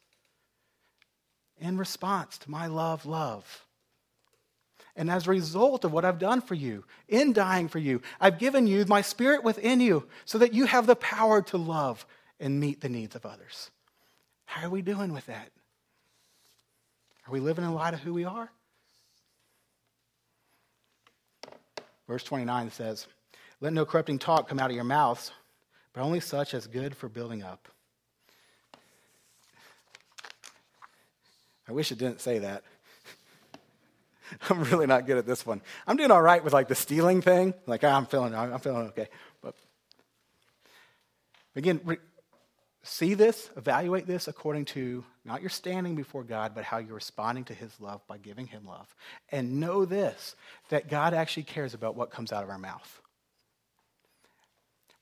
In 1.58 1.78
response 1.78 2.38
to 2.40 2.52
my 2.52 2.68
love, 2.68 3.06
love. 3.06 3.66
And 4.96 5.10
as 5.10 5.28
a 5.28 5.32
result 5.32 5.84
of 5.84 5.92
what 5.92 6.06
I've 6.06 6.20
done 6.20 6.42
for 6.42 6.56
you, 6.56 6.86
in 7.10 7.34
dying 7.34 7.68
for 7.68 7.80
you, 7.80 8.02
I've 8.20 8.40
given 8.40 8.66
you 8.66 8.86
my 8.86 9.02
spirit 9.02 9.44
within 9.44 9.82
you 9.82 10.08
so 10.24 10.38
that 10.38 10.54
you 10.54 10.66
have 10.66 10.88
the 10.88 10.96
power 10.96 11.42
to 11.44 11.58
love 11.58 12.06
and 12.40 12.60
meet 12.60 12.82
the 12.82 12.90
needs 12.90 13.16
of 13.16 13.26
others. 13.26 13.72
How 14.46 14.68
are 14.68 14.70
we 14.70 14.82
doing 14.82 15.12
with 15.12 15.26
that? 15.26 15.50
Are 17.28 17.32
we 17.32 17.40
living 17.40 17.66
in 17.66 17.74
light 17.74 17.94
of 17.94 18.00
who 18.00 18.14
we 18.14 18.24
are? 18.24 18.50
Verse 22.08 22.24
29 22.24 22.72
says, 22.72 23.08
Let 23.60 23.74
no 23.74 23.86
corrupting 23.86 24.20
talk 24.20 24.48
come 24.48 24.60
out 24.60 24.70
of 24.70 24.76
your 24.76 24.86
mouths, 24.86 25.32
but 25.92 26.02
only 26.02 26.20
such 26.20 26.54
as 26.54 26.68
good 26.68 26.96
for 26.96 27.10
building 27.10 27.44
up. 27.44 27.68
I 31.68 31.72
wish 31.72 31.92
it 31.92 31.98
didn't 31.98 32.22
say 32.22 32.40
that. 32.40 32.64
I'm 34.50 34.64
really 34.64 34.88
not 34.88 35.06
good 35.06 35.18
at 35.18 35.26
this 35.26 35.46
one. 35.46 35.62
I'm 35.88 35.98
doing 35.98 36.12
all 36.12 36.22
right 36.22 36.44
with 36.44 36.54
like 36.54 36.68
the 36.68 36.76
stealing 36.76 37.22
thing. 37.22 37.54
Like 37.66 37.84
I'm 37.84 38.06
feeling, 38.06 38.36
I'm 38.36 38.60
feeling 38.60 38.88
okay. 38.88 39.08
But 39.42 39.56
again, 41.56 41.82
re- 41.84 41.98
see 42.84 43.14
this, 43.14 43.50
evaluate 43.58 44.08
this 44.08 44.28
according 44.28 44.66
to 44.66 45.04
not 45.24 45.42
your 45.42 45.50
standing 45.50 45.96
before 45.96 46.24
God, 46.24 46.54
but 46.54 46.64
how 46.64 46.78
you're 46.78 46.96
responding 46.96 47.44
to 47.46 47.54
His 47.54 47.80
love 47.80 48.02
by 48.08 48.18
giving 48.18 48.48
Him 48.48 48.66
love. 48.66 48.94
And 49.32 49.60
know 49.60 49.86
this: 49.86 50.36
that 50.70 50.90
God 50.90 51.14
actually 51.14 51.44
cares 51.44 51.74
about 51.74 51.96
what 51.96 52.12
comes 52.12 52.32
out 52.32 52.44
of 52.44 52.50
our 52.50 52.60
mouth. 52.60 53.02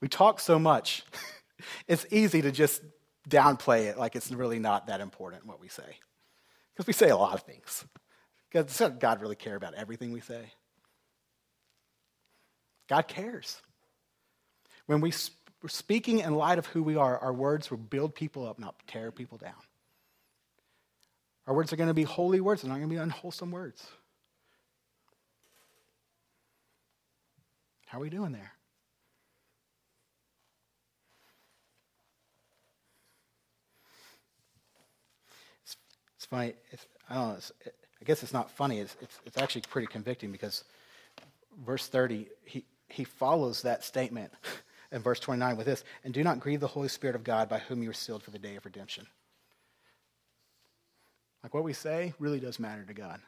We 0.02 0.08
talk 0.08 0.40
so 0.40 0.60
much; 0.60 1.04
it's 1.88 2.06
easy 2.12 2.42
to 2.42 2.52
just 2.52 2.82
downplay 3.30 3.86
it 3.86 3.98
like 3.98 4.18
it's 4.18 4.32
really 4.32 4.60
not 4.60 4.88
that 4.88 5.00
important 5.00 5.46
what 5.46 5.62
we 5.62 5.70
say, 5.70 5.98
because 6.74 6.88
we 6.88 6.94
say 6.94 7.10
a 7.10 7.18
lot 7.18 7.34
of 7.34 7.42
things. 7.44 7.86
Does 8.54 8.82
God 9.00 9.20
really 9.22 9.36
care 9.36 9.56
about 9.56 9.74
everything 9.74 10.12
we 10.12 10.22
say? 10.22 10.54
God 12.88 13.08
cares. 13.08 13.60
When 14.86 15.02
we, 15.02 15.10
are 15.10 15.68
speaking 15.70 16.20
in 16.20 16.36
light 16.36 16.60
of 16.60 16.68
who 16.68 16.84
we 16.84 16.96
are, 16.96 17.18
our 17.18 17.34
words 17.34 17.72
will 17.72 17.80
build 17.80 18.14
people 18.14 18.48
up, 18.48 18.60
not 18.60 18.76
tear 18.88 19.12
people 19.12 19.40
down. 19.40 19.54
Our 21.48 21.56
words 21.56 21.74
are 21.74 21.78
going 21.78 21.88
to 21.88 21.94
be 21.94 22.04
holy 22.04 22.42
words, 22.42 22.62
they're 22.62 22.70
not 22.70 22.78
going 22.78 22.90
to 22.90 22.96
be 22.96 23.02
unwholesome 23.02 23.52
words. 23.52 23.84
How 27.88 27.98
are 27.98 28.02
we 28.02 28.10
doing 28.10 28.32
there? 28.32 28.52
It's, 35.64 35.78
it's 36.16 36.26
funny. 36.26 36.54
It's, 36.72 36.86
I 37.10 37.16
don't 37.16 37.28
know. 37.30 37.40
It, 37.66 37.76
I 38.04 38.06
guess 38.06 38.22
it's 38.22 38.34
not 38.34 38.52
funny, 38.52 38.80
it's, 38.80 38.98
it's, 39.00 39.18
it's 39.26 39.38
actually 39.38 39.62
pretty 39.62 39.88
convicting 39.88 40.34
because 40.34 40.66
verse 41.66 41.88
30, 41.88 42.28
he, 42.44 42.66
he 42.90 43.06
follows 43.06 43.62
that 43.62 43.82
statement 43.82 44.34
in 44.92 45.02
verse 45.02 45.22
29 45.22 45.56
with 45.56 45.66
this 45.66 45.86
and 46.04 46.14
do 46.14 46.22
not 46.22 46.42
grieve 46.42 46.60
the 46.60 46.68
Holy 46.68 46.90
Spirit 46.90 47.16
of 47.16 47.24
God 47.24 47.48
by 47.48 47.60
whom 47.60 47.82
you 47.82 47.88
were 47.88 47.94
sealed 47.94 48.22
for 48.22 48.32
the 48.32 48.40
day 48.40 48.58
of 48.58 48.66
redemption. 48.66 49.08
Like 51.44 51.54
what 51.54 51.64
we 51.64 51.72
say 51.72 52.14
really 52.20 52.42
does 52.42 52.60
matter 52.60 52.84
to 52.84 52.94
God. 52.94 53.22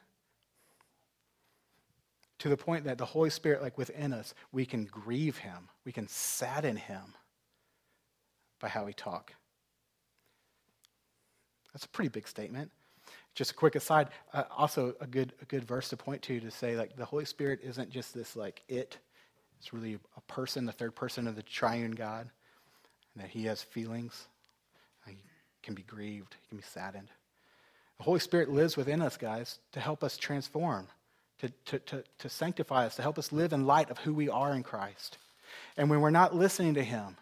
To 2.40 2.50
the 2.50 2.56
point 2.58 2.84
that 2.84 2.98
the 2.98 3.06
Holy 3.06 3.30
Spirit, 3.30 3.62
like 3.62 3.78
within 3.78 4.12
us, 4.12 4.34
we 4.52 4.66
can 4.66 4.84
grieve 4.84 5.38
him, 5.38 5.70
we 5.86 5.92
can 5.92 6.06
sadden 6.06 6.76
him 6.76 7.14
by 8.60 8.68
how 8.68 8.84
we 8.84 8.92
talk. 8.92 9.32
That's 11.72 11.86
a 11.86 11.88
pretty 11.88 12.10
big 12.10 12.28
statement. 12.28 12.70
Just 13.36 13.50
a 13.50 13.54
quick 13.54 13.74
aside, 13.74 14.08
uh, 14.32 14.44
also 14.56 14.94
a 14.98 15.06
good, 15.06 15.34
a 15.42 15.44
good 15.44 15.64
verse 15.64 15.90
to 15.90 15.96
point 15.96 16.22
to 16.22 16.40
to 16.40 16.50
say 16.50 16.74
like 16.74 16.96
the 16.96 17.04
Holy 17.04 17.26
Spirit 17.26 17.60
isn't 17.62 17.90
just 17.90 18.14
this 18.14 18.34
like 18.34 18.62
it, 18.66 18.96
it's 19.60 19.74
really 19.74 19.98
a 20.16 20.20
person, 20.22 20.64
the 20.64 20.72
third 20.72 20.94
person 20.94 21.28
of 21.28 21.36
the 21.36 21.42
triune 21.42 21.90
God, 21.92 22.30
and 23.14 23.22
that 23.22 23.28
he 23.28 23.44
has 23.44 23.62
feelings. 23.62 24.26
He 25.06 25.16
can 25.62 25.74
be 25.74 25.82
grieved, 25.82 26.34
he 26.40 26.48
can 26.48 26.56
be 26.56 26.64
saddened. 26.64 27.08
The 27.98 28.04
Holy 28.04 28.20
Spirit 28.20 28.48
lives 28.48 28.74
within 28.74 29.02
us, 29.02 29.18
guys, 29.18 29.58
to 29.72 29.80
help 29.80 30.02
us 30.02 30.16
transform, 30.16 30.88
to, 31.40 31.50
to, 31.66 31.78
to, 31.78 32.04
to 32.18 32.28
sanctify 32.30 32.86
us, 32.86 32.96
to 32.96 33.02
help 33.02 33.18
us 33.18 33.32
live 33.32 33.52
in 33.52 33.66
light 33.66 33.90
of 33.90 33.98
who 33.98 34.14
we 34.14 34.30
are 34.30 34.54
in 34.54 34.62
Christ. 34.62 35.18
And 35.76 35.90
when 35.90 36.00
we're 36.00 36.08
not 36.08 36.34
listening 36.34 36.74
to 36.74 36.84
him, 36.84 37.18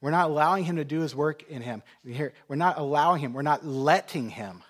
we're 0.00 0.10
not 0.10 0.28
allowing 0.28 0.64
him 0.64 0.76
to 0.76 0.84
do 0.84 1.00
his 1.00 1.14
work 1.14 1.44
in 1.48 1.62
him. 1.62 1.84
Here, 2.04 2.32
we're 2.48 2.56
not 2.56 2.78
allowing 2.78 3.20
him, 3.20 3.32
we're 3.32 3.42
not 3.42 3.64
letting 3.64 4.30
him 4.30 4.64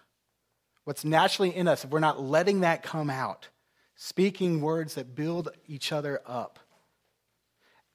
what's 0.84 1.04
naturally 1.04 1.54
in 1.54 1.68
us, 1.68 1.84
if 1.84 1.90
we're 1.90 2.00
not 2.00 2.20
letting 2.20 2.60
that 2.60 2.82
come 2.82 3.10
out, 3.10 3.48
speaking 3.94 4.60
words 4.60 4.94
that 4.94 5.14
build 5.14 5.48
each 5.66 5.92
other 5.92 6.20
up, 6.26 6.58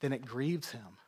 then 0.00 0.12
it 0.12 0.24
grieves 0.24 0.70
him. 0.70 0.98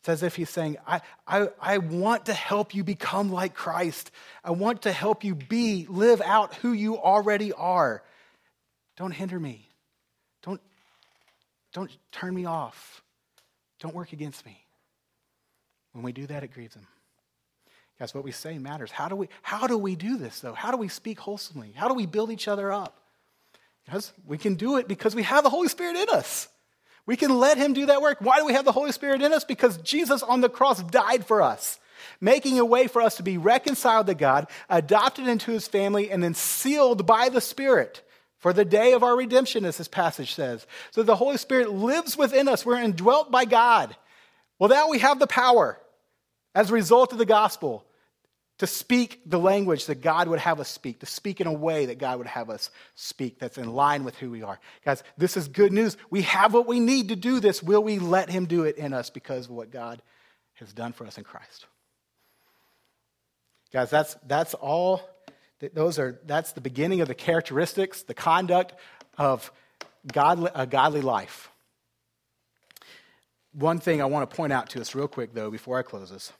It's 0.00 0.08
as 0.08 0.22
if 0.24 0.34
he's 0.34 0.50
saying, 0.50 0.78
I, 0.86 1.00
I, 1.28 1.48
I 1.60 1.78
want 1.78 2.26
to 2.26 2.34
help 2.34 2.74
you 2.74 2.82
become 2.82 3.30
like 3.30 3.54
Christ. 3.54 4.10
I 4.42 4.50
want 4.50 4.82
to 4.82 4.92
help 4.92 5.22
you 5.22 5.36
be, 5.36 5.86
live 5.88 6.20
out 6.20 6.54
who 6.56 6.72
you 6.72 6.98
already 6.98 7.52
are. 7.52 8.02
Don't 8.96 9.12
hinder 9.12 9.38
me. 9.38 9.68
Don't, 10.42 10.60
don't 11.72 11.90
turn 12.10 12.34
me 12.34 12.46
off. 12.46 13.02
Don't 13.78 13.94
work 13.94 14.12
against 14.12 14.44
me. 14.44 14.58
When 15.92 16.02
we 16.02 16.12
do 16.12 16.26
that, 16.26 16.42
it 16.42 16.52
grieves 16.52 16.74
him. 16.74 16.86
Guys, 18.02 18.16
what 18.16 18.24
we 18.24 18.32
say 18.32 18.58
matters. 18.58 18.90
How 18.90 19.06
do 19.06 19.14
we, 19.14 19.28
how 19.42 19.68
do, 19.68 19.78
we 19.78 19.94
do 19.94 20.16
this, 20.16 20.40
though? 20.40 20.54
How 20.54 20.72
do 20.72 20.76
we 20.76 20.88
speak 20.88 21.20
wholesomely? 21.20 21.72
How 21.76 21.86
do 21.86 21.94
we 21.94 22.04
build 22.04 22.32
each 22.32 22.48
other 22.48 22.72
up? 22.72 23.00
Because 23.84 24.12
we 24.26 24.38
can 24.38 24.56
do 24.56 24.76
it 24.78 24.88
because 24.88 25.14
we 25.14 25.22
have 25.22 25.44
the 25.44 25.50
Holy 25.50 25.68
Spirit 25.68 25.94
in 25.94 26.08
us. 26.08 26.48
We 27.06 27.16
can 27.16 27.38
let 27.38 27.58
Him 27.58 27.74
do 27.74 27.86
that 27.86 28.02
work. 28.02 28.18
Why 28.20 28.38
do 28.38 28.44
we 28.44 28.54
have 28.54 28.64
the 28.64 28.72
Holy 28.72 28.90
Spirit 28.90 29.22
in 29.22 29.32
us? 29.32 29.44
Because 29.44 29.76
Jesus 29.76 30.24
on 30.24 30.40
the 30.40 30.48
cross 30.48 30.82
died 30.82 31.24
for 31.24 31.42
us, 31.42 31.78
making 32.20 32.58
a 32.58 32.64
way 32.64 32.88
for 32.88 33.02
us 33.02 33.18
to 33.18 33.22
be 33.22 33.38
reconciled 33.38 34.08
to 34.08 34.14
God, 34.14 34.48
adopted 34.68 35.28
into 35.28 35.52
His 35.52 35.68
family, 35.68 36.10
and 36.10 36.24
then 36.24 36.34
sealed 36.34 37.06
by 37.06 37.28
the 37.28 37.40
Spirit 37.40 38.02
for 38.40 38.52
the 38.52 38.64
day 38.64 38.94
of 38.94 39.04
our 39.04 39.16
redemption, 39.16 39.64
as 39.64 39.78
this 39.78 39.86
passage 39.86 40.34
says. 40.34 40.66
So 40.90 41.04
the 41.04 41.14
Holy 41.14 41.36
Spirit 41.36 41.70
lives 41.70 42.16
within 42.16 42.48
us. 42.48 42.66
We're 42.66 42.82
indwelt 42.82 43.30
by 43.30 43.44
God. 43.44 43.94
Well, 44.58 44.70
now 44.70 44.88
we 44.88 44.98
have 44.98 45.20
the 45.20 45.28
power 45.28 45.78
as 46.52 46.68
a 46.68 46.74
result 46.74 47.12
of 47.12 47.18
the 47.18 47.24
gospel 47.24 47.86
to 48.62 48.66
speak 48.68 49.20
the 49.26 49.40
language 49.40 49.86
that 49.86 50.02
God 50.02 50.28
would 50.28 50.38
have 50.38 50.60
us 50.60 50.68
speak, 50.68 51.00
to 51.00 51.06
speak 51.06 51.40
in 51.40 51.48
a 51.48 51.52
way 51.52 51.86
that 51.86 51.98
God 51.98 52.18
would 52.18 52.28
have 52.28 52.48
us 52.48 52.70
speak 52.94 53.40
that's 53.40 53.58
in 53.58 53.72
line 53.72 54.04
with 54.04 54.14
who 54.14 54.30
we 54.30 54.44
are. 54.44 54.60
Guys, 54.84 55.02
this 55.18 55.36
is 55.36 55.48
good 55.48 55.72
news. 55.72 55.96
We 56.10 56.22
have 56.22 56.54
what 56.54 56.68
we 56.68 56.78
need 56.78 57.08
to 57.08 57.16
do 57.16 57.40
this. 57.40 57.60
Will 57.60 57.82
we 57.82 57.98
let 57.98 58.30
Him 58.30 58.46
do 58.46 58.62
it 58.62 58.76
in 58.76 58.92
us 58.92 59.10
because 59.10 59.46
of 59.46 59.50
what 59.50 59.72
God 59.72 60.00
has 60.60 60.72
done 60.72 60.92
for 60.92 61.04
us 61.04 61.18
in 61.18 61.24
Christ? 61.24 61.66
Guys, 63.72 63.90
that's, 63.90 64.16
that's 64.28 64.54
all. 64.54 65.00
Those 65.74 65.98
are, 65.98 66.20
that's 66.24 66.52
the 66.52 66.60
beginning 66.60 67.00
of 67.00 67.08
the 67.08 67.16
characteristics, 67.16 68.04
the 68.04 68.14
conduct 68.14 68.74
of 69.18 69.50
godly, 70.06 70.52
a 70.54 70.68
godly 70.68 71.00
life. 71.00 71.50
One 73.54 73.80
thing 73.80 74.00
I 74.00 74.04
want 74.04 74.30
to 74.30 74.36
point 74.36 74.52
out 74.52 74.70
to 74.70 74.80
us 74.80 74.94
real 74.94 75.08
quick, 75.08 75.34
though, 75.34 75.50
before 75.50 75.80
I 75.80 75.82
close 75.82 76.10
this 76.10 76.32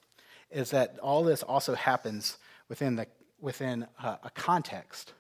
is 0.53 0.71
that 0.71 0.99
all 1.01 1.23
this 1.23 1.43
also 1.43 1.75
happens 1.75 2.39
within, 2.69 2.97
the, 2.97 3.07
within 3.41 3.87
a, 4.03 4.19
a 4.25 4.31
context. 4.35 5.15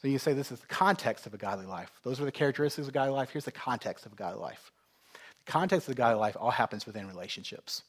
So 0.00 0.08
you 0.08 0.18
say 0.18 0.32
this 0.32 0.50
is 0.50 0.60
the 0.60 0.66
context 0.66 1.26
of 1.26 1.34
a 1.34 1.38
godly 1.38 1.66
life. 1.66 1.90
Those 2.02 2.20
are 2.20 2.24
the 2.24 2.32
characteristics 2.32 2.86
of 2.86 2.88
a 2.88 2.92
godly 2.92 3.14
life. 3.14 3.30
Here's 3.30 3.44
the 3.44 3.52
context 3.52 4.04
of 4.06 4.12
a 4.12 4.16
godly 4.16 4.40
life. 4.40 4.72
The 5.46 5.52
context 5.52 5.88
of 5.88 5.94
the 5.94 5.98
godly 5.98 6.18
life 6.18 6.36
all 6.38 6.50
happens 6.50 6.86
within 6.86 7.06
relationships. 7.06 7.82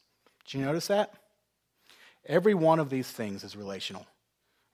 Did 0.44 0.58
you 0.58 0.64
notice 0.64 0.86
that? 0.88 1.14
Every 2.26 2.54
one 2.54 2.78
of 2.78 2.90
these 2.90 3.10
things 3.10 3.44
is 3.44 3.56
relational. 3.56 4.06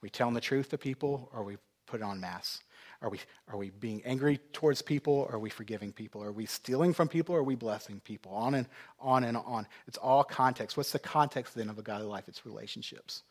We 0.03 0.11
telling 0.11 0.35
the 0.35 0.41
truth 0.41 0.71
to 0.71 0.79
people 0.79 1.31
or 1.33 1.43
we 1.43 1.57
put 1.87 2.01
it 2.01 2.05
on 2.05 2.21
mass? 2.21 2.61
Are 3.03 3.09
we, 3.09 3.19
are 3.49 3.57
we 3.57 3.71
being 3.71 4.03
angry 4.05 4.39
towards 4.53 4.83
people? 4.83 5.27
Are 5.33 5.39
we 5.39 5.49
forgiving 5.49 5.93
people? 5.93 6.23
Are 6.23 6.33
we 6.33 6.45
stealing 6.45 6.93
from 6.93 7.09
people? 7.09 7.35
Are 7.35 7.43
we 7.43 7.55
blessing 7.55 8.01
people? 8.05 8.33
On 8.33 8.55
and 8.55 8.67
on 8.99 9.25
and 9.25 9.37
on. 9.39 9.67
It's 9.87 9.97
all 9.97 10.23
context. 10.23 10.77
What's 10.77 10.93
the 10.93 10.99
context 10.99 11.55
then 11.55 11.71
of 11.71 11.79
a 11.79 11.83
godly 11.83 12.07
life? 12.07 12.29
It's 12.29 12.45
relationships. 12.45 13.23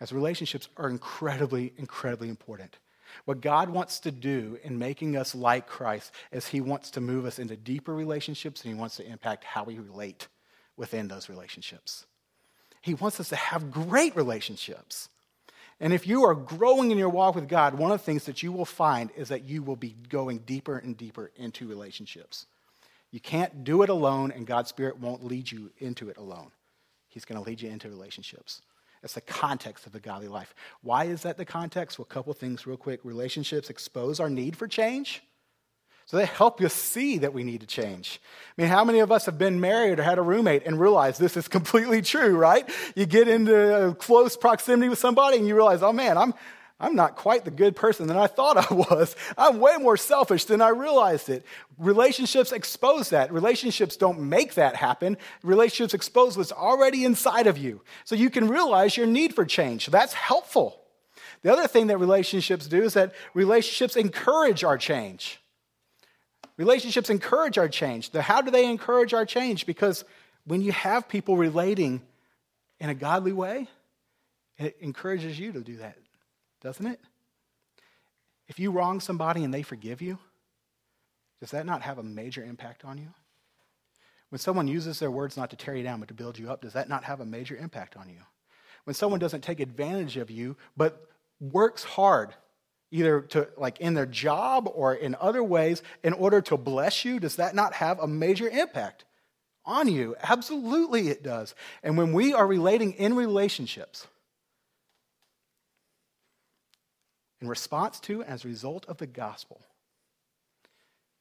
As 0.00 0.12
relationships 0.12 0.68
are 0.76 0.90
incredibly, 0.90 1.72
incredibly 1.76 2.28
important. 2.28 2.78
What 3.24 3.40
God 3.40 3.70
wants 3.70 4.00
to 4.00 4.10
do 4.10 4.58
in 4.62 4.78
making 4.78 5.16
us 5.16 5.34
like 5.34 5.66
Christ 5.66 6.12
is 6.32 6.46
He 6.46 6.60
wants 6.60 6.90
to 6.92 7.00
move 7.00 7.24
us 7.24 7.38
into 7.38 7.56
deeper 7.56 7.94
relationships 7.94 8.62
and 8.62 8.74
He 8.74 8.78
wants 8.78 8.96
to 8.96 9.08
impact 9.08 9.44
how 9.44 9.64
we 9.64 9.78
relate 9.78 10.28
within 10.76 11.08
those 11.08 11.28
relationships. 11.28 12.06
He 12.80 12.94
wants 12.94 13.18
us 13.20 13.28
to 13.30 13.36
have 13.36 13.70
great 13.70 14.14
relationships. 14.14 15.08
And 15.80 15.92
if 15.92 16.06
you 16.06 16.24
are 16.24 16.34
growing 16.34 16.90
in 16.90 16.98
your 16.98 17.08
walk 17.08 17.36
with 17.36 17.48
God, 17.48 17.74
one 17.74 17.92
of 17.92 17.98
the 17.98 18.04
things 18.04 18.24
that 18.24 18.42
you 18.42 18.50
will 18.50 18.64
find 18.64 19.10
is 19.16 19.28
that 19.28 19.44
you 19.44 19.62
will 19.62 19.76
be 19.76 19.94
going 20.08 20.38
deeper 20.38 20.76
and 20.76 20.96
deeper 20.96 21.30
into 21.36 21.68
relationships. 21.68 22.46
You 23.10 23.20
can't 23.20 23.64
do 23.64 23.82
it 23.82 23.88
alone, 23.88 24.32
and 24.32 24.46
God's 24.46 24.68
Spirit 24.68 24.98
won't 24.98 25.24
lead 25.24 25.50
you 25.50 25.70
into 25.78 26.08
it 26.08 26.16
alone. 26.16 26.50
He's 27.08 27.24
going 27.24 27.42
to 27.42 27.48
lead 27.48 27.62
you 27.62 27.70
into 27.70 27.88
relationships. 27.88 28.60
It's 29.02 29.14
the 29.14 29.20
context 29.20 29.86
of 29.86 29.92
the 29.92 30.00
godly 30.00 30.28
life. 30.28 30.54
Why 30.82 31.04
is 31.04 31.22
that 31.22 31.36
the 31.36 31.44
context? 31.44 31.98
Well, 31.98 32.06
a 32.10 32.12
couple 32.12 32.32
things 32.34 32.66
real 32.66 32.76
quick. 32.76 33.00
Relationships 33.04 33.70
expose 33.70 34.18
our 34.18 34.28
need 34.28 34.56
for 34.56 34.66
change. 34.66 35.22
So 36.08 36.16
they 36.16 36.24
help 36.24 36.58
you 36.62 36.70
see 36.70 37.18
that 37.18 37.34
we 37.34 37.44
need 37.44 37.60
to 37.60 37.66
change. 37.66 38.18
I 38.56 38.62
mean, 38.62 38.70
how 38.70 38.82
many 38.82 39.00
of 39.00 39.12
us 39.12 39.26
have 39.26 39.36
been 39.36 39.60
married 39.60 39.98
or 39.98 40.02
had 40.02 40.16
a 40.16 40.22
roommate 40.22 40.64
and 40.64 40.80
realized 40.80 41.20
this 41.20 41.36
is 41.36 41.48
completely 41.48 42.00
true, 42.00 42.34
right? 42.34 42.66
You 42.96 43.04
get 43.04 43.28
into 43.28 43.94
close 43.98 44.34
proximity 44.34 44.88
with 44.88 44.98
somebody 44.98 45.36
and 45.36 45.46
you 45.46 45.54
realize, 45.54 45.82
oh 45.82 45.92
man, 45.92 46.16
I'm, 46.16 46.32
I'm 46.80 46.96
not 46.96 47.16
quite 47.16 47.44
the 47.44 47.50
good 47.50 47.76
person 47.76 48.06
that 48.06 48.16
I 48.16 48.26
thought 48.26 48.56
I 48.56 48.72
was. 48.72 49.16
I'm 49.36 49.60
way 49.60 49.76
more 49.76 49.98
selfish 49.98 50.46
than 50.46 50.62
I 50.62 50.70
realized 50.70 51.28
it. 51.28 51.44
Relationships 51.76 52.52
expose 52.52 53.10
that. 53.10 53.30
Relationships 53.30 53.98
don't 53.98 54.18
make 54.18 54.54
that 54.54 54.76
happen. 54.76 55.18
Relationships 55.42 55.92
expose 55.92 56.38
what's 56.38 56.52
already 56.52 57.04
inside 57.04 57.46
of 57.46 57.58
you. 57.58 57.82
So 58.04 58.14
you 58.14 58.30
can 58.30 58.48
realize 58.48 58.96
your 58.96 59.06
need 59.06 59.34
for 59.34 59.44
change. 59.44 59.88
That's 59.88 60.14
helpful. 60.14 60.80
The 61.42 61.52
other 61.52 61.68
thing 61.68 61.88
that 61.88 61.98
relationships 61.98 62.66
do 62.66 62.82
is 62.82 62.94
that 62.94 63.12
relationships 63.34 63.94
encourage 63.94 64.64
our 64.64 64.78
change. 64.78 65.38
Relationships 66.58 67.08
encourage 67.08 67.56
our 67.56 67.68
change. 67.68 68.12
How 68.12 68.42
do 68.42 68.50
they 68.50 68.68
encourage 68.68 69.14
our 69.14 69.24
change? 69.24 69.64
Because 69.64 70.04
when 70.44 70.60
you 70.60 70.72
have 70.72 71.08
people 71.08 71.36
relating 71.36 72.02
in 72.80 72.90
a 72.90 72.94
godly 72.94 73.32
way, 73.32 73.68
it 74.58 74.76
encourages 74.80 75.38
you 75.38 75.52
to 75.52 75.60
do 75.60 75.76
that, 75.76 75.96
doesn't 76.60 76.86
it? 76.86 77.00
If 78.48 78.58
you 78.58 78.72
wrong 78.72 78.98
somebody 78.98 79.44
and 79.44 79.54
they 79.54 79.62
forgive 79.62 80.02
you, 80.02 80.18
does 81.40 81.52
that 81.52 81.64
not 81.64 81.82
have 81.82 81.98
a 81.98 82.02
major 82.02 82.42
impact 82.42 82.84
on 82.84 82.98
you? 82.98 83.08
When 84.30 84.40
someone 84.40 84.66
uses 84.66 84.98
their 84.98 85.12
words 85.12 85.36
not 85.36 85.50
to 85.50 85.56
tear 85.56 85.76
you 85.76 85.84
down 85.84 86.00
but 86.00 86.08
to 86.08 86.14
build 86.14 86.38
you 86.38 86.50
up, 86.50 86.62
does 86.62 86.72
that 86.72 86.88
not 86.88 87.04
have 87.04 87.20
a 87.20 87.24
major 87.24 87.56
impact 87.56 87.96
on 87.96 88.08
you? 88.08 88.20
When 88.82 88.94
someone 88.94 89.20
doesn't 89.20 89.42
take 89.42 89.60
advantage 89.60 90.16
of 90.16 90.28
you 90.28 90.56
but 90.76 91.06
works 91.40 91.84
hard 91.84 92.34
either 92.90 93.20
to 93.20 93.48
like 93.56 93.80
in 93.80 93.94
their 93.94 94.06
job 94.06 94.68
or 94.72 94.94
in 94.94 95.14
other 95.20 95.42
ways 95.42 95.82
in 96.02 96.12
order 96.14 96.40
to 96.42 96.56
bless 96.56 97.04
you? 97.04 97.20
Does 97.20 97.36
that 97.36 97.54
not 97.54 97.74
have 97.74 97.98
a 97.98 98.06
major 98.06 98.48
impact 98.48 99.04
on 99.64 99.88
you? 99.88 100.16
Absolutely 100.22 101.08
it 101.08 101.22
does. 101.22 101.54
And 101.82 101.98
when 101.98 102.12
we 102.12 102.32
are 102.32 102.46
relating 102.46 102.92
in 102.92 103.14
relationships 103.14 104.06
in 107.40 107.48
response 107.48 108.00
to 108.00 108.22
as 108.24 108.44
a 108.44 108.48
result 108.48 108.86
of 108.86 108.98
the 108.98 109.06
gospel 109.06 109.60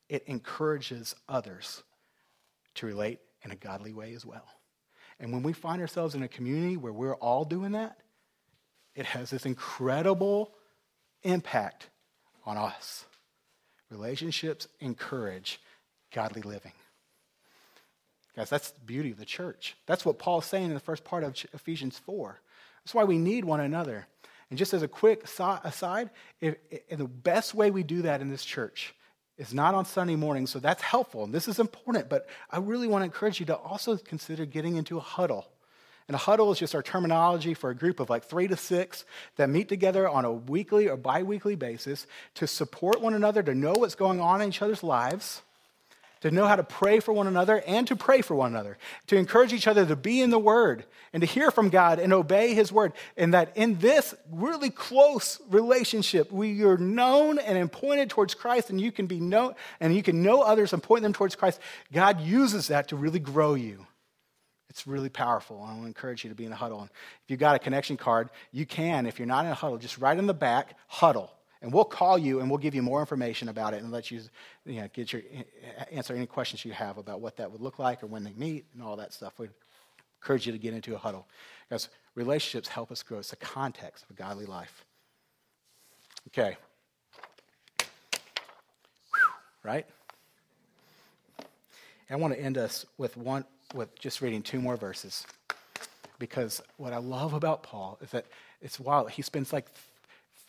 it 0.10 0.24
encourages 0.26 1.14
others 1.28 1.84
to 2.76 2.86
relate 2.86 3.20
in 3.44 3.52
a 3.52 3.56
godly 3.56 3.92
way 3.92 4.14
as 4.14 4.26
well. 4.26 4.46
And 5.20 5.34
when 5.34 5.44
we 5.44 5.52
find 5.52 5.82
ourselves 5.82 6.16
in 6.16 6.24
a 6.24 6.28
community 6.30 6.78
where 6.78 6.94
we're 6.94 7.16
all 7.16 7.44
doing 7.44 7.74
that 7.74 7.98
it 8.96 9.06
has 9.06 9.30
this 9.30 9.46
incredible 9.46 10.54
impact 11.28 11.90
on 12.46 12.58
us. 12.58 13.06
Relationships 13.90 14.68
encourage 14.80 15.60
godly 16.14 16.42
living. 16.42 16.74
Guys, 18.36 18.50
that's 18.50 18.72
the 18.72 18.80
beauty 18.82 19.12
of 19.12 19.18
the 19.18 19.26
church. 19.26 19.76
That's 19.88 20.06
what 20.06 20.20
Paul's 20.20 20.46
saying 20.46 20.66
in 20.66 20.74
the 20.74 20.80
first 20.80 21.04
part 21.04 21.24
of 21.24 21.36
Ephesians 21.54 21.98
4. 22.00 22.40
That's 22.84 22.94
why 22.94 23.04
we 23.04 23.18
need 23.18 23.44
one 23.46 23.60
another. 23.60 24.08
And 24.50 24.58
just 24.58 24.74
as 24.74 24.84
a 24.84 24.88
quick 24.88 25.24
aside, 25.24 26.10
if, 26.40 26.56
if 26.70 26.98
the 26.98 27.06
best 27.06 27.54
way 27.54 27.72
we 27.72 27.84
do 27.84 28.04
that 28.04 28.22
in 28.22 28.30
this 28.30 28.46
church 28.46 28.94
is 29.38 29.54
not 29.54 29.76
on 29.76 29.86
Sunday 29.86 30.16
morning, 30.16 30.48
so 30.48 30.60
that's 30.60 30.82
helpful 30.82 31.24
and 31.24 31.34
this 31.34 31.48
is 31.48 31.60
important, 31.60 32.10
but 32.10 32.28
I 32.50 32.60
really 32.60 32.88
want 32.88 33.02
to 33.02 33.06
encourage 33.06 33.40
you 33.40 33.46
to 33.48 33.56
also 33.56 33.98
consider 33.98 34.46
getting 34.46 34.78
into 34.78 34.98
a 34.98 35.02
huddle. 35.02 35.48
And 36.08 36.16
a 36.16 36.20
huddle 36.20 36.52
is 36.52 36.60
just 36.60 36.74
our 36.74 36.82
terminology 36.82 37.54
for 37.54 37.70
a 37.70 37.76
group 37.76 38.00
of 38.00 38.10
like 38.10 38.24
three 38.24 38.48
to 38.48 38.56
six 38.56 39.04
that 39.36 39.50
meet 39.50 39.68
together 39.68 40.08
on 40.08 40.24
a 40.24 40.32
weekly 40.32 40.88
or 40.88 40.96
bi 40.96 41.24
weekly 41.24 41.56
basis 41.56 42.08
to 42.36 42.48
support 42.48 43.02
one 43.02 43.14
another, 43.14 43.44
to 43.44 43.54
know 43.54 43.74
what's 43.74 43.96
going 43.96 44.22
on 44.22 44.42
in 44.42 44.50
each 44.50 44.62
other's 44.62 44.84
lives, 44.84 45.42
to 46.22 46.32
know 46.32 46.48
how 46.48 46.56
to 46.56 46.64
pray 46.64 47.02
for 47.02 47.12
one 47.12 47.28
another 47.28 47.62
and 47.68 47.88
to 47.88 47.96
pray 47.96 48.22
for 48.22 48.36
one 48.36 48.52
another, 48.52 48.78
to 49.08 49.18
encourage 49.18 49.52
each 49.52 49.68
other 49.68 49.86
to 49.86 49.98
be 49.98 50.22
in 50.22 50.30
the 50.30 50.40
Word 50.40 50.86
and 51.12 51.22
to 51.22 51.28
hear 51.28 51.52
from 51.52 51.70
God 51.70 52.00
and 52.00 52.14
obey 52.14 52.54
His 52.54 52.72
Word. 52.72 52.94
And 53.18 53.34
that 53.34 53.52
in 53.56 53.78
this 53.80 54.16
really 54.32 54.70
close 54.70 55.42
relationship, 55.50 56.32
we 56.32 56.64
are 56.64 56.78
known 56.78 57.38
and 57.38 57.70
pointed 57.70 58.10
towards 58.10 58.34
Christ, 58.34 58.70
and 58.70 58.80
you 58.80 58.94
can 58.94 59.08
be 59.08 59.20
known 59.20 59.56
and 59.82 59.94
you 59.94 60.04
can 60.04 60.24
know 60.24 60.42
others 60.42 60.72
and 60.72 60.82
point 60.82 61.04
them 61.04 61.14
towards 61.14 61.36
Christ. 61.36 61.60
God 61.92 62.22
uses 62.22 62.70
that 62.70 62.88
to 62.90 62.96
really 62.96 63.20
grow 63.20 63.56
you. 63.56 63.86
It's 64.78 64.86
really 64.86 65.10
powerful. 65.10 65.58
I 65.64 65.72
want 65.72 65.82
to 65.82 65.88
encourage 65.88 66.24
you 66.24 66.30
to 66.30 66.36
be 66.36 66.46
in 66.46 66.52
a 66.52 66.56
huddle. 66.56 66.82
And 66.82 66.90
if 67.24 67.32
you've 67.32 67.40
got 67.40 67.56
a 67.56 67.60
connection 67.60 67.98
card, 67.98 68.30
you 68.52 68.64
can, 68.68 69.08
if 69.08 69.18
you're 69.18 69.28
not 69.28 69.44
in 69.44 69.52
a 69.52 69.56
huddle, 69.56 69.80
just 69.80 69.98
right 69.98 70.16
in 70.16 70.28
the 70.28 70.36
back, 70.36 70.78
huddle. 70.86 71.32
And 71.64 71.74
we'll 71.74 71.84
call 71.84 72.16
you 72.16 72.42
and 72.42 72.48
we'll 72.48 72.60
give 72.60 72.76
you 72.76 72.84
more 72.84 73.00
information 73.00 73.50
about 73.50 73.74
it 73.74 73.82
and 73.82 73.92
let 73.92 74.12
you, 74.12 74.22
you 74.68 74.82
know, 74.82 74.88
get 74.94 75.12
your, 75.12 75.24
answer 75.92 76.14
any 76.14 76.28
questions 76.28 76.64
you 76.64 76.74
have 76.74 77.00
about 77.00 77.22
what 77.22 77.38
that 77.38 77.52
would 77.52 77.60
look 77.60 77.80
like 77.80 78.04
or 78.04 78.06
when 78.06 78.24
they 78.24 78.34
meet 78.34 78.66
and 78.76 78.84
all 78.84 78.98
that 78.98 79.14
stuff. 79.14 79.40
We'd 79.40 79.50
encourage 80.22 80.46
you 80.46 80.52
to 80.52 80.60
get 80.60 80.76
into 80.76 80.94
a 80.94 81.00
huddle. 81.00 81.28
Because 81.68 81.90
relationships 82.14 82.68
help 82.68 82.92
us 82.92 83.02
grow. 83.02 83.18
It's 83.18 83.32
the 83.32 83.36
context 83.38 84.04
of 84.04 84.12
a 84.12 84.14
godly 84.14 84.46
life. 84.46 84.86
Okay. 86.28 86.56
Whew, 87.80 89.34
right? 89.64 89.88
I 92.12 92.16
want 92.16 92.36
to 92.36 92.40
end 92.40 92.60
us 92.60 92.86
with 93.00 93.18
one 93.18 93.44
with 93.74 93.98
just 94.00 94.22
reading 94.22 94.42
two 94.42 94.62
more 94.62 94.78
verses. 94.78 95.26
Because 96.20 96.62
what 96.78 96.94
I 96.94 96.98
love 96.98 97.34
about 97.34 97.64
Paul 97.64 97.98
is 98.02 98.10
that 98.12 98.26
it's 98.62 98.80
wild. 98.80 99.12
He 99.12 99.22
spends 99.22 99.54
like 99.54 99.68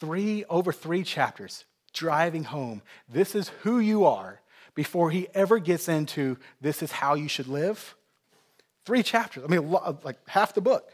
three, 0.00 0.44
over 0.48 0.72
three 0.72 1.02
chapters 1.02 1.64
driving 1.92 2.44
home, 2.44 2.82
this 3.08 3.34
is 3.34 3.48
who 3.62 3.78
you 3.80 4.04
are, 4.04 4.40
before 4.74 5.10
he 5.10 5.26
ever 5.34 5.58
gets 5.58 5.88
into 5.88 6.36
this 6.60 6.82
is 6.82 6.92
how 6.92 7.14
you 7.14 7.28
should 7.28 7.48
live. 7.48 7.96
Three 8.84 9.02
chapters. 9.02 9.42
I 9.44 9.48
mean, 9.48 9.70
like 9.70 10.16
half 10.28 10.54
the 10.54 10.60
book. 10.60 10.92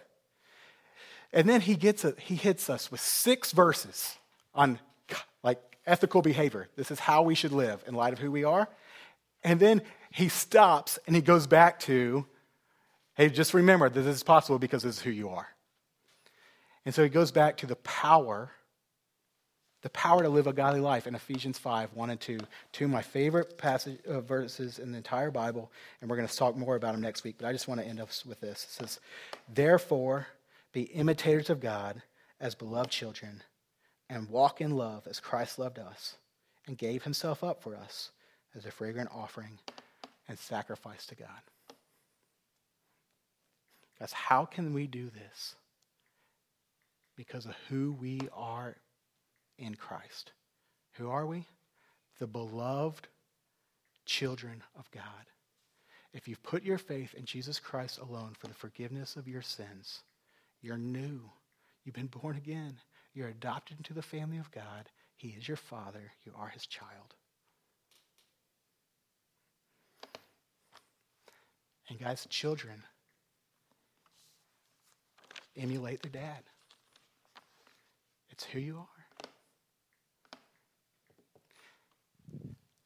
And 1.33 1.49
then 1.49 1.61
he 1.61 1.75
gets 1.75 2.05
a, 2.05 2.15
he 2.19 2.37
hits 2.37 2.71
us 2.71 2.91
with 2.91 3.01
six 3.01 3.53
verses 3.53 4.17
on 4.55 4.79
like 5.43 5.61
ethical 5.87 6.23
behavior. 6.23 6.69
This 6.77 6.91
is 6.91 7.01
how 7.01 7.23
we 7.23 7.35
should 7.35 7.53
live 7.53 7.85
in 7.87 7.95
light 7.95 8.13
of 8.13 8.19
who 8.19 8.31
we 8.31 8.45
are. 8.45 8.69
And 9.45 9.61
then 9.61 9.83
he 10.11 10.29
stops 10.29 10.99
and 11.07 11.15
he 11.15 11.23
goes 11.23 11.47
back 11.47 11.79
to, 11.81 12.27
hey, 13.15 13.29
just 13.29 13.53
remember 13.55 13.89
that 13.89 14.01
this 14.01 14.17
is 14.17 14.23
possible 14.23 14.59
because 14.59 14.83
this 14.83 14.97
is 14.97 15.03
who 15.03 15.11
you 15.11 15.29
are. 15.29 15.49
And 16.87 16.95
so 16.95 17.03
he 17.03 17.09
goes 17.09 17.31
back 17.31 17.59
to 17.59 17.67
the 17.67 17.77
power, 17.77 18.51
the 19.83 19.91
power 19.91 20.23
to 20.23 20.29
live 20.29 20.47
a 20.47 20.53
godly 20.53 20.81
life 20.81 21.07
in 21.07 21.15
Ephesians 21.15 21.59
5, 21.59 21.95
1 21.95 22.11
and 22.11 22.21
2. 22.21 22.39
Two 22.73 22.85
of 22.87 22.91
my 22.91 23.03
favorite 23.03 23.59
passage, 23.59 23.99
uh, 24.07 24.21
verses 24.21 24.79
in 24.79 24.93
the 24.93 24.99
entire 24.99 25.31
Bible, 25.31 25.71
and 26.01 26.09
we're 26.09 26.17
going 26.17 26.29
to 26.29 26.37
talk 26.37 26.57
more 26.57 26.77
about 26.77 26.93
them 26.93 27.01
next 27.01 27.25
week, 27.25 27.37
but 27.39 27.47
I 27.47 27.53
just 27.53 27.69
want 27.69 27.81
to 27.81 27.87
end 27.87 28.01
up 28.01 28.09
with 28.27 28.41
this. 28.41 28.65
It 28.65 28.71
says, 28.71 29.01
Therefore, 29.53 30.27
be 30.73 30.83
imitators 30.83 31.51
of 31.51 31.61
God 31.61 32.03
as 32.41 32.55
beloved 32.55 32.91
children, 32.91 33.43
and 34.09 34.29
walk 34.29 34.61
in 34.61 34.77
love 34.77 35.07
as 35.07 35.21
Christ 35.21 35.59
loved 35.59 35.79
us 35.79 36.17
and 36.67 36.77
gave 36.77 37.05
himself 37.05 37.43
up 37.43 37.63
for 37.63 37.75
us 37.75 38.11
as 38.57 38.67
a 38.67 38.71
fragrant 38.71 39.11
offering 39.13 39.59
and 40.29 40.39
sacrifice 40.39 41.07
to 41.07 41.15
God. 41.15 41.29
Guys, 43.99 44.13
how 44.13 44.45
can 44.45 44.75
we 44.75 44.87
do 44.87 45.11
this? 45.11 45.55
Because 47.17 47.47
of 47.47 47.55
who 47.69 47.97
we 48.01 48.21
are 48.33 48.77
in 49.59 49.75
Christ. 49.75 50.33
Who 50.95 51.11
are 51.11 51.27
we? 51.27 51.47
The 52.19 52.27
beloved 52.27 53.09
children 54.05 54.63
of 54.79 54.91
God. 54.91 55.03
If 56.13 56.29
you've 56.29 56.43
put 56.43 56.63
your 56.63 56.79
faith 56.79 57.15
in 57.15 57.25
Jesus 57.25 57.59
Christ 57.59 57.99
alone 57.99 58.33
for 58.39 58.47
the 58.47 58.55
forgiveness 58.55 59.17
of 59.17 59.27
your 59.27 59.43
sins, 59.43 60.03
you're 60.61 60.79
new. 60.79 61.21
You've 61.85 61.95
been 61.95 62.07
born 62.07 62.37
again. 62.37 62.77
You're 63.15 63.29
adopted 63.29 63.79
into 63.79 63.95
the 63.95 64.03
family 64.03 64.39
of 64.39 64.51
God. 64.51 64.89
He 65.17 65.29
is 65.29 65.47
your 65.47 65.57
father. 65.57 66.13
You 66.25 66.33
are 66.37 66.49
his 66.49 66.67
child. 66.67 67.15
And 71.89 71.99
guys, 71.99 72.27
children 72.31 72.83
emulate 75.57 76.03
their 76.03 76.13
dad. 76.13 76.43
It's 78.31 78.45
who 78.45 78.59
you 78.59 78.79
are. 78.79 78.87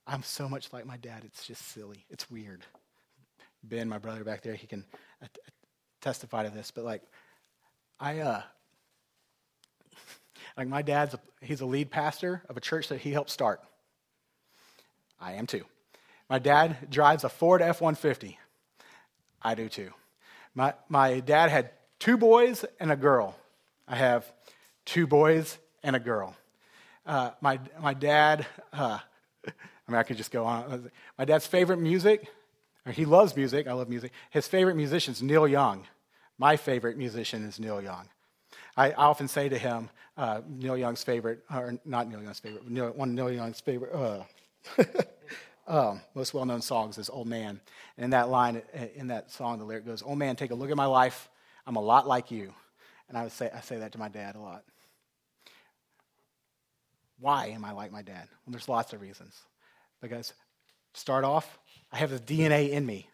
I'm 0.06 0.22
so 0.22 0.48
much 0.48 0.72
like 0.72 0.86
my 0.86 0.96
dad, 0.96 1.22
it's 1.24 1.46
just 1.46 1.62
silly. 1.68 2.06
It's 2.08 2.30
weird. 2.30 2.64
Ben, 3.62 3.88
my 3.88 3.98
brother 3.98 4.24
back 4.24 4.42
there, 4.42 4.54
he 4.54 4.66
can 4.66 4.84
testify 6.00 6.44
to 6.44 6.50
this, 6.50 6.70
but 6.70 6.84
like, 6.84 7.02
I, 8.00 8.20
uh, 8.20 8.42
like 10.56 10.68
my 10.68 10.82
dad's, 10.82 11.14
a, 11.14 11.20
he's 11.42 11.60
a 11.60 11.66
lead 11.66 11.90
pastor 11.90 12.42
of 12.48 12.56
a 12.56 12.60
church 12.60 12.88
that 12.88 13.00
he 13.00 13.12
helped 13.12 13.30
start. 13.30 13.60
I 15.20 15.32
am 15.32 15.46
too. 15.46 15.64
My 16.30 16.38
dad 16.38 16.88
drives 16.90 17.24
a 17.24 17.28
Ford 17.28 17.60
F 17.60 17.80
150. 17.80 18.38
I 19.42 19.54
do 19.54 19.68
too. 19.68 19.90
My, 20.54 20.74
my 20.88 21.20
dad 21.20 21.50
had 21.50 21.70
two 21.98 22.16
boys 22.16 22.64
and 22.80 22.90
a 22.90 22.96
girl. 22.96 23.36
I 23.86 23.96
have 23.96 24.30
two 24.84 25.06
boys 25.06 25.58
and 25.82 25.94
a 25.96 26.00
girl. 26.00 26.36
Uh, 27.06 27.30
my, 27.40 27.60
my 27.80 27.94
dad, 27.94 28.46
uh, 28.72 28.98
I 29.46 29.90
mean, 29.90 29.98
I 29.98 30.02
could 30.02 30.16
just 30.16 30.30
go 30.30 30.44
on. 30.44 30.90
My 31.16 31.24
dad's 31.24 31.46
favorite 31.46 31.78
music, 31.78 32.28
he 32.90 33.04
loves 33.04 33.36
music. 33.36 33.66
I 33.66 33.72
love 33.72 33.88
music. 33.88 34.12
His 34.30 34.46
favorite 34.46 34.76
musician 34.76 35.12
is 35.12 35.22
Neil 35.22 35.46
Young. 35.46 35.86
My 36.38 36.56
favorite 36.56 36.96
musician 36.96 37.44
is 37.44 37.58
Neil 37.58 37.82
Young. 37.82 38.08
I, 38.76 38.92
often 38.92 39.26
say 39.26 39.48
to 39.48 39.58
him, 39.58 39.90
uh, 40.16 40.40
Neil 40.48 40.76
Young's 40.76 41.02
favorite, 41.02 41.44
or 41.52 41.78
not 41.84 42.08
Neil 42.08 42.22
Young's 42.22 42.38
favorite, 42.38 42.96
one 42.96 43.14
Neil 43.14 43.30
Young's 43.30 43.60
favorite, 43.60 43.92
uh, 43.92 44.24
um, 45.68 46.00
most 46.14 46.34
well 46.34 46.46
known 46.46 46.62
songs 46.62 46.98
is 46.98 47.10
Old 47.10 47.28
Man. 47.28 47.60
And 47.96 48.04
in 48.04 48.10
that 48.10 48.28
line, 48.30 48.62
in 48.96 49.08
that 49.08 49.30
song, 49.30 49.58
the 49.58 49.64
lyric 49.64 49.86
goes, 49.86 50.02
Old 50.02 50.18
man, 50.18 50.34
take 50.34 50.50
a 50.50 50.54
look 50.54 50.70
at 50.70 50.76
my 50.76 50.86
life. 50.86 51.28
I'm 51.66 51.76
a 51.76 51.82
lot 51.82 52.08
like 52.08 52.30
you. 52.30 52.52
And 53.08 53.16
I 53.16 53.22
would 53.22 53.32
say, 53.32 53.50
I 53.54 53.60
say 53.60 53.78
that 53.78 53.92
to 53.92 53.98
my 53.98 54.08
dad 54.08 54.34
a 54.34 54.40
lot. 54.40 54.64
Why 57.20 57.48
am 57.48 57.64
I 57.64 57.72
like 57.72 57.92
my 57.92 58.02
dad? 58.02 58.28
Well, 58.46 58.52
there's 58.52 58.68
lots 58.68 58.92
of 58.92 59.00
reasons. 59.00 59.36
Because, 60.00 60.32
start 60.94 61.24
off, 61.24 61.58
I 61.92 61.98
have 61.98 62.10
his 62.10 62.20
DNA 62.20 62.70
in 62.70 62.86
me. 62.86 63.08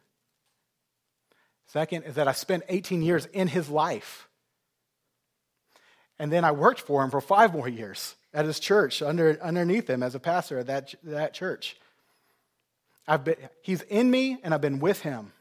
Second 1.66 2.04
is 2.04 2.14
that 2.14 2.28
I 2.28 2.32
spent 2.32 2.64
18 2.68 3.02
years 3.02 3.26
in 3.26 3.48
his 3.48 3.68
life. 3.68 4.28
And 6.18 6.30
then 6.30 6.44
I 6.44 6.52
worked 6.52 6.80
for 6.80 7.02
him 7.02 7.10
for 7.10 7.20
five 7.20 7.52
more 7.52 7.68
years 7.68 8.14
at 8.32 8.44
his 8.44 8.60
church, 8.60 9.02
under, 9.02 9.38
underneath 9.42 9.88
him 9.88 10.02
as 10.02 10.14
a 10.14 10.20
pastor 10.20 10.58
at 10.58 10.66
that, 10.66 10.94
that 11.02 11.34
church. 11.34 11.76
I've 13.06 13.24
been, 13.24 13.36
he's 13.62 13.82
in 13.82 14.10
me 14.10 14.38
and 14.42 14.54
I've 14.54 14.60
been 14.60 14.78
with 14.78 15.00
him. 15.00 15.32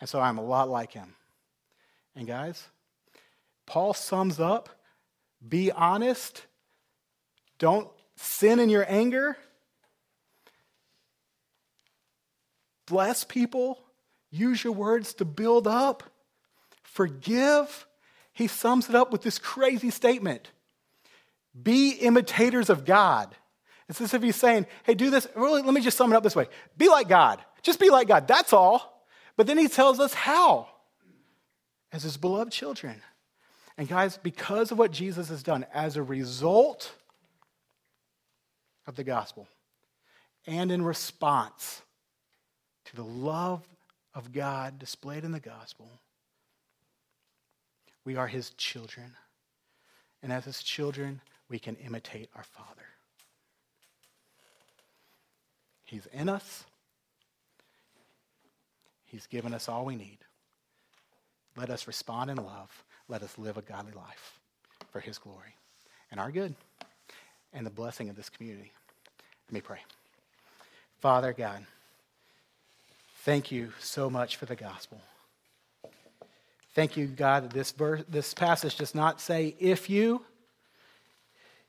And 0.00 0.08
so 0.08 0.20
I'm 0.20 0.38
a 0.38 0.44
lot 0.44 0.68
like 0.68 0.92
him. 0.92 1.14
And 2.16 2.26
guys, 2.26 2.68
Paul 3.66 3.94
sums 3.94 4.40
up 4.40 4.68
be 5.46 5.72
honest, 5.72 6.46
don't 7.58 7.88
sin 8.16 8.58
in 8.60 8.68
your 8.68 8.86
anger, 8.88 9.36
bless 12.86 13.24
people, 13.24 13.80
use 14.30 14.62
your 14.62 14.72
words 14.72 15.14
to 15.14 15.24
build 15.24 15.66
up, 15.66 16.04
forgive. 16.82 17.86
He 18.32 18.46
sums 18.46 18.88
it 18.88 18.94
up 18.94 19.12
with 19.12 19.22
this 19.22 19.38
crazy 19.38 19.90
statement 19.90 20.50
Be 21.60 21.90
imitators 21.92 22.70
of 22.70 22.84
God 22.84 23.34
it's 23.88 24.00
as 24.00 24.14
if 24.14 24.22
he's 24.22 24.36
saying, 24.36 24.66
hey, 24.84 24.94
do 24.94 25.10
this. 25.10 25.26
Really, 25.34 25.62
let 25.62 25.74
me 25.74 25.80
just 25.80 25.96
sum 25.96 26.12
it 26.12 26.16
up 26.16 26.22
this 26.22 26.36
way 26.36 26.46
be 26.76 26.88
like 26.88 27.08
God. 27.08 27.40
Just 27.62 27.78
be 27.78 27.90
like 27.90 28.08
God. 28.08 28.26
That's 28.26 28.52
all. 28.52 29.04
But 29.36 29.46
then 29.46 29.58
he 29.58 29.68
tells 29.68 30.00
us 30.00 30.14
how 30.14 30.68
as 31.92 32.02
his 32.02 32.16
beloved 32.16 32.52
children. 32.52 33.02
And 33.78 33.88
guys, 33.88 34.18
because 34.18 34.70
of 34.70 34.78
what 34.78 34.90
Jesus 34.90 35.28
has 35.28 35.42
done, 35.42 35.64
as 35.72 35.96
a 35.96 36.02
result 36.02 36.92
of 38.86 38.96
the 38.96 39.04
gospel, 39.04 39.48
and 40.46 40.70
in 40.70 40.82
response 40.82 41.82
to 42.86 42.96
the 42.96 43.04
love 43.04 43.66
of 44.14 44.32
God 44.32 44.78
displayed 44.78 45.24
in 45.24 45.32
the 45.32 45.40
gospel, 45.40 45.88
we 48.04 48.16
are 48.16 48.26
his 48.26 48.50
children. 48.50 49.14
And 50.22 50.32
as 50.32 50.44
his 50.44 50.62
children, 50.62 51.20
we 51.48 51.58
can 51.58 51.76
imitate 51.76 52.28
our 52.34 52.44
Father. 52.44 52.91
He's 55.92 56.06
in 56.06 56.30
us. 56.30 56.64
He's 59.04 59.26
given 59.26 59.52
us 59.52 59.68
all 59.68 59.84
we 59.84 59.94
need. 59.94 60.16
Let 61.54 61.68
us 61.68 61.86
respond 61.86 62.30
in 62.30 62.38
love. 62.38 62.70
Let 63.10 63.22
us 63.22 63.36
live 63.36 63.58
a 63.58 63.60
godly 63.60 63.92
life 63.92 64.38
for 64.90 65.00
His 65.00 65.18
glory 65.18 65.54
and 66.10 66.18
our 66.18 66.32
good 66.32 66.54
and 67.52 67.66
the 67.66 67.70
blessing 67.70 68.08
of 68.08 68.16
this 68.16 68.30
community. 68.30 68.72
Let 69.48 69.52
me 69.52 69.60
pray. 69.60 69.80
Father 71.00 71.34
God, 71.34 71.66
thank 73.18 73.52
you 73.52 73.74
so 73.78 74.08
much 74.08 74.36
for 74.36 74.46
the 74.46 74.56
gospel. 74.56 74.98
Thank 76.74 76.96
you, 76.96 77.06
God, 77.06 77.44
that 77.44 77.52
this, 77.52 77.70
verse, 77.70 78.02
this 78.08 78.32
passage 78.32 78.76
does 78.76 78.94
not 78.94 79.20
say 79.20 79.54
if 79.60 79.90
you, 79.90 80.24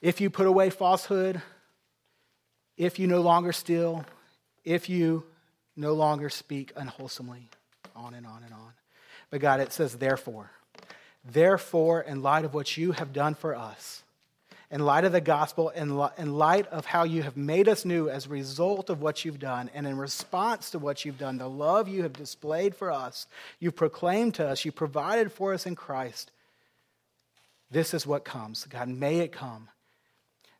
if 0.01 0.21
you 0.21 0.30
put 0.30 0.47
away 0.47 0.69
falsehood, 0.69 1.41
if 2.78 2.99
you 2.99 3.07
no 3.07 3.21
longer 3.21 3.53
steal, 3.53 4.05
if 4.63 4.89
you 4.89 5.24
no 5.76 5.93
longer 5.93 6.30
speak 6.30 6.71
unwholesomely, 6.76 7.49
on 7.95 8.13
and 8.13 8.26
on 8.26 8.43
and 8.43 8.53
on. 8.53 8.74
But 9.30 9.41
God, 9.41 9.59
it 9.59 9.74
says, 9.74 9.95
therefore. 9.95 10.51
Therefore, 11.26 12.01
in 12.01 12.21
light 12.21 12.45
of 12.45 12.53
what 12.53 12.78
you 12.78 12.91
have 12.91 13.13
done 13.13 13.36
for 13.36 13.55
us, 13.55 14.03
in 14.69 14.84
light 14.84 15.05
of 15.05 15.11
the 15.11 15.21
gospel, 15.21 15.69
in, 15.69 16.01
in 16.17 16.34
light 16.34 16.67
of 16.67 16.86
how 16.86 17.03
you 17.03 17.21
have 17.21 17.38
made 17.38 17.69
us 17.69 17.86
new 17.86 18.09
as 18.09 18.26
a 18.26 18.30
result 18.30 18.89
of 18.89 19.01
what 19.01 19.24
you've 19.24 19.39
done, 19.39 19.69
and 19.74 19.86
in 19.86 19.97
response 19.97 20.71
to 20.71 20.80
what 20.80 21.05
you've 21.05 21.19
done, 21.19 21.38
the 21.38 21.47
love 21.47 21.88
you 21.88 22.03
have 22.03 22.13
displayed 22.13 22.76
for 22.76 22.91
us, 22.91 23.28
you 23.59 23.71
proclaimed 23.71 24.34
to 24.36 24.47
us, 24.47 24.65
you 24.65 24.71
provided 24.71 25.32
for 25.32 25.53
us 25.53 25.65
in 25.65 25.76
Christ. 25.76 26.32
This 27.69 27.93
is 27.93 28.05
what 28.05 28.26
comes. 28.26 28.65
God, 28.65 28.88
may 28.88 29.19
it 29.19 29.32
come. 29.32 29.69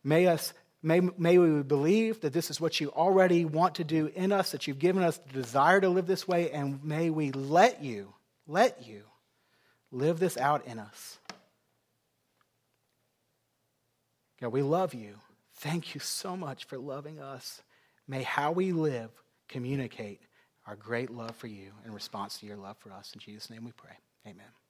May 0.04 0.28
us 0.28 0.54
May, 0.86 1.00
may 1.00 1.38
we 1.38 1.64
believe 1.64 2.20
that 2.22 2.34
this 2.34 2.52
is 2.52 2.60
what 2.60 2.82
you 2.82 2.90
already 2.90 3.46
want 3.46 3.76
to 3.76 3.86
do 3.86 4.12
in 4.14 4.34
us, 4.34 4.52
that 4.52 4.68
you've 4.68 4.80
given 4.80 5.02
us 5.02 5.18
the 5.18 5.32
desire 5.32 5.80
to 5.80 5.88
live 5.88 6.08
this 6.08 6.28
way, 6.28 6.52
and 6.52 6.84
may 6.84 7.10
we 7.10 7.32
let 7.32 7.82
you, 7.82 8.14
let 8.48 8.86
you 8.86 9.04
live 9.92 10.20
this 10.20 10.38
out 10.38 10.68
in 10.68 10.80
us. 10.80 11.20
God, 14.42 14.52
we 14.52 14.62
love 14.62 14.94
you. 14.94 15.16
Thank 15.56 15.96
you 15.96 16.02
so 16.02 16.36
much 16.36 16.66
for 16.66 16.78
loving 16.78 17.20
us. 17.20 17.62
May 18.06 18.24
how 18.24 18.52
we 18.52 18.74
live 18.74 19.10
communicate 19.48 20.20
our 20.68 20.76
great 20.76 21.10
love 21.10 21.36
for 21.38 21.48
you 21.48 21.72
in 21.86 21.94
response 21.94 22.40
to 22.40 22.46
your 22.46 22.58
love 22.58 22.76
for 22.80 22.92
us. 22.92 23.12
In 23.14 23.22
Jesus' 23.22 23.50
name 23.50 23.64
we 23.64 23.72
pray. 23.72 23.96
Amen. 24.28 24.63